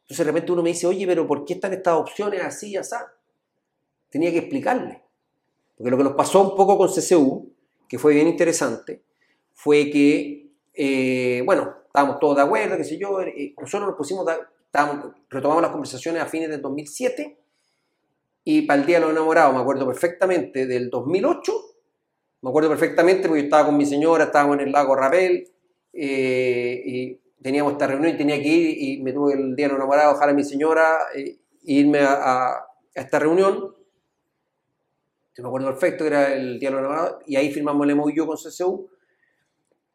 [0.00, 2.76] Entonces de repente uno me dice, oye, pero ¿por qué están estas opciones así y
[2.78, 2.96] así?
[4.08, 5.02] Tenía que explicarle.
[5.76, 7.52] Porque lo que nos pasó un poco con CCU,
[7.86, 9.02] que fue bien interesante,
[9.52, 14.24] fue que, eh, bueno, estábamos todos de acuerdo, qué sé yo, eh, nosotros nos pusimos,
[15.28, 17.36] retomamos las conversaciones a fines del 2007
[18.48, 21.52] y para el Día de los Enamorados, me acuerdo perfectamente, del 2008,
[22.42, 25.50] me acuerdo perfectamente porque yo estaba con mi señora, estábamos en el lago Rapel,
[25.92, 29.70] eh, y teníamos esta reunión y tenía que ir y me tuve el día de
[29.70, 32.64] los enamorados dejar a mi señora e irme a,
[32.94, 33.74] esta reunión.
[35.34, 37.96] Yo me acuerdo perfecto que era el día de los enamorados y ahí firmamos el
[37.96, 38.88] MOU con CCU.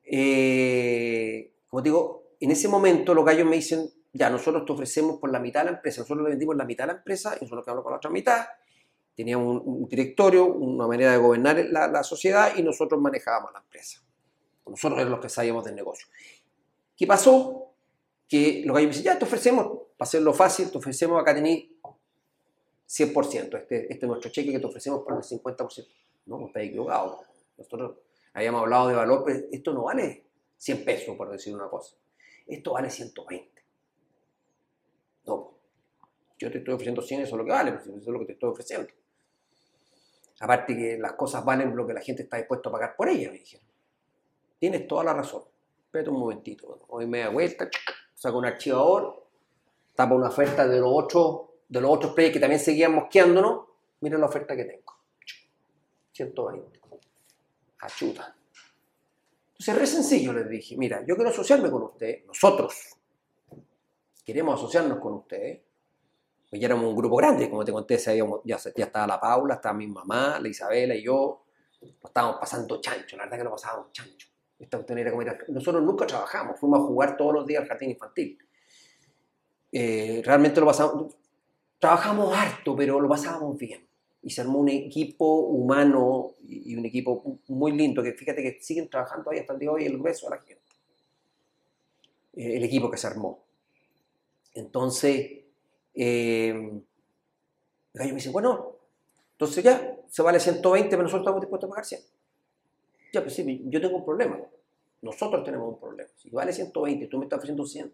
[0.03, 5.31] Eh, como digo, en ese momento los gallos me dicen, ya, nosotros te ofrecemos por
[5.31, 7.83] la mitad la empresa, nosotros le vendimos la mitad de la empresa y nosotros quedamos
[7.83, 8.45] con la otra mitad.
[9.15, 14.01] Teníamos un, directorio, una manera de gobernar la, la sociedad y nosotros manejábamos la empresa.
[14.65, 16.07] Nosotros éramos los que sabíamos del negocio.
[16.95, 17.73] ¿Qué pasó?
[18.27, 19.65] Que los gallos me dicen, ya te ofrecemos,
[19.97, 21.69] para hacerlo fácil, te ofrecemos acá tenéis
[22.87, 25.87] 100%, este, este es nuestro cheque que te ofrecemos por el 50%.
[26.25, 27.21] No, está equivocado.
[27.57, 27.97] Nosotros
[28.33, 30.25] habíamos hablado de valor, pero esto no vale
[30.57, 31.95] 100 pesos, por decir una cosa.
[32.47, 33.50] Esto vale 120.
[35.25, 35.53] No,
[36.37, 38.31] yo te estoy ofreciendo 100, eso es lo que vale, eso es lo que te
[38.33, 38.87] estoy ofreciendo.
[40.39, 43.31] Aparte que las cosas valen lo que la gente está dispuesto a pagar por ellas,
[43.31, 43.67] me dijeron.
[44.57, 45.43] Tienes toda la razón.
[45.85, 46.85] Espérate un momentito.
[46.87, 47.69] Hoy me da vuelta,
[48.15, 49.27] saco un archivador,
[49.93, 53.65] tapa una oferta de los otros, de los otros players que también seguían mosqueándonos.
[53.99, 54.95] Mira la oferta que tengo.
[56.13, 56.79] 120.
[57.81, 58.35] Achuta.
[59.51, 60.75] Entonces, es re sencillo, les dije.
[60.75, 62.25] Mira, yo quiero asociarme con ustedes.
[62.25, 62.97] Nosotros
[64.23, 65.61] queremos asociarnos con ustedes.
[66.49, 69.73] Pues ya éramos un grupo grande, como te conté, ya, ya estaba la Paula, estaba
[69.73, 71.43] mi mamá, la Isabela y yo.
[71.81, 74.27] Nos estábamos pasando chancho, la verdad que lo pasábamos chancho.
[75.47, 78.37] Nosotros nunca trabajamos, fuimos a jugar todos los días al jardín infantil.
[79.71, 81.15] Eh, realmente lo pasamos,
[81.79, 83.87] trabajamos harto, pero lo pasábamos bien.
[84.21, 88.87] Y se armó un equipo humano y un equipo muy lindo, que fíjate que siguen
[88.87, 90.61] trabajando ahí hasta el día de hoy el grueso de la gente.
[92.33, 93.43] Eh, el equipo que se armó.
[94.53, 95.43] Entonces,
[95.93, 96.83] eh, el
[97.93, 98.75] gallo me dice, bueno,
[99.33, 102.01] entonces ya, se vale 120, pero nosotros estamos dispuestos a pagar 100.
[103.13, 104.39] Ya, pues sí, yo tengo un problema.
[105.01, 106.09] Nosotros tenemos un problema.
[106.15, 107.93] Si vale 120, tú me estás ofreciendo 100.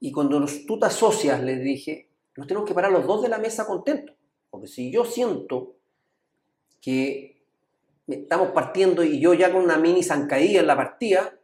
[0.00, 3.38] Y cuando tú te asocias, les dije, nos tenemos que parar los dos de la
[3.38, 4.16] mesa contentos.
[4.50, 5.76] Porque si yo siento
[6.80, 7.42] que
[8.08, 11.38] estamos partiendo y yo ya con una mini zancadilla en la partida,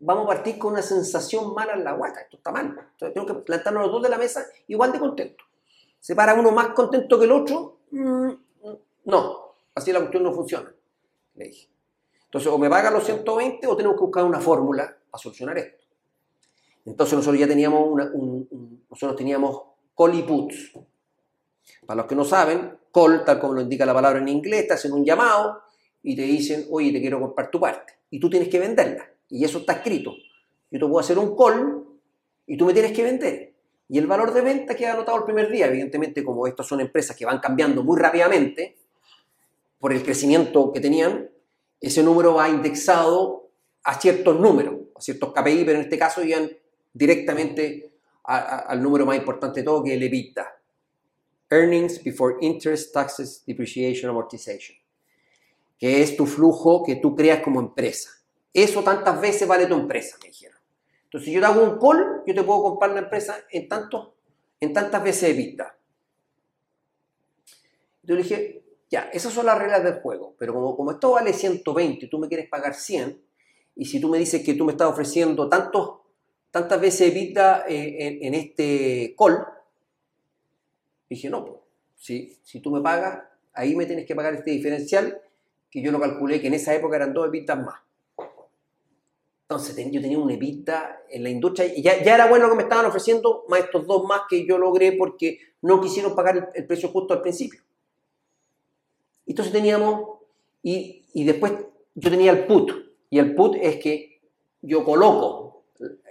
[0.00, 2.20] vamos a partir con una sensación mala en la guata.
[2.20, 2.66] Esto está mal.
[2.66, 5.46] Entonces tenemos que plantarnos los dos de la mesa igual de contentos.
[6.00, 7.78] ¿Se para uno más contento que el otro?
[7.90, 8.30] Mm,
[9.04, 9.46] no.
[9.74, 10.72] Así la cuestión no funciona
[11.36, 11.68] le dije.
[12.24, 15.84] Entonces, o me pagan los 120 o tenemos que buscar una fórmula para solucionar esto.
[16.84, 19.62] Entonces nosotros ya teníamos, un, nosotros teníamos
[19.96, 20.72] call y puts.
[21.84, 24.74] Para los que no saben, call, tal como lo indica la palabra en inglés, te
[24.74, 25.62] hacen un llamado
[26.02, 27.94] y te dicen, oye, te quiero comprar tu parte.
[28.10, 29.08] Y tú tienes que venderla.
[29.28, 30.12] Y eso está escrito.
[30.70, 31.84] Yo te puedo hacer un call
[32.46, 33.54] y tú me tienes que vender.
[33.88, 35.66] Y el valor de venta queda anotado el primer día.
[35.66, 38.76] Evidentemente, como estas son empresas que van cambiando muy rápidamente,
[39.78, 41.30] por el crecimiento que tenían,
[41.80, 43.50] ese número va indexado
[43.84, 46.50] a ciertos números, a ciertos KPI, pero en este caso iban
[46.92, 47.92] directamente
[48.24, 50.60] al número más importante de todo, que es el EBITDA.
[51.50, 54.76] Earnings before interest, taxes, depreciation, amortization.
[55.78, 58.10] Que es tu flujo que tú creas como empresa.
[58.56, 60.58] Eso tantas veces vale tu empresa, me dijeron.
[61.04, 64.14] Entonces, si yo te hago un call, yo te puedo comprar la empresa en, tanto,
[64.58, 65.76] en tantas veces EBITDA.
[68.04, 71.34] Yo le dije, ya, esas son las reglas del juego, pero como, como esto vale
[71.34, 73.20] 120 y tú me quieres pagar 100,
[73.74, 75.98] y si tú me dices que tú me estás ofreciendo tantos,
[76.50, 79.46] tantas veces evita eh, en, este call,
[81.10, 81.58] dije, no, pues,
[81.94, 83.22] si, si tú me pagas,
[83.52, 85.20] ahí me tienes que pagar este diferencial,
[85.70, 87.85] que yo lo calculé que en esa época eran dos evitas más.
[89.48, 92.56] Entonces yo tenía un evita en la industria y ya, ya, era bueno lo que
[92.56, 96.66] me estaban ofreciendo, más estos dos más que yo logré porque no quisieron pagar el
[96.66, 97.60] precio justo al principio.
[99.24, 100.18] Entonces teníamos,
[100.62, 101.52] y, después
[101.94, 102.72] yo tenía el put,
[103.08, 104.20] y el put es que
[104.62, 105.46] yo coloco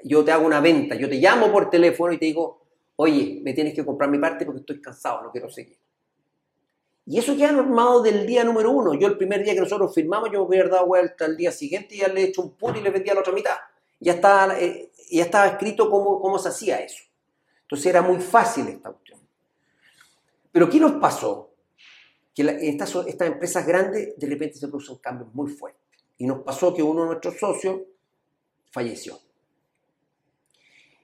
[0.03, 2.61] yo te hago una venta, yo te llamo por teléfono y te digo,
[2.97, 5.77] oye, me tienes que comprar mi parte porque estoy cansado, no quiero seguir.
[7.07, 8.95] Y eso queda normado del día número uno.
[8.95, 11.95] Yo el primer día que nosotros firmamos, yo me hubiera dado vuelta al día siguiente
[11.95, 13.55] y ya le he hecho un put y le vendía la otra mitad.
[13.99, 17.03] Ya estaba, eh, ya estaba escrito cómo, cómo se hacía eso.
[17.61, 19.19] Entonces era muy fácil esta cuestión.
[20.51, 21.51] Pero ¿qué nos pasó?
[22.33, 25.81] Que estas, estas empresas grandes de repente se producen cambios muy fuertes.
[26.17, 27.81] Y nos pasó que uno de nuestros socios
[28.71, 29.19] falleció.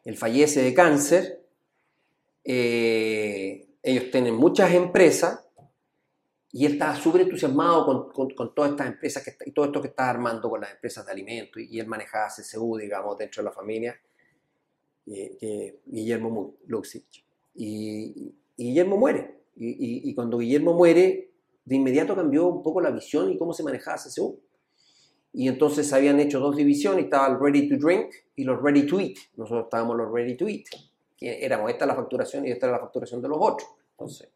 [0.03, 1.43] Él fallece de cáncer.
[2.43, 5.45] Eh, ellos tienen muchas empresas
[6.53, 9.87] y él estaba súper entusiasmado con, con, todas estas empresas que, y todo esto que
[9.87, 11.61] estaba armando con las empresas de alimentos.
[11.61, 13.97] Y, él manejaba CCU, digamos, dentro de la familia,
[15.07, 17.25] eh, Guillermo Luxich.
[17.55, 19.43] Y, y, Guillermo muere.
[19.55, 21.31] Y, y, cuando Guillermo muere,
[21.63, 24.41] de inmediato cambió un poco la visión y cómo se manejaba CCU.
[25.33, 28.85] Y entonces se habían hecho dos divisiones, estaba el Ready to Drink y los Ready
[28.85, 29.15] to Eat.
[29.37, 30.65] Nosotros estábamos los Ready to Eat.
[31.21, 33.69] Éramos esta la facturación y esta era la facturación de los otros.
[33.91, 34.27] Entonces,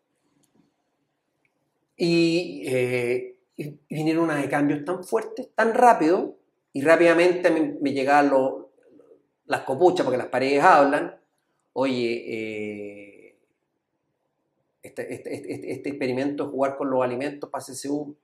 [1.98, 6.38] eh, y, vinieron unas de cambios tan fuertes, tan rápido,
[6.74, 8.32] y rápidamente me, me llegaban
[9.46, 11.16] las copuchas porque las paredes hablan.
[11.74, 13.38] Oye, eh,
[14.82, 18.16] este, este, este, este, experimento de jugar con los alimentos para CSU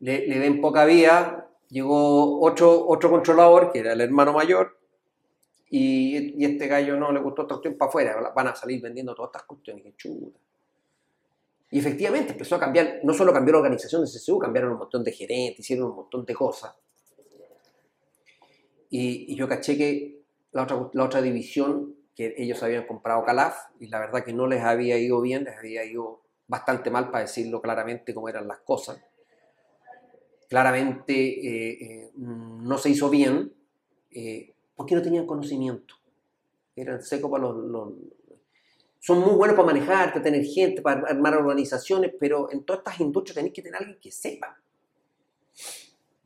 [0.00, 1.46] le, le ven poca vía.
[1.68, 4.80] Llegó otro, otro controlador, que era el hermano mayor,
[5.70, 8.32] y, este gallo no le gustó esta cuestión para afuera.
[8.34, 9.84] Van a salir vendiendo todas estas cuestiones.
[9.84, 10.38] Que chuta.
[11.70, 15.04] Y efectivamente empezó a cambiar, no solo cambió la organización de CSU, cambiaron un montón
[15.04, 16.74] de gerentes, hicieron un montón de cosas.
[18.90, 20.20] Y, yo caché que
[20.50, 24.48] la otra, la otra división, que ellos habían comprado Calaf, y la verdad que no
[24.48, 28.58] les había ido bien, les había ido bastante mal, para decirlo claramente cómo eran las
[28.60, 29.00] cosas.
[30.48, 33.52] Claramente eh, eh, no se hizo bien
[34.10, 35.94] eh, porque no tenían conocimiento.
[36.74, 37.92] Eran secos para los
[39.00, 43.00] son muy buenos para manejar, para tener gente, para armar organizaciones, pero en todas estas
[43.00, 44.60] industrias tenéis que tener alguien que sepa.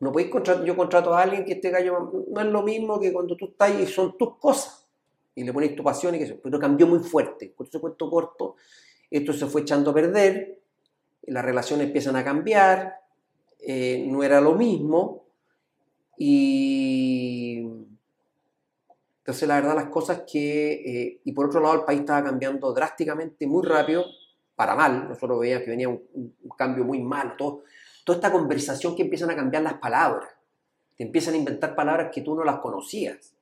[0.00, 3.12] No podéis contratar, yo contrato a alguien que este gallo no es lo mismo que
[3.12, 4.86] cuando tú estás y son tus cosas
[5.36, 7.52] y le pones tu pasión y que eso, pero cambió muy fuerte.
[7.54, 8.56] Con ese cuento corto,
[9.08, 10.60] esto se fue echando a perder,
[11.22, 12.96] las relaciones empiezan a cambiar,
[13.60, 15.24] eh, no era lo mismo
[16.18, 17.62] y
[19.24, 22.70] entonces, la verdad, las cosas que, eh, y por otro lado, el país estaba cambiando
[22.74, 24.04] drásticamente, muy rápido,
[24.54, 25.08] para mal.
[25.08, 27.32] Nosotros veíamos que venía un, cambio muy malo.
[27.38, 27.62] Todo,
[28.04, 30.28] toda esta conversación que empiezan a cambiar las palabras.
[30.94, 33.32] Te empiezan a inventar palabras que tú no las conocías.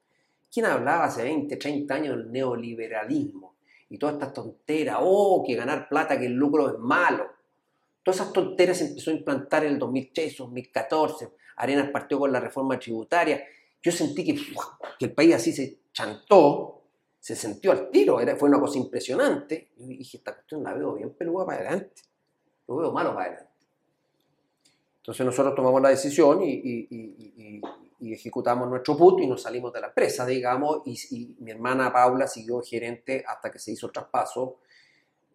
[0.53, 3.57] ¿Quién hablaba hace 20, 30 años del neoliberalismo?
[3.89, 4.99] Y todas estas tonteras.
[5.01, 7.27] Oh, que ganar plata, que el lucro es malo.
[8.05, 11.29] Todas esas tonteras se empezó a implantar en el 2013, 2014.
[11.57, 13.43] Arenas partió con la reforma tributaria
[13.83, 14.35] yo sentí que,
[14.99, 16.83] que, el país así se chantó,
[17.19, 19.73] se sintió al tiro, era, fue una cosa impresionante.
[19.77, 22.03] Y dije, esta cuestión la veo bien peluda para adelante,
[22.69, 23.53] lo veo malo para adelante.
[24.99, 27.61] Entonces nosotros tomamos la decisión y, y,
[27.99, 32.29] y, ejecutamos nuestro put y nos salimos de la empresa, digamos, y, mi hermana Paula
[32.29, 34.59] siguió gerente hasta que se hizo el traspaso,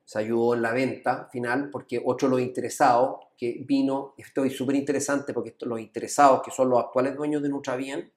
[0.06, 4.56] se ayudó en la venta final, porque otro de los interesados que vino, esto es
[4.56, 8.12] súper interesante porque los interesados, que son los actuales dueños de Nutrabien,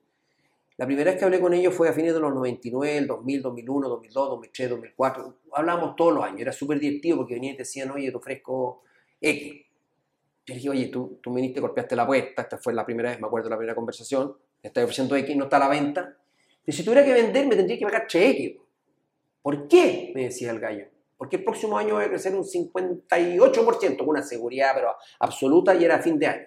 [0.80, 3.42] la primera vez que hablé con ellos fue a fines de los 99, el 2000,
[3.42, 5.36] 2001, 2002, 2003, 2004.
[5.52, 8.80] Hablábamos todos los años, era súper divertido porque venían y te decían, oye, te ofrezco
[9.20, 9.66] X.
[10.46, 13.26] Yo dije, oye, tú, tú viniste, golpeaste la puerta, esta fue la primera vez, me
[13.26, 16.16] acuerdo la primera conversación, me estás ofreciendo X, no está a la venta.
[16.64, 18.58] Y si tuviera que vender, me tendría que pagar 3X.
[19.42, 20.12] ¿Por qué?
[20.14, 20.86] Me decía el gallo.
[21.18, 24.76] Porque el próximo año voy a crecer un 58%, con una seguridad
[25.18, 26.46] absoluta y era fin de año.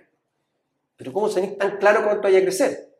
[0.95, 2.92] Pero ¿cómo se tan claro cuánto vaya a crecer?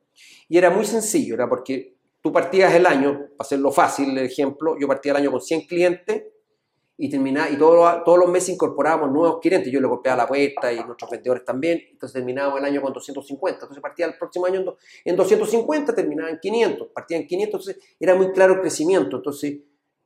[0.48, 4.78] Y era muy sencillo, era porque tú partías el año, para hacerlo fácil el ejemplo,
[4.80, 6.24] yo partía el año con 100 clientes
[6.96, 10.72] y terminaba, y todos, todos los meses incorporábamos nuevos clientes, yo le golpeaba la puerta
[10.72, 14.64] y nuestros vendedores también, entonces terminábamos el año con 250, entonces partía el próximo año
[15.04, 19.58] en 250, terminaba en 500, partía en 500, entonces era muy claro el crecimiento, entonces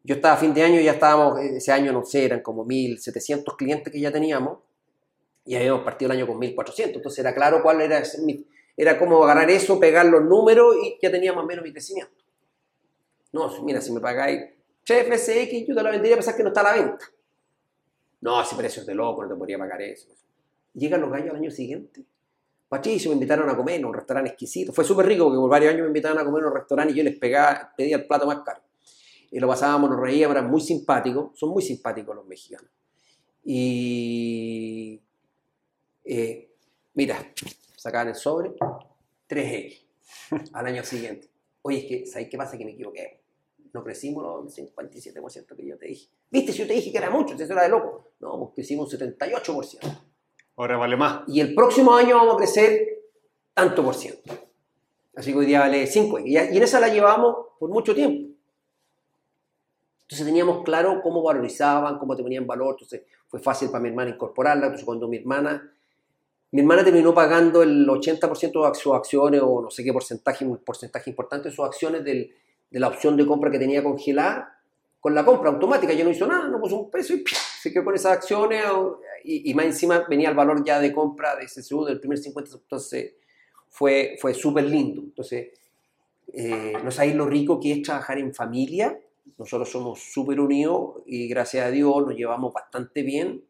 [0.04, 3.56] yo estaba a fin de año, ya estábamos, ese año no sé, eran como 1.700
[3.58, 4.60] clientes que ya teníamos,
[5.46, 8.46] y habíamos partido el año con 1.400, entonces era claro cuál era mi,
[8.78, 12.24] era como agarrar eso, pegar los números y ya tenía más o menos mi crecimiento.
[13.34, 14.40] No, mira, si me pagáis
[14.86, 17.06] 3 veces X, yo te la vendería a que no está a la venta.
[18.22, 20.08] No, ese precio es de loco, no te podría pagar eso.
[20.74, 22.06] Llegan los gallos al año siguiente.
[22.70, 24.72] Patricio me invitaron a comer en un restaurante exquisito.
[24.74, 26.98] Fue súper rico porque por varios años me invitaban a comer en un restaurante y
[26.98, 28.62] yo les pegaba, pedía el plato más caro.
[29.32, 31.38] Y lo pasábamos, nos reíamos, eran muy simpáticos.
[31.38, 32.70] Son muy simpáticos los mexicanos.
[33.44, 35.02] Y
[36.04, 36.52] eh,
[36.94, 37.18] mira,
[37.88, 38.54] sacaban el sobre,
[39.30, 39.86] 3X
[40.54, 41.30] al año siguiente.
[41.62, 42.58] Oye, es que, ¿sabes qué pasa?
[42.58, 43.22] Que me equivoqué.
[43.74, 46.10] No crecimos los 57% que yo te dije.
[46.30, 46.52] ¿Viste?
[46.52, 48.12] Si yo te dije que era mucho, eso era de loco.
[48.20, 50.02] No, pues crecimos un 78%.
[50.58, 51.22] Ahora vale más.
[51.28, 53.04] Y el próximo año vamos a crecer
[53.54, 54.34] tanto por ciento.
[55.16, 58.34] Así que hoy día vale 5 y, en esa la llevamos por mucho tiempo.
[60.02, 62.76] Entonces teníamos claro cómo valorizaban, cómo tenían valor.
[62.76, 64.68] Entonces fue fácil para mi hermana incorporarla.
[64.68, 65.74] Entonces cuando mi hermana,
[66.52, 70.58] mi hermana terminó pagando el 80% de sus acciones o no sé qué porcentaje, un
[70.58, 72.34] porcentaje importante de sus acciones del,
[72.70, 74.58] de la opción de compra que tenía congelada
[75.00, 75.94] con la compra automática.
[75.94, 77.24] Yo no hizo nada, no puso un peso y
[77.62, 78.64] se quedó con esas acciones
[79.24, 83.14] y, más encima venía el valor ya de compra de SSU del primer 50, entonces
[83.70, 85.02] fue, fue súper lindo.
[85.02, 85.50] Entonces,
[86.34, 89.00] eh, no sabéis lo rico que es trabajar en familia.
[89.38, 93.44] Nosotros somos súper unidos y gracias a Dios nos llevamos bastante bien.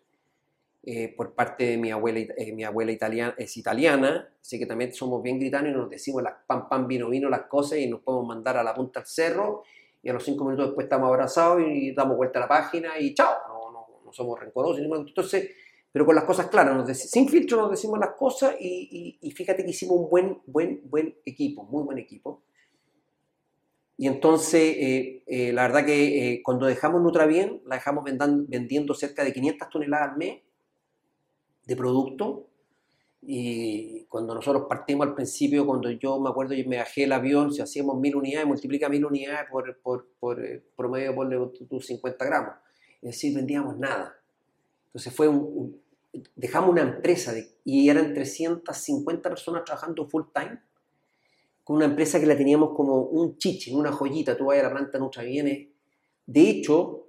[0.89, 4.93] Eh, por parte de mi abuela, eh, mi abuela italiana, es italiana, así que también
[4.93, 7.99] somos bien gritanos y nos decimos las pan, pan, vino, vino, las cosas y nos
[7.99, 9.63] podemos mandar a la punta del cerro
[10.01, 13.13] y a los cinco minutos después estamos abrazados y damos vuelta a la página y
[13.13, 14.81] chao, no, no, no somos rencorosos.
[14.81, 15.49] Entonces,
[15.91, 19.71] pero con las cosas claras, sin filtro nos decimos las cosas y, y, fíjate que
[19.71, 22.43] hicimos un buen, buen, buen equipo, muy buen equipo.
[23.97, 29.25] Y entonces, eh, eh, la verdad que eh, cuando dejamos Nutrabien, la dejamos vendiendo cerca
[29.25, 30.46] de 500 toneladas al mes
[31.67, 32.47] de producto.
[33.21, 37.51] Y cuando nosotros partimos al principio, cuando yo me acuerdo, yo me bajé el avión,
[37.51, 42.55] si hacíamos mil unidades, multiplica mil unidades por, por, por promedio, por 50 gramos.
[43.01, 44.15] Es decir, vendíamos nada.
[44.87, 45.81] Entonces fue un,
[46.35, 47.33] dejamos una empresa
[47.63, 50.59] y eran 350 personas trabajando full time
[51.63, 54.71] con una empresa que la teníamos como un chiche, una joyita, tú vas a la
[54.71, 55.73] planta nuestra viene.
[56.25, 57.07] De hecho,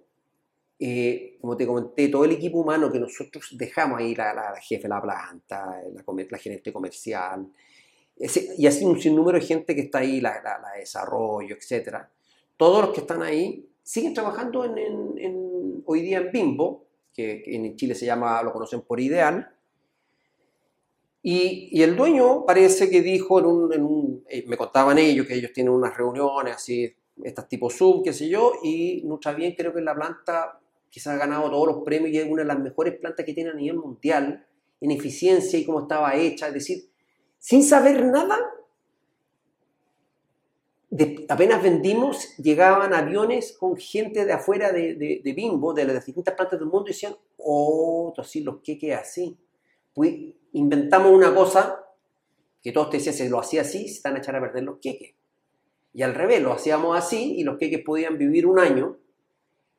[0.80, 4.82] eh, como te comenté, todo el equipo humano que nosotros dejamos ahí, la, la, jefe
[4.82, 7.48] de la planta, la, la gerente comercial,
[8.56, 10.32] y así un sinnúmero de gente que está ahí, la,
[10.74, 11.98] de desarrollo, etc.
[12.56, 14.76] Todos los que están ahí siguen trabajando en,
[15.18, 19.54] en, hoy día en Bimbo, que, en Chile se llama, lo conocen por Ideal,
[21.22, 25.72] y, el dueño parece que dijo, en un, eh, me contaban ellos que ellos tienen
[25.72, 26.92] unas reuniones así,
[27.22, 29.04] estas tipo Zoom, qué sé yo, y
[29.36, 30.60] bien creo que la planta
[30.90, 33.50] quizás ha ganado todos los premios y es una de las mejores plantas que tiene
[33.50, 34.46] a nivel mundial
[34.80, 36.90] en eficiencia y cómo estaba hecha, es decir,
[37.38, 38.38] sin saber nada,
[41.28, 46.58] apenas vendimos, llegaban aviones con gente de afuera de, de, Bimbo, de las distintas plantas
[46.58, 49.36] del mundo, y decían, oh, así los queques así.
[49.94, 50.14] Pues
[50.52, 51.84] inventamos una cosa
[52.62, 54.78] que todos te decían, si lo hacía así, se están a echar a perder los
[54.78, 55.14] queques.
[55.92, 58.98] Y al revés, lo hacíamos así y los queques podían vivir un año,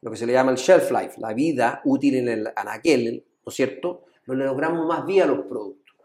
[0.02, 3.50] lo que se le llama el shelf life, la vida útil en el anaquel, ¿no
[3.50, 4.06] es cierto?
[4.26, 5.96] Lo logramos más vía los productos.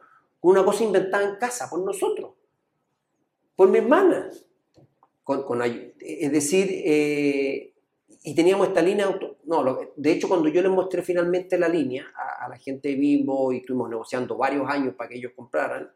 [0.41, 2.33] Una cosa inventada en casa, por nosotros,
[3.57, 4.31] por mi hermana
[6.01, 7.73] es decir, eh,
[8.23, 12.13] y teníamos esta línea, auto, no, de hecho cuando yo les mostré finalmente la línea
[12.15, 15.91] a, la gente de Bimbo y estuvimos negociando varios años para que ellos compraran,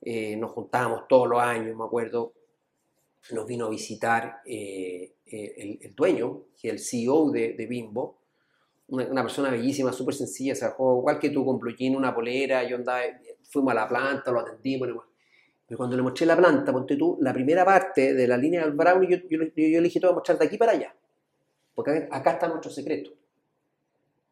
[0.00, 2.32] eh, nos juntábamos todos los años, me acuerdo,
[3.32, 8.18] nos vino a visitar eh, el, dueño, que es el CEO de, Bimbo,
[8.88, 13.00] una, persona bellísima, súper sencilla, se igual que tú con blue una polera, yo andaba,
[13.48, 14.88] fuimos a la planta, lo atendimos,
[15.66, 18.72] pero cuando le mostré la planta, ponte tú, la primera parte de la línea del
[18.72, 20.94] Brown, yo, yo, yo, le dije todo mostrar de aquí para allá.
[21.74, 23.10] Porque acá está nuestro secreto.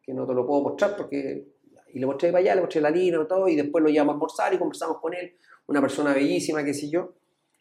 [0.03, 1.47] Que no te lo puedo mostrar porque...
[1.93, 4.13] Y le mostré para allá, le mostré la línea y todo, y después lo llevamos
[4.13, 5.35] a almorzar y conversamos con él.
[5.67, 7.13] Una persona bellísima, qué sé yo.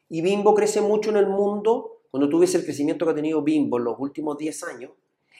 [0.09, 2.01] Y Bimbo crece mucho en el mundo.
[2.11, 4.91] Cuando tú ves el crecimiento que ha tenido Bimbo en los últimos 10 años,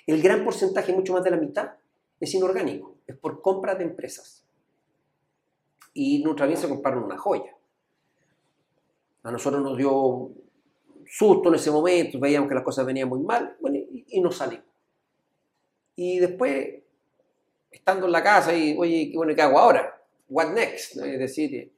[0.07, 1.73] el gran porcentaje, mucho más de la mitad,
[2.19, 2.95] es inorgánico.
[3.07, 4.45] Es por compra de empresas.
[5.95, 7.55] Y Nutrabien se compraron una joya
[9.23, 10.31] a nosotros nos dio
[11.07, 14.37] susto en ese momento, veíamos que las cosas venían muy mal, bueno, y, y nos
[14.37, 14.67] salimos.
[15.95, 16.83] Y después,
[17.71, 20.03] estando en la casa, y oye, bueno, ¿qué hago ahora?
[20.29, 20.97] What next?
[20.97, 21.71] Es decir,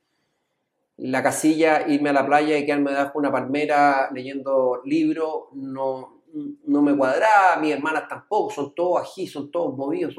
[0.97, 6.23] la casilla, irme a la playa y quedarme debajo una palmera leyendo libros, no,
[6.67, 10.15] no me cuadraba, mis hermanas tampoco, son todos aquí, son todos movidos.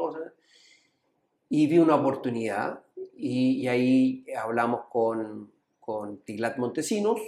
[1.49, 2.81] y vi una oportunidad
[3.15, 7.21] y, y ahí hablamos con, con Tiglat Montesinos,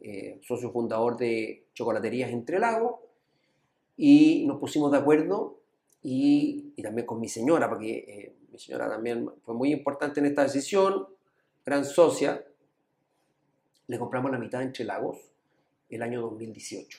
[0.00, 2.96] eh, socio fundador de Chocolaterías Entre Lagos,
[3.96, 5.60] y nos pusimos de acuerdo
[6.02, 10.42] y, también con mi señora, porque eh, mi señora también fue muy importante en esta
[10.42, 11.06] decisión,
[11.64, 12.44] gran socia,
[13.86, 15.18] le compramos la mitad Entre Lagos
[15.88, 16.98] el año 2018.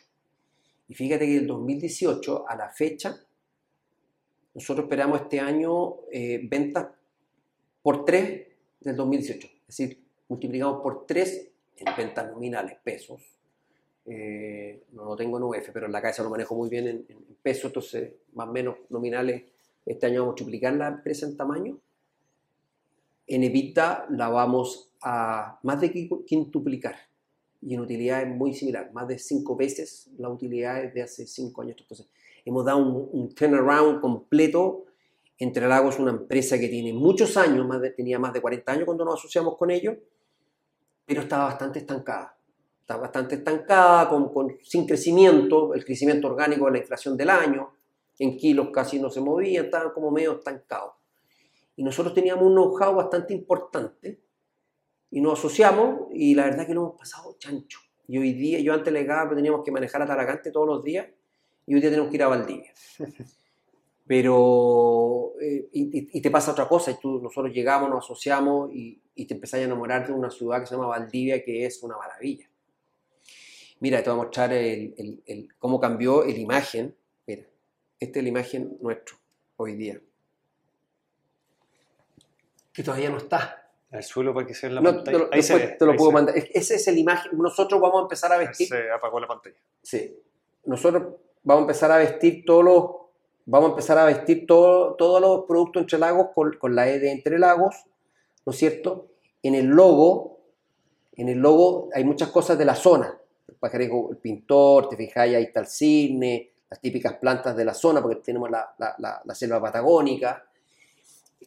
[0.88, 3.20] Y fíjate que el 2018, a la fecha,
[4.54, 6.88] nosotros esperamos este año eh, ventas
[7.82, 8.48] por tres
[8.80, 9.48] del 2018.
[9.48, 13.22] Es decir, multiplicamos por 3 en ventas nominales, pesos,
[14.08, 17.06] Eh, no lo tengo en UF, pero en la cabeza lo manejo muy bien en,
[17.10, 19.46] en peso, entonces más o menos nominales.
[19.84, 21.80] Este año vamos a triplicar la empresa en tamaño.
[23.28, 25.92] En EBITDA la vamos a más de
[26.26, 26.96] quintuplicar
[27.62, 31.26] y en utilidad es muy similar, más de cinco veces la utilidad es de hace
[31.26, 31.78] cinco años.
[31.80, 32.08] Entonces,
[32.46, 34.86] hemos dado un, un turnaround completo.
[35.38, 38.86] Entre Lagos, una empresa que tiene muchos años, más de, tenía más de 40 años
[38.86, 39.98] cuando nos asociamos con ellos,
[41.06, 42.38] pero estaba bastante estancada.
[42.80, 47.70] Estaba bastante estancada, con, con, sin crecimiento, el crecimiento orgánico de la inflación del año,
[48.20, 50.94] en kilos casi no se movía, estaban como medio estancados.
[51.76, 54.20] Y nosotros teníamos un know-how bastante importante
[55.12, 57.80] y nos asociamos y la verdad que lo hemos pasado chancho.
[58.08, 61.08] Y hoy día, yo antes legaba teníamos que manejar a Talagante todos los días
[61.66, 62.74] y hoy día tenemos que ir a Valdivia.
[64.08, 69.02] Pero, eh, y, y, te pasa otra cosa, y tú, nosotros llegamos, nos asociamos y,
[69.16, 71.98] y, te empezás a enamorar de una ciudad que se llama Valdivia, que es una
[71.98, 72.48] maravilla.
[73.80, 76.96] Mira, te voy a mostrar el, el, el, cómo cambió la imagen.
[77.26, 77.48] Mira,
[78.00, 79.18] esta es la imagen nuestra
[79.58, 80.00] hoy día.
[82.76, 83.72] Que todavía no está.
[83.90, 85.18] El suelo para que se vea la no, pantalla.
[85.18, 85.68] Te lo, ahí se ve.
[85.80, 86.36] te lo ahí puedo se mandar.
[86.36, 87.32] Esa es la imagen.
[87.38, 88.68] Nosotros vamos a empezar a vestir.
[88.68, 89.56] Se apagó la pantalla.
[89.82, 90.20] Sí.
[90.66, 92.92] Nosotros vamos a empezar a vestir todos los.
[93.48, 97.00] Vamos a empezar a vestir todo, todos los productos entre lagos con, con la E
[97.00, 97.76] de entre lagos,
[98.44, 99.12] ¿no es cierto?
[99.44, 100.40] En el logo,
[101.16, 103.16] en el logo hay muchas cosas de la zona.
[103.48, 107.76] El pajarejo, el pintor, te fijáis, ahí está el cisne, las típicas plantas de la
[107.76, 110.44] zona, porque tenemos la, la, la, la selva patagónica.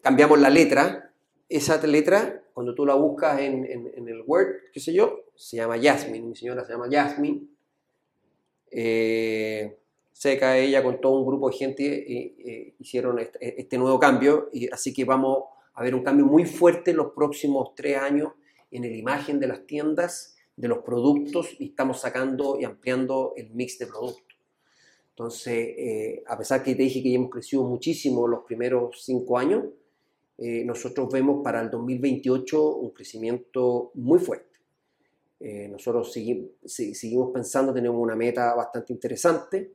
[0.00, 1.10] Cambiamos la letra,
[1.49, 5.79] esa letra, cuando tú la buscas en, en, el Word, qué sé yo, se llama
[5.81, 7.43] Jasmine, mi señora se llama Jasmine.
[8.70, 9.79] Eh,
[10.12, 14.51] seca ella con todo un grupo de gente eh, eh, hicieron este, este, nuevo cambio,
[14.53, 15.45] y así que vamos
[15.75, 18.33] a ver un cambio muy fuerte en los próximos tres años
[18.70, 23.51] en la imagen de las tiendas, de los productos, y estamos sacando y ampliando el
[23.51, 24.37] mix de productos.
[25.11, 29.65] Entonces, eh, a pesar que te dije que hemos crecido muchísimo los primeros cinco años,
[30.40, 34.47] eh, nosotros vemos para el 2028 un crecimiento muy fuerte.
[35.40, 39.73] Eh, nosotros segui seguimos pensando, tenemos una meta bastante interesante,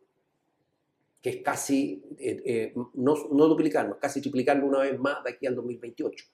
[1.21, 5.55] que es casi, eh, no, no, duplicarnos, casi triplicarlo una vez más de aquí al
[5.55, 6.25] 2028.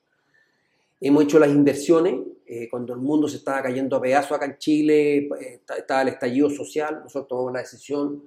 [1.01, 2.15] Hemos hecho las inversiones,
[2.69, 5.29] cuando el mundo se estaba cayendo a pedazos acá en Chile,
[5.77, 8.23] estaba el estallido social, nosotros tomamos la decisión,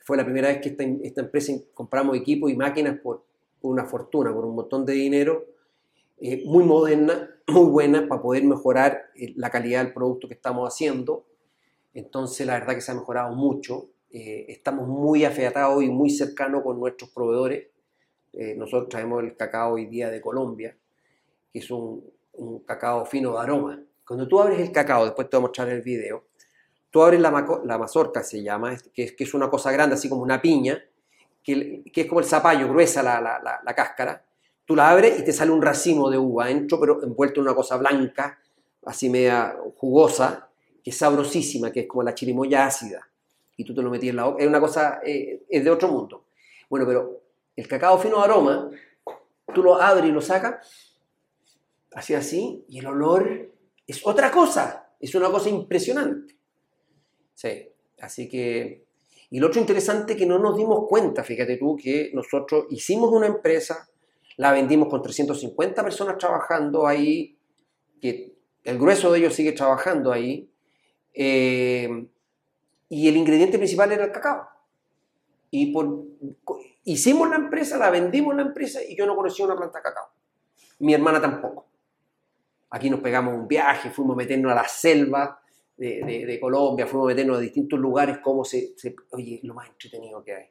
[0.00, 3.29] fue la primera vez que esta, esta empresa compramos equipos y máquinas por
[3.62, 5.46] una fortuna, por un montón de dinero,
[6.20, 10.68] eh, muy moderna, muy buena para poder mejorar eh, la calidad del producto que estamos
[10.68, 11.26] haciendo.
[11.94, 13.88] Entonces, la verdad que se ha mejorado mucho.
[14.10, 17.68] Eh, estamos muy afiatados y muy cercanos con nuestros proveedores.
[18.56, 20.76] nosotros traemos el cacao hoy día de Colombia,
[21.52, 22.04] que es un,
[22.34, 23.82] un, cacao fino de aroma.
[24.06, 26.26] Cuando tú abres el cacao, después te voy a mostrar el video,
[26.90, 27.30] tú abres la,
[27.64, 30.80] la mazorca, se llama, que es, que es una cosa grande, así como una piña,
[31.42, 34.24] que, es como el zapallo, gruesa la, la, la, la, cáscara,
[34.64, 37.54] tú la abres y te sale un racimo de uva adentro, pero envuelto en una
[37.54, 38.38] cosa blanca,
[38.84, 40.48] así media jugosa,
[40.82, 43.08] que es sabrosísima, que es como la chirimoya ácida,
[43.56, 45.88] y tú te lo metías en la boca, es una cosa, eh, es de otro
[45.88, 46.24] mundo.
[46.68, 47.20] Bueno, pero
[47.56, 48.70] el cacao fino de aroma,
[49.52, 50.96] tú lo abres y lo sacas,
[51.92, 53.50] así así, y el olor
[53.86, 56.36] es otra cosa, es una cosa impresionante.
[57.34, 57.68] Sí,
[58.00, 58.84] así que
[59.30, 63.26] y lo otro interesante que no nos dimos cuenta, fíjate tú, que nosotros hicimos una
[63.26, 63.88] empresa,
[64.36, 67.38] la vendimos con 350 personas trabajando ahí,
[68.00, 68.34] que
[68.64, 70.50] el grueso de ellos sigue trabajando ahí,
[71.14, 72.08] eh,
[72.88, 74.48] y el ingrediente principal era el cacao.
[75.52, 76.04] Y por,
[76.84, 80.08] hicimos la empresa, la vendimos la empresa y yo no conocía una planta de cacao.
[80.80, 81.66] Mi hermana tampoco.
[82.70, 85.39] Aquí nos pegamos un viaje, fuimos a meternos a la selva,
[85.80, 89.54] de, de, de, Colombia, fuimos a meternos a distintos lugares, cómo se, se, Oye, lo
[89.54, 90.46] más entretenido que hay.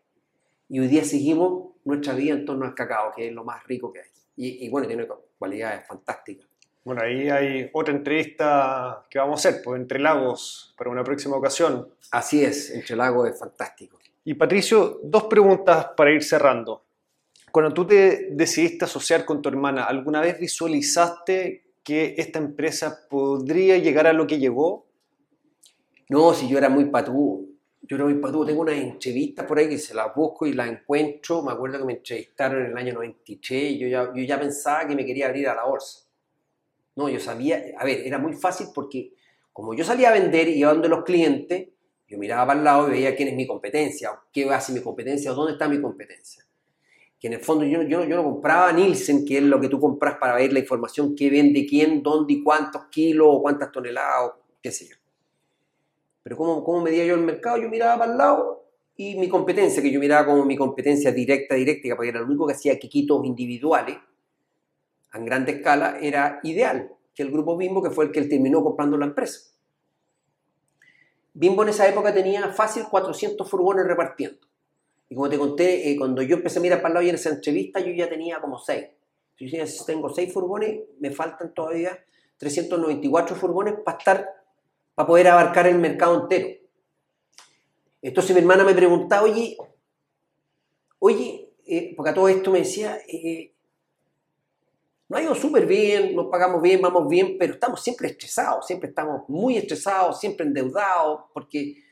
[0.70, 3.94] Y hoy día seguimos nuestra vida en torno al cacao, que es lo más rico
[3.94, 4.08] que hay.
[4.38, 5.08] Y, y bueno, tiene
[5.38, 6.48] cualidades fantásticas.
[6.84, 11.36] Bueno, ahí hay otra entrevista que vamos a hacer, pues Entre Lagos, para una próxima
[11.38, 11.88] ocasión.
[12.10, 14.00] Así es, Entre Lagos es fantástico.
[14.26, 16.86] Y Patricio, dos preguntas para ir cerrando.
[17.52, 23.78] Cuando tú te decidiste asociar con tu hermana, ¿alguna vez visualizaste que esta empresa podría
[23.78, 24.89] llegar a lo que llegó?
[26.10, 27.56] No, si yo era muy patú.
[27.82, 28.44] Yo era muy patú.
[28.46, 31.44] Tengo unas entrevistas por ahí que se las busco y las encuentro.
[31.44, 34.88] Me acuerdo que me entrevistaron en el año 93 y yo ya, yo ya pensaba
[34.88, 36.02] que me quería abrir a la bolsa.
[36.96, 39.14] No, yo sabía, a ver, era muy fácil porque
[39.54, 41.70] como yo salía a vender y iba donde los clientes,
[42.08, 45.32] yo miraba para el lado y veía quién es mi competencia, qué hace mi competencia,
[45.32, 46.44] o dónde está mi competencia.
[47.20, 49.80] Que en el fondo yo, yo, yo no compraba Nielsen, que es lo que tú
[49.80, 54.32] compras para ver la información que vende quién, dónde y cuántos kilos o cuántas toneladas,
[54.32, 54.99] o qué sé yo.
[56.24, 57.58] Pero ¿cómo, ¿cómo medía yo el mercado?
[57.58, 58.66] Yo miraba para el lado
[58.96, 62.46] y mi competencia, que yo miraba como mi competencia directa, directa, porque era lo único
[62.46, 63.98] que hacía quiquitos individuales
[65.12, 68.98] a gran escala, era ideal, que el grupo Bimbo, que fue el que terminó comprando
[68.98, 69.52] la empresa.
[71.34, 74.40] Bimbo en esa época tenía fácil 400 furgones repartiendo.
[75.08, 77.16] Y como te conté, eh, cuando yo empecé a mirar para el lado y en
[77.16, 78.86] esa entrevista, yo ya tenía como 6.
[79.38, 81.98] Si tengo 6 furgones, me faltan todavía
[82.38, 84.39] 394 furgones para estar,
[84.96, 86.50] para poder abarcar el mercado entero.
[88.02, 89.58] Entonces mi hermana me preguntaba, oye,
[91.00, 93.54] oye, eh, porque a todo esto me decía, eh,
[95.10, 98.90] no ha ido súper bien, nos pagamos bien, vamos bien, pero estamos siempre estresados, siempre
[98.90, 101.84] estamos muy estresados, siempre endeudados, porque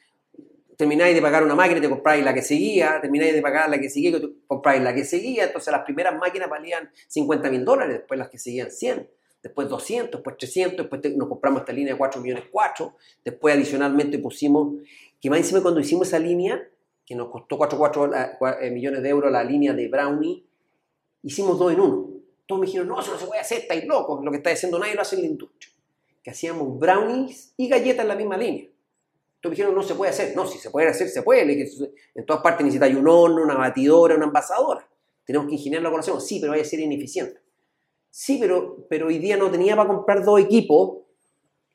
[0.78, 3.80] termináis de pagar una máquina y te compráis la que seguía, termináis de pagar la
[3.80, 7.66] que seguía y te compráis la que seguía, entonces las primeras máquinas valían 50 mil
[7.66, 9.10] dólares, después las que seguían 100,
[9.48, 12.94] después 200, después 300, después nos compramos esta línea de 4 millones 4,
[13.24, 14.76] después adicionalmente pusimos,
[15.22, 16.62] que más encima cuando hicimos esa línea,
[17.06, 20.44] que nos costó 4, 4 eh, millones de euros la línea de Brownie,
[21.24, 22.10] hicimos dos en uno.
[22.46, 24.78] Todos me dijeron, no, eso no se puede hacer, estáis locos, lo que está diciendo
[24.80, 25.74] nadie lo hace en la industria.
[26.22, 28.68] Que hacíamos brownies y galletas en la misma línea.
[29.40, 30.36] Todos me dijeron, no se puede hacer.
[30.36, 31.70] No, si se puede hacer, se puede.
[32.16, 34.86] En todas partes necesitáis un horno, una batidora, una envasadora.
[35.24, 36.26] Tenemos que ingeniarlo con hacemos.
[36.26, 37.40] Sí, pero vaya a ser ineficiente.
[38.20, 41.04] Sí, pero, pero hoy día no tenía para comprar dos equipos.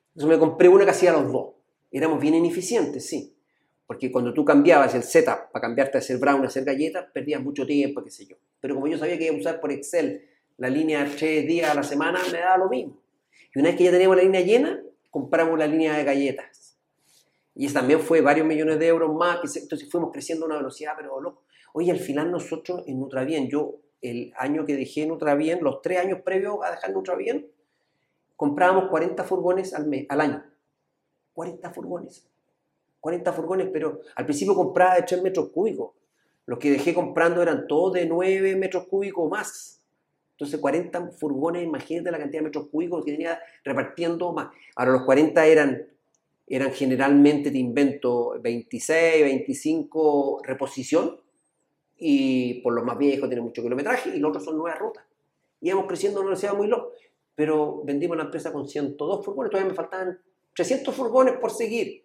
[0.09, 1.55] Entonces me compré una que hacía los dos.
[1.93, 3.37] Éramos bien ineficientes, sí.
[3.87, 7.41] Porque cuando tú cambiabas el setup para cambiarte a hacer brown, a hacer galletas, perdías
[7.41, 8.35] mucho tiempo, qué sé yo.
[8.61, 11.75] Pero como yo sabía que iba a usar por Excel la línea tres días a
[11.75, 13.01] la semana, me daba lo mismo.
[13.55, 16.77] Y una vez que ya teníamos la línea llena, compramos la línea de galletas.
[17.55, 20.95] Y eso también fue varios millones de euros más, entonces fuimos creciendo a una velocidad,
[20.97, 21.45] pero loco.
[21.73, 26.21] Oye, al final nosotros en Nutrabien, yo el año que dejé Nutrabien, los tres años
[26.25, 27.47] previos a dejar Nutrabien,
[28.37, 30.45] comprábamos 40 furgones al, mes, al año.
[31.33, 32.29] 40 furgones.
[33.01, 35.93] 40 furgones, pero al principio compraba de 3 metros cúbicos.
[36.47, 39.81] Los que dejé comprando eran todos de 9 metros cúbicos más.
[40.33, 44.49] Entonces 40 furgones, imagínate la cantidad de metros cúbicos que tenía repartiendo más.
[44.75, 45.87] Ahora los 40 eran,
[46.49, 51.23] eran generalmente, te invento, 26, 25 reposición
[52.05, 55.05] y por los más viejos tienen mucho kilometraje y los otros son nuevas rutas.
[55.61, 56.89] Íbamos creciendo en una velocidad muy loca,
[57.37, 60.19] pero vendimos la empresa con 102 furgones, todavía me faltaban
[60.53, 62.05] 300 furgones por seguir.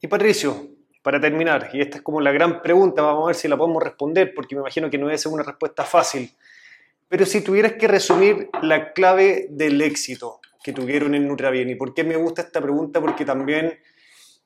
[0.00, 0.68] Y Patricio,
[1.02, 3.82] para terminar, y esta es como la gran pregunta, vamos a ver si la podemos
[3.82, 6.30] responder, porque me imagino que no es una respuesta fácil.
[7.08, 11.92] Pero si tuvieras que resumir la clave del éxito que tuvieron en Nutrabien, ¿y por
[11.92, 13.02] qué me gusta esta pregunta?
[13.02, 13.78] Porque también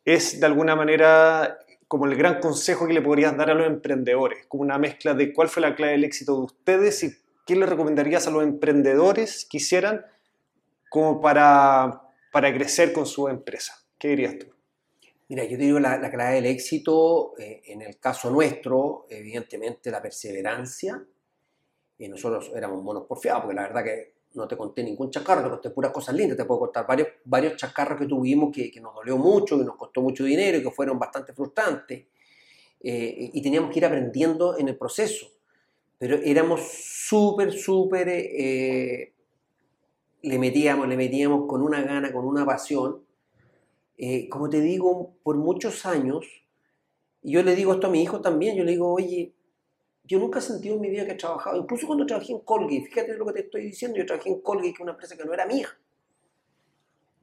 [0.04, 4.46] es de alguna manera como el gran consejo que le podrías dar a los emprendedores,
[4.46, 7.16] como una mezcla de cuál fue la clave del éxito de ustedes y
[7.46, 10.04] qué le recomendarías a los emprendedores que hicieran
[10.90, 12.02] como para,
[12.32, 13.74] para crecer con su empresa.
[13.98, 14.46] ¿Qué dirías tú?
[15.28, 20.02] Mira, yo te digo la, clave del éxito, eh, en el caso nuestro, evidentemente la
[20.02, 21.02] perseverancia,
[21.98, 25.48] y nosotros éramos monos porfiados, porque la verdad que no te conté ningún chacarro, te
[25.48, 28.94] conté puras cosas lindas, te puedo contar varios, varios chacarros que tuvimos que, que nos
[28.94, 32.06] dolió mucho, que nos costó mucho dinero y que fueron bastante frustrantes.
[32.86, 35.26] Eh, y teníamos que ir aprendiendo en el proceso.
[35.98, 39.14] Pero éramos súper, súper, eh,
[40.22, 43.02] le metíamos, le metíamos con una gana, con una pasión.
[43.96, 46.26] Eh, como te digo, por muchos años,
[47.22, 49.32] yo le digo esto a mi hijo también, yo le digo, oye,
[50.04, 52.82] yo nunca he sentido en mi vida que he trabajado, incluso cuando trabajé en Colgate,
[52.82, 55.24] fíjate lo que te estoy diciendo, yo trabajé en Colgate, que es una empresa que
[55.24, 55.68] no era mía.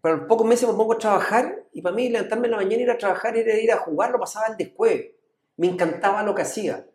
[0.02, 2.82] Pero en pocos meses me pongo a trabajar y para mí levantarme en la mañana,
[2.82, 5.06] ir a trabajar, era ir a jugar, lo pasaba al después.
[5.58, 6.88] Me encantaba lo que hacía.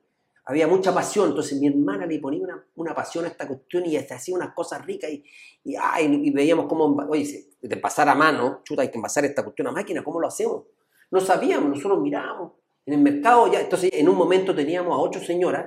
[0.44, 3.96] Había mucha pasión, entonces mi hermana le ponía una, una pasión a esta cuestión y
[3.96, 5.24] hacía unas cosas ricas y,
[5.64, 9.42] y, ay, y veíamos cómo, oye, de pasar a mano, chuta, hay que envasar esta
[9.42, 10.64] cuestión a máquina, ¿cómo lo hacemos?
[11.10, 12.52] No sabíamos, nosotros mirábamos
[12.86, 15.66] en el mercado ya, entonces en un momento teníamos a ocho señoras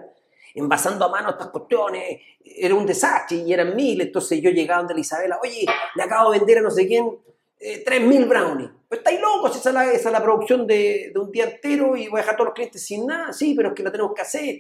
[0.56, 4.96] envasando a mano estas cuestiones, era un desastre y eran mil, entonces yo llegaba donde
[4.96, 5.66] la Isabela, oye,
[5.96, 7.18] le acabo de vender a no sé quién
[7.60, 8.70] eh, tres mil brownies.
[8.88, 11.96] Pues estáis locos, esa es la, esa es la producción de, de, un día entero
[11.96, 13.92] y voy a dejar a todos los clientes sin nada, sí, pero es que la
[13.92, 14.60] tenemos que hacer.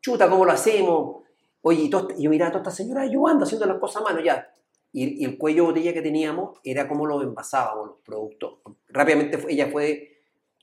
[0.00, 1.22] Chuta, ¿cómo lo hacemos?
[1.62, 4.52] Oye, y yo miraba a toda esta señora ayudando, haciendo las cosas a mano ya.
[4.92, 8.58] Y, el cuello de botella que teníamos era cómo lo envasábamos los productos.
[8.88, 10.11] Rápidamente ella fue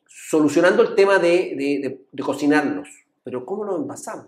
[0.09, 2.89] solucionando el tema de, de, de, cocinarlos,
[3.23, 4.27] pero ¿cómo lo envasamos?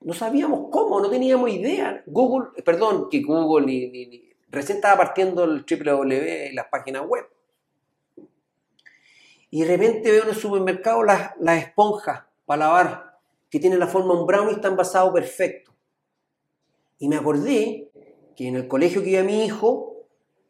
[0.00, 2.02] No sabíamos cómo, no teníamos idea.
[2.06, 7.24] Google, perdón, que Google ni, recién estaba partiendo el www, las páginas web.
[9.50, 13.18] Y de repente veo en el supermercado las, las esponjas para lavar,
[13.48, 15.72] que tienen la forma un brown y están basados perfecto.
[16.98, 17.90] Y me acordé
[18.36, 20.06] que en el colegio que iba mi hijo,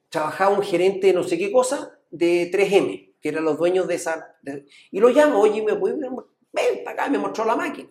[0.08, 3.07] trabajaba un gerente de no sé qué cosa de 3M.
[3.20, 4.36] Que eran los dueños de esa...
[4.90, 7.88] y lo llamo, oye, me voy, ven para acá, me mostró la máquina.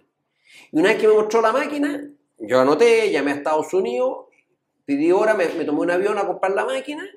[0.72, 4.28] Y una vez que me mostró la máquina, yo anoté, llamé a Estados Unidos,
[4.86, 7.08] pedí hora, me, me tomé un avión a comprar la máquina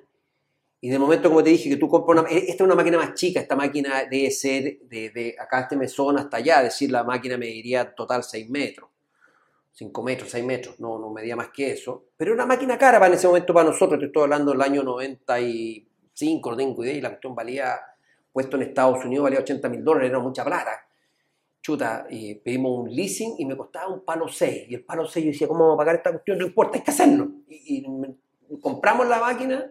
[0.82, 2.30] y de momento, como te dije, que tú compras una...
[2.30, 6.18] Esta es una máquina más chica, esta máquina debe ser de, de acá este mesón
[6.18, 8.88] hasta allá, es decir, la máquina mediría total 6 metros.
[9.72, 12.06] 5 metros, 6 metros, no, no medía más que eso.
[12.16, 14.62] Pero era una máquina cara para en ese momento para nosotros, te estoy hablando del
[14.62, 17.78] año 95, no tengo idea, y la cuestión valía,
[18.32, 20.86] puesto en Estados Unidos, valía 80 mil dólares, era mucha plata.
[21.62, 24.66] Chuta, y pedimos un leasing y me costaba un palo 6.
[24.68, 26.38] Y el palo 6 yo decía, ¿cómo vamos a pagar esta cuestión?
[26.38, 27.28] No importa, hay que hacerlo.
[27.48, 27.84] Y,
[28.48, 29.70] y compramos la máquina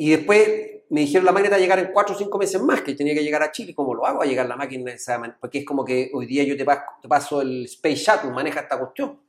[0.00, 2.82] y después me dijeron la máquina va a llegar en cuatro o cinco meses más,
[2.82, 3.74] que tenía que llegar a Chile.
[3.74, 4.92] ¿Cómo lo hago a llegar la máquina?
[5.40, 6.64] Porque es como que hoy día yo te
[7.08, 9.20] paso, el Space Shuttle, maneja esta cuestión.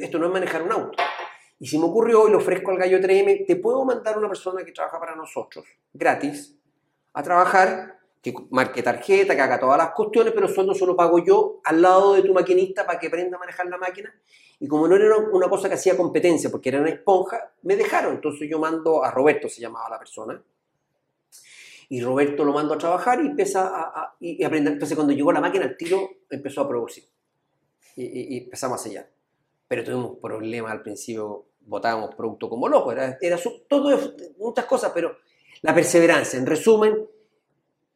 [0.00, 0.98] Esto no es manejar un auto.
[1.58, 4.62] Y si me ocurrió y le ofrezco al gallo 3M, te puedo mandar una persona
[4.64, 5.64] que trabaja para nosotros,
[5.94, 6.56] gratis,
[7.12, 11.24] a trabajar que marque tarjeta, que haga todas las cuestiones, pero el sueldo solo pago
[11.24, 14.14] yo al lado de tu maquinista para que aprenda a manejar la máquina.
[14.58, 18.16] Y como no era una cosa que hacía competencia, porque era una esponja, me dejaron.
[18.16, 20.42] Entonces yo mando a Roberto, se llamaba la persona,
[21.88, 24.74] y Roberto lo mando a trabajar y empieza a, y, aprender.
[24.74, 27.04] Entonces cuando llegó la máquina, el tiro empezó a producir.
[27.96, 29.10] Y, empezamos a sellar.
[29.66, 33.38] Pero tuvimos problemas al principio, botábamos producto como loco, era, era
[33.68, 33.98] todo,
[34.38, 35.16] muchas cosas, pero
[35.62, 37.06] la perseverancia, en resumen,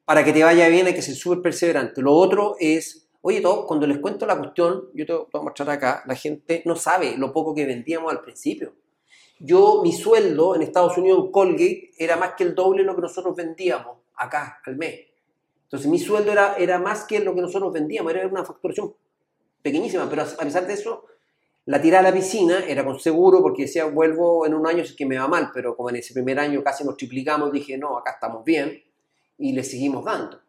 [0.04, 2.02] para que te vaya bien hay que ser súper perseverante.
[2.02, 5.70] Lo otro es, oye, todo, cuando les cuento la cuestión, yo te, voy a mostrar
[5.70, 8.74] acá, la gente no sabe lo poco que vendíamos al principio.
[9.40, 12.94] Yo, mi sueldo en Estados Unidos en Colgate era más que el doble de lo
[12.94, 15.00] que nosotros vendíamos acá al mes.
[15.64, 18.94] Entonces mi sueldo era, era más que lo que nosotros vendíamos, era una facturación
[19.60, 21.04] pequeñísima, pero a pesar de eso,
[21.66, 24.94] la tirada a la piscina era con seguro porque decía, vuelvo en un año si
[24.94, 27.96] que me va mal, pero como en ese primer año casi nos triplicamos, dije, no,
[27.96, 28.82] acá estamos bien
[29.38, 30.40] y le seguimos dando.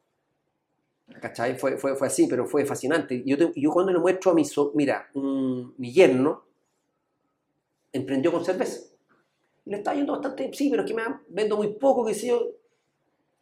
[1.21, 1.57] ¿Cachai?
[1.57, 3.23] Fue, fue, fue así, pero fue fascinante.
[3.25, 6.43] Yo, yo cuando le muestro a mi, so, mira, mi yerno
[7.93, 8.81] emprendió con cerveza.
[9.65, 12.33] Le está yendo bastante, sí, pero es que me vendo muy poco, que sé.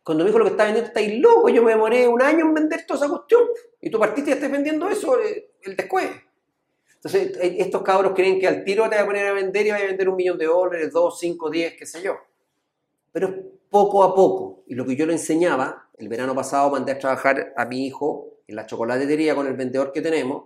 [0.04, 2.54] Cuando me dijo lo que está vendiendo, estáis loco, yo me demoré un año en
[2.54, 3.44] vender toda esa cuestión.
[3.82, 6.10] Y tú partiste y estás vendiendo eso, eh, el después.
[7.04, 9.72] Entonces, eh, estos cabros creen que al tiro te va a poner a vender y
[9.72, 12.16] va a vender un millón de dólares, dos, cinco, diez, qué sé yo.
[13.12, 13.34] Pero
[13.70, 14.64] poco a poco.
[14.68, 18.38] Y lo que yo le enseñaba, el verano pasado mandé a trabajar a mi hijo
[18.48, 20.46] en la chocolatería con el vendedor que tenemos.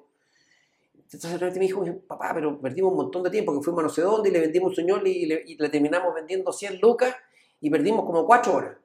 [1.11, 4.01] Entonces me dijo, papá, pero perdimos un montón de tiempo, que fuimos a no sé
[4.01, 7.15] dónde y le vendimos un señor y le, terminamos vendiendo 100 lucas
[7.61, 8.77] y perdimos como 4 horas.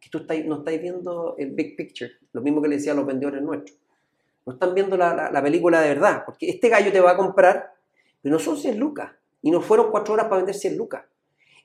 [0.00, 3.06] Que tú no estáis viendo el big picture, lo mismo que le decía a los
[3.06, 3.78] vendedores nuestros.
[4.46, 7.74] No están viendo la, la película de verdad, porque este gallo te va a comprar,
[8.22, 9.12] pero no son 100 lucas.
[9.42, 11.04] Y no fueron 4 horas para vender 100 lucas.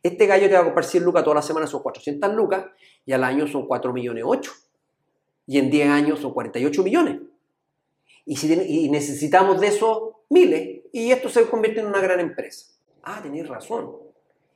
[0.02, 2.66] Este gallo te va a comprar 100 lucas todas las semanas, son 400 lucas,
[3.06, 4.52] y al año son 4 millones 8.
[5.48, 7.22] Y en 10 años son 48 millones.
[8.26, 8.56] Y, si
[8.90, 12.74] necesitamos de esos miles, y esto se convierte en una gran empresa.
[13.04, 13.96] Ah, tenéis razón.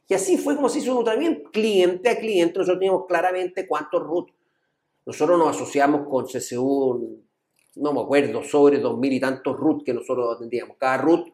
[0.08, 2.58] Y así fue como se hizo bien, cliente a cliente.
[2.58, 4.30] Nosotros teníamos claramente cuántos root.
[5.06, 7.24] Nosotros nos asociamos con CSU,
[7.76, 10.78] no me acuerdo, sobre dos mil y tantos root que nosotros atendíamos.
[10.78, 11.28] Cada root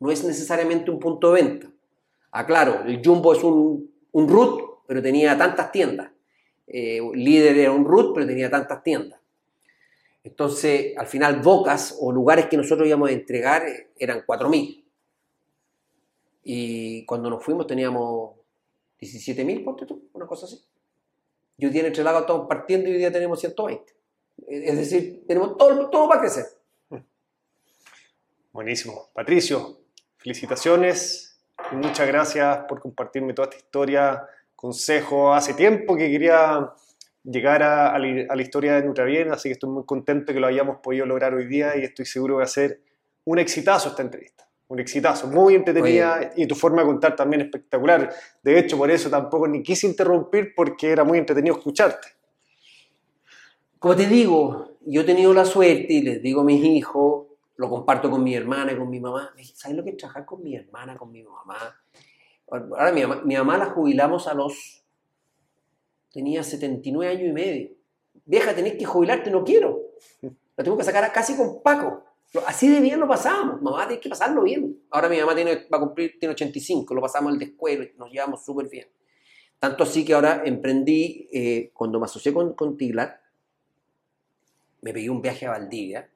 [0.00, 1.70] no es necesariamente un punto de venta.
[2.32, 6.10] Ah, claro, el Jumbo es un, un root, pero tenía tantas tiendas.
[6.66, 9.20] Eh, líder era un root, pero tenía tantas tiendas.
[10.22, 14.84] Entonces, al final, bocas o lugares que nosotros íbamos a entregar eh, eran 4.000.
[16.44, 18.36] Y cuando nos fuimos teníamos
[19.00, 20.60] 17.000, ponte tú, una cosa así.
[21.58, 23.99] Y hoy día lagos estamos partiendo y hoy día tenemos 120.
[24.48, 26.44] Es decir, tenemos todo, todo para crecer.
[28.52, 29.10] Buenísimo.
[29.14, 29.80] Patricio,
[30.16, 31.30] felicitaciones
[31.72, 34.26] Muchas gracias por compartirme toda esta historia,
[34.56, 35.32] consejo.
[35.32, 36.72] Hace tiempo que quería
[37.22, 41.06] llegar a, la, historia de Nutrabien, así que estoy muy contento que lo hayamos podido
[41.06, 42.80] lograr hoy día y estoy seguro que va a ser
[43.24, 44.48] un exitazo esta entrevista.
[44.66, 48.12] Un exitazo, muy entretenida y tu forma de contar también espectacular.
[48.42, 52.08] De hecho, por eso tampoco ni quise interrumpir porque era muy entretenido escucharte.
[53.80, 57.70] Como te digo, yo he tenido la suerte y les digo a mis hijos lo
[57.70, 59.34] comparto con mi hermana y con mi mamá.
[59.54, 61.56] ¿Sabes lo que es trabajar con mi hermana, con mi mamá?
[62.50, 64.84] Ahora mi mamá, mi mamá la jubilamos a los...
[66.12, 67.70] Tenía 79 años y medio.
[68.26, 69.80] Vieja, tenés que jubilarte, no quiero.
[70.56, 72.04] La tengo que sacar casi con Paco.
[72.46, 73.62] Así de bien lo pasábamos.
[73.62, 74.78] Mamá, tienes que pasarlo bien.
[74.90, 78.44] Ahora mi mamá tiene, va a cumplir, tiene 85, lo pasamos el descuelo, nos llevamos
[78.44, 78.88] súper bien.
[79.58, 82.76] Tanto así que ahora emprendí, eh, cuando me asocié con, con
[84.82, 86.10] me pegué un viaje a Valdivia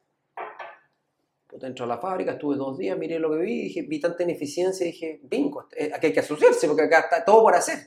[1.58, 4.86] dentro de la fábrica, estuve dos días, miré lo que vi, dije, vi tanta ineficiencia,
[4.86, 7.78] dije, bingo, aquí hay que asociarse porque acá está todo por hacer.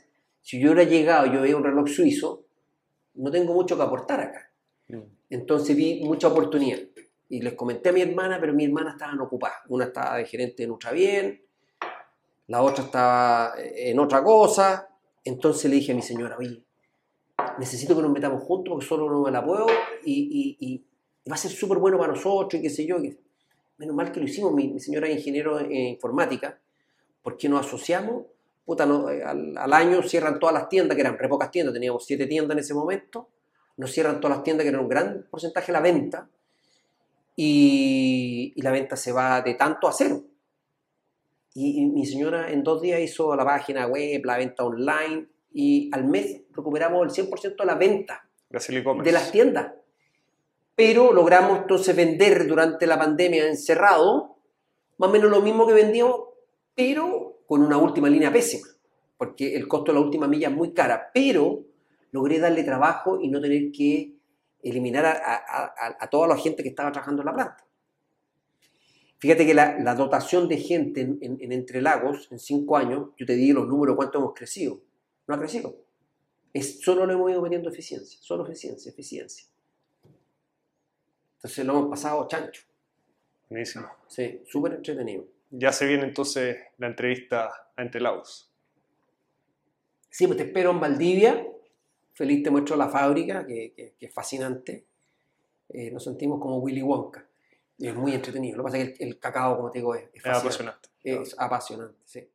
[0.41, 2.45] Si yo hubiera llegado, yo veía un reloj suizo,
[3.15, 4.51] no tengo mucho que aportar acá.
[4.87, 5.01] Mm.
[5.29, 6.79] Entonces vi mucha oportunidad.
[7.29, 9.57] Y les comenté a mi hermana, pero mi hermana estaban ocupadas.
[9.67, 11.41] Una estaba de gerente de Nutrabien,
[12.47, 14.87] la otra estaba en otra cosa.
[15.25, 16.63] Entonces le dije a mi señora, oye,
[17.59, 19.67] necesito que nos metamos juntos porque solo no me la puedo
[20.03, 22.97] y, y- y va a ser súper bueno para nosotros y qué sé yo.
[23.77, 26.59] Menos mal que lo hicimos, mi, mi señora es ingeniero en informática,
[27.21, 28.25] porque nos asociamos,
[28.65, 31.73] puta, no, eh, al, al año cierran todas las tiendas, que eran re pocas tiendas,
[31.73, 33.29] teníamos siete tiendas en ese momento,
[33.77, 36.29] nos cierran todas las tiendas, que era un gran porcentaje de la venta,
[37.35, 40.23] y, y la venta se va de tanto a cero.
[41.53, 45.27] Y, y mi señora en dos días hizo la página web, la venta online,
[45.59, 48.29] y al mes recuperamos el 100% de la venta
[49.03, 49.73] de las tiendas.
[50.75, 54.35] Pero logramos entonces vender durante la pandemia encerrado,
[54.99, 56.21] más o menos lo mismo que vendíamos,
[56.75, 58.67] pero con una última línea pésima,
[59.17, 61.63] porque el costo de la última milla es muy cara, pero
[62.11, 64.13] logré darle trabajo y no tener que
[64.61, 67.65] eliminar a, a- a- a toda la gente que estaba trabajando en la planta.
[69.19, 73.09] Fíjate que la, la dotación de gente en, en- en Entre Lagos, en cinco años,
[73.17, 74.79] yo te di los números cuánto hemos crecido.
[75.27, 75.75] No ha crecido.
[76.53, 79.45] Es, solo lo hemos ido metiendo eficiencia, solo eficiencia, eficiencia.
[81.35, 82.63] Entonces lo hemos pasado chancho.
[83.49, 83.87] Buenísimo.
[84.07, 85.25] Sí, súper entretenido.
[85.51, 88.51] Ya se viene entonces la entrevista a Entre Lagos.
[90.09, 91.47] Sí, pues te espero en Valdivia.
[92.13, 94.85] Feliz te muestro la fábrica, que, que- que es fascinante.
[95.69, 97.27] Eh, nos sentimos como Willy Wonka.
[97.77, 98.57] Y es muy entretenido.
[98.57, 100.89] Lo que pasa es que el, el cacao, como te digo, es, es Es apasionante.
[101.03, 102.27] Es apasionante, sí.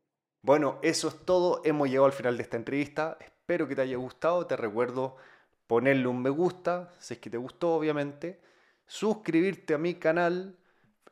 [0.44, 1.62] Bueno, eso es todo.
[1.64, 3.16] Hemos llegado al final de esta entrevista.
[3.20, 4.44] Espero que te haya gustado.
[4.44, 5.16] Te recuerdo
[5.68, 8.40] ponerle un me gusta, si es que te gustó, obviamente.
[8.84, 10.56] Suscribirte a mi canal.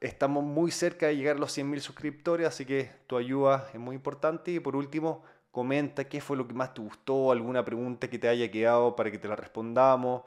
[0.01, 3.95] Estamos muy cerca de llegar a los 100.000 suscriptores, así que tu ayuda es muy
[3.95, 4.51] importante.
[4.51, 8.29] Y por último, comenta qué fue lo que más te gustó, alguna pregunta que te
[8.29, 10.23] haya quedado para que te la respondamos,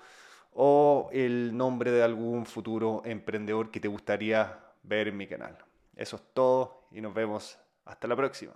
[0.54, 5.58] o el nombre de algún futuro emprendedor que te gustaría ver en mi canal.
[5.96, 8.54] Eso es todo y nos vemos hasta la próxima.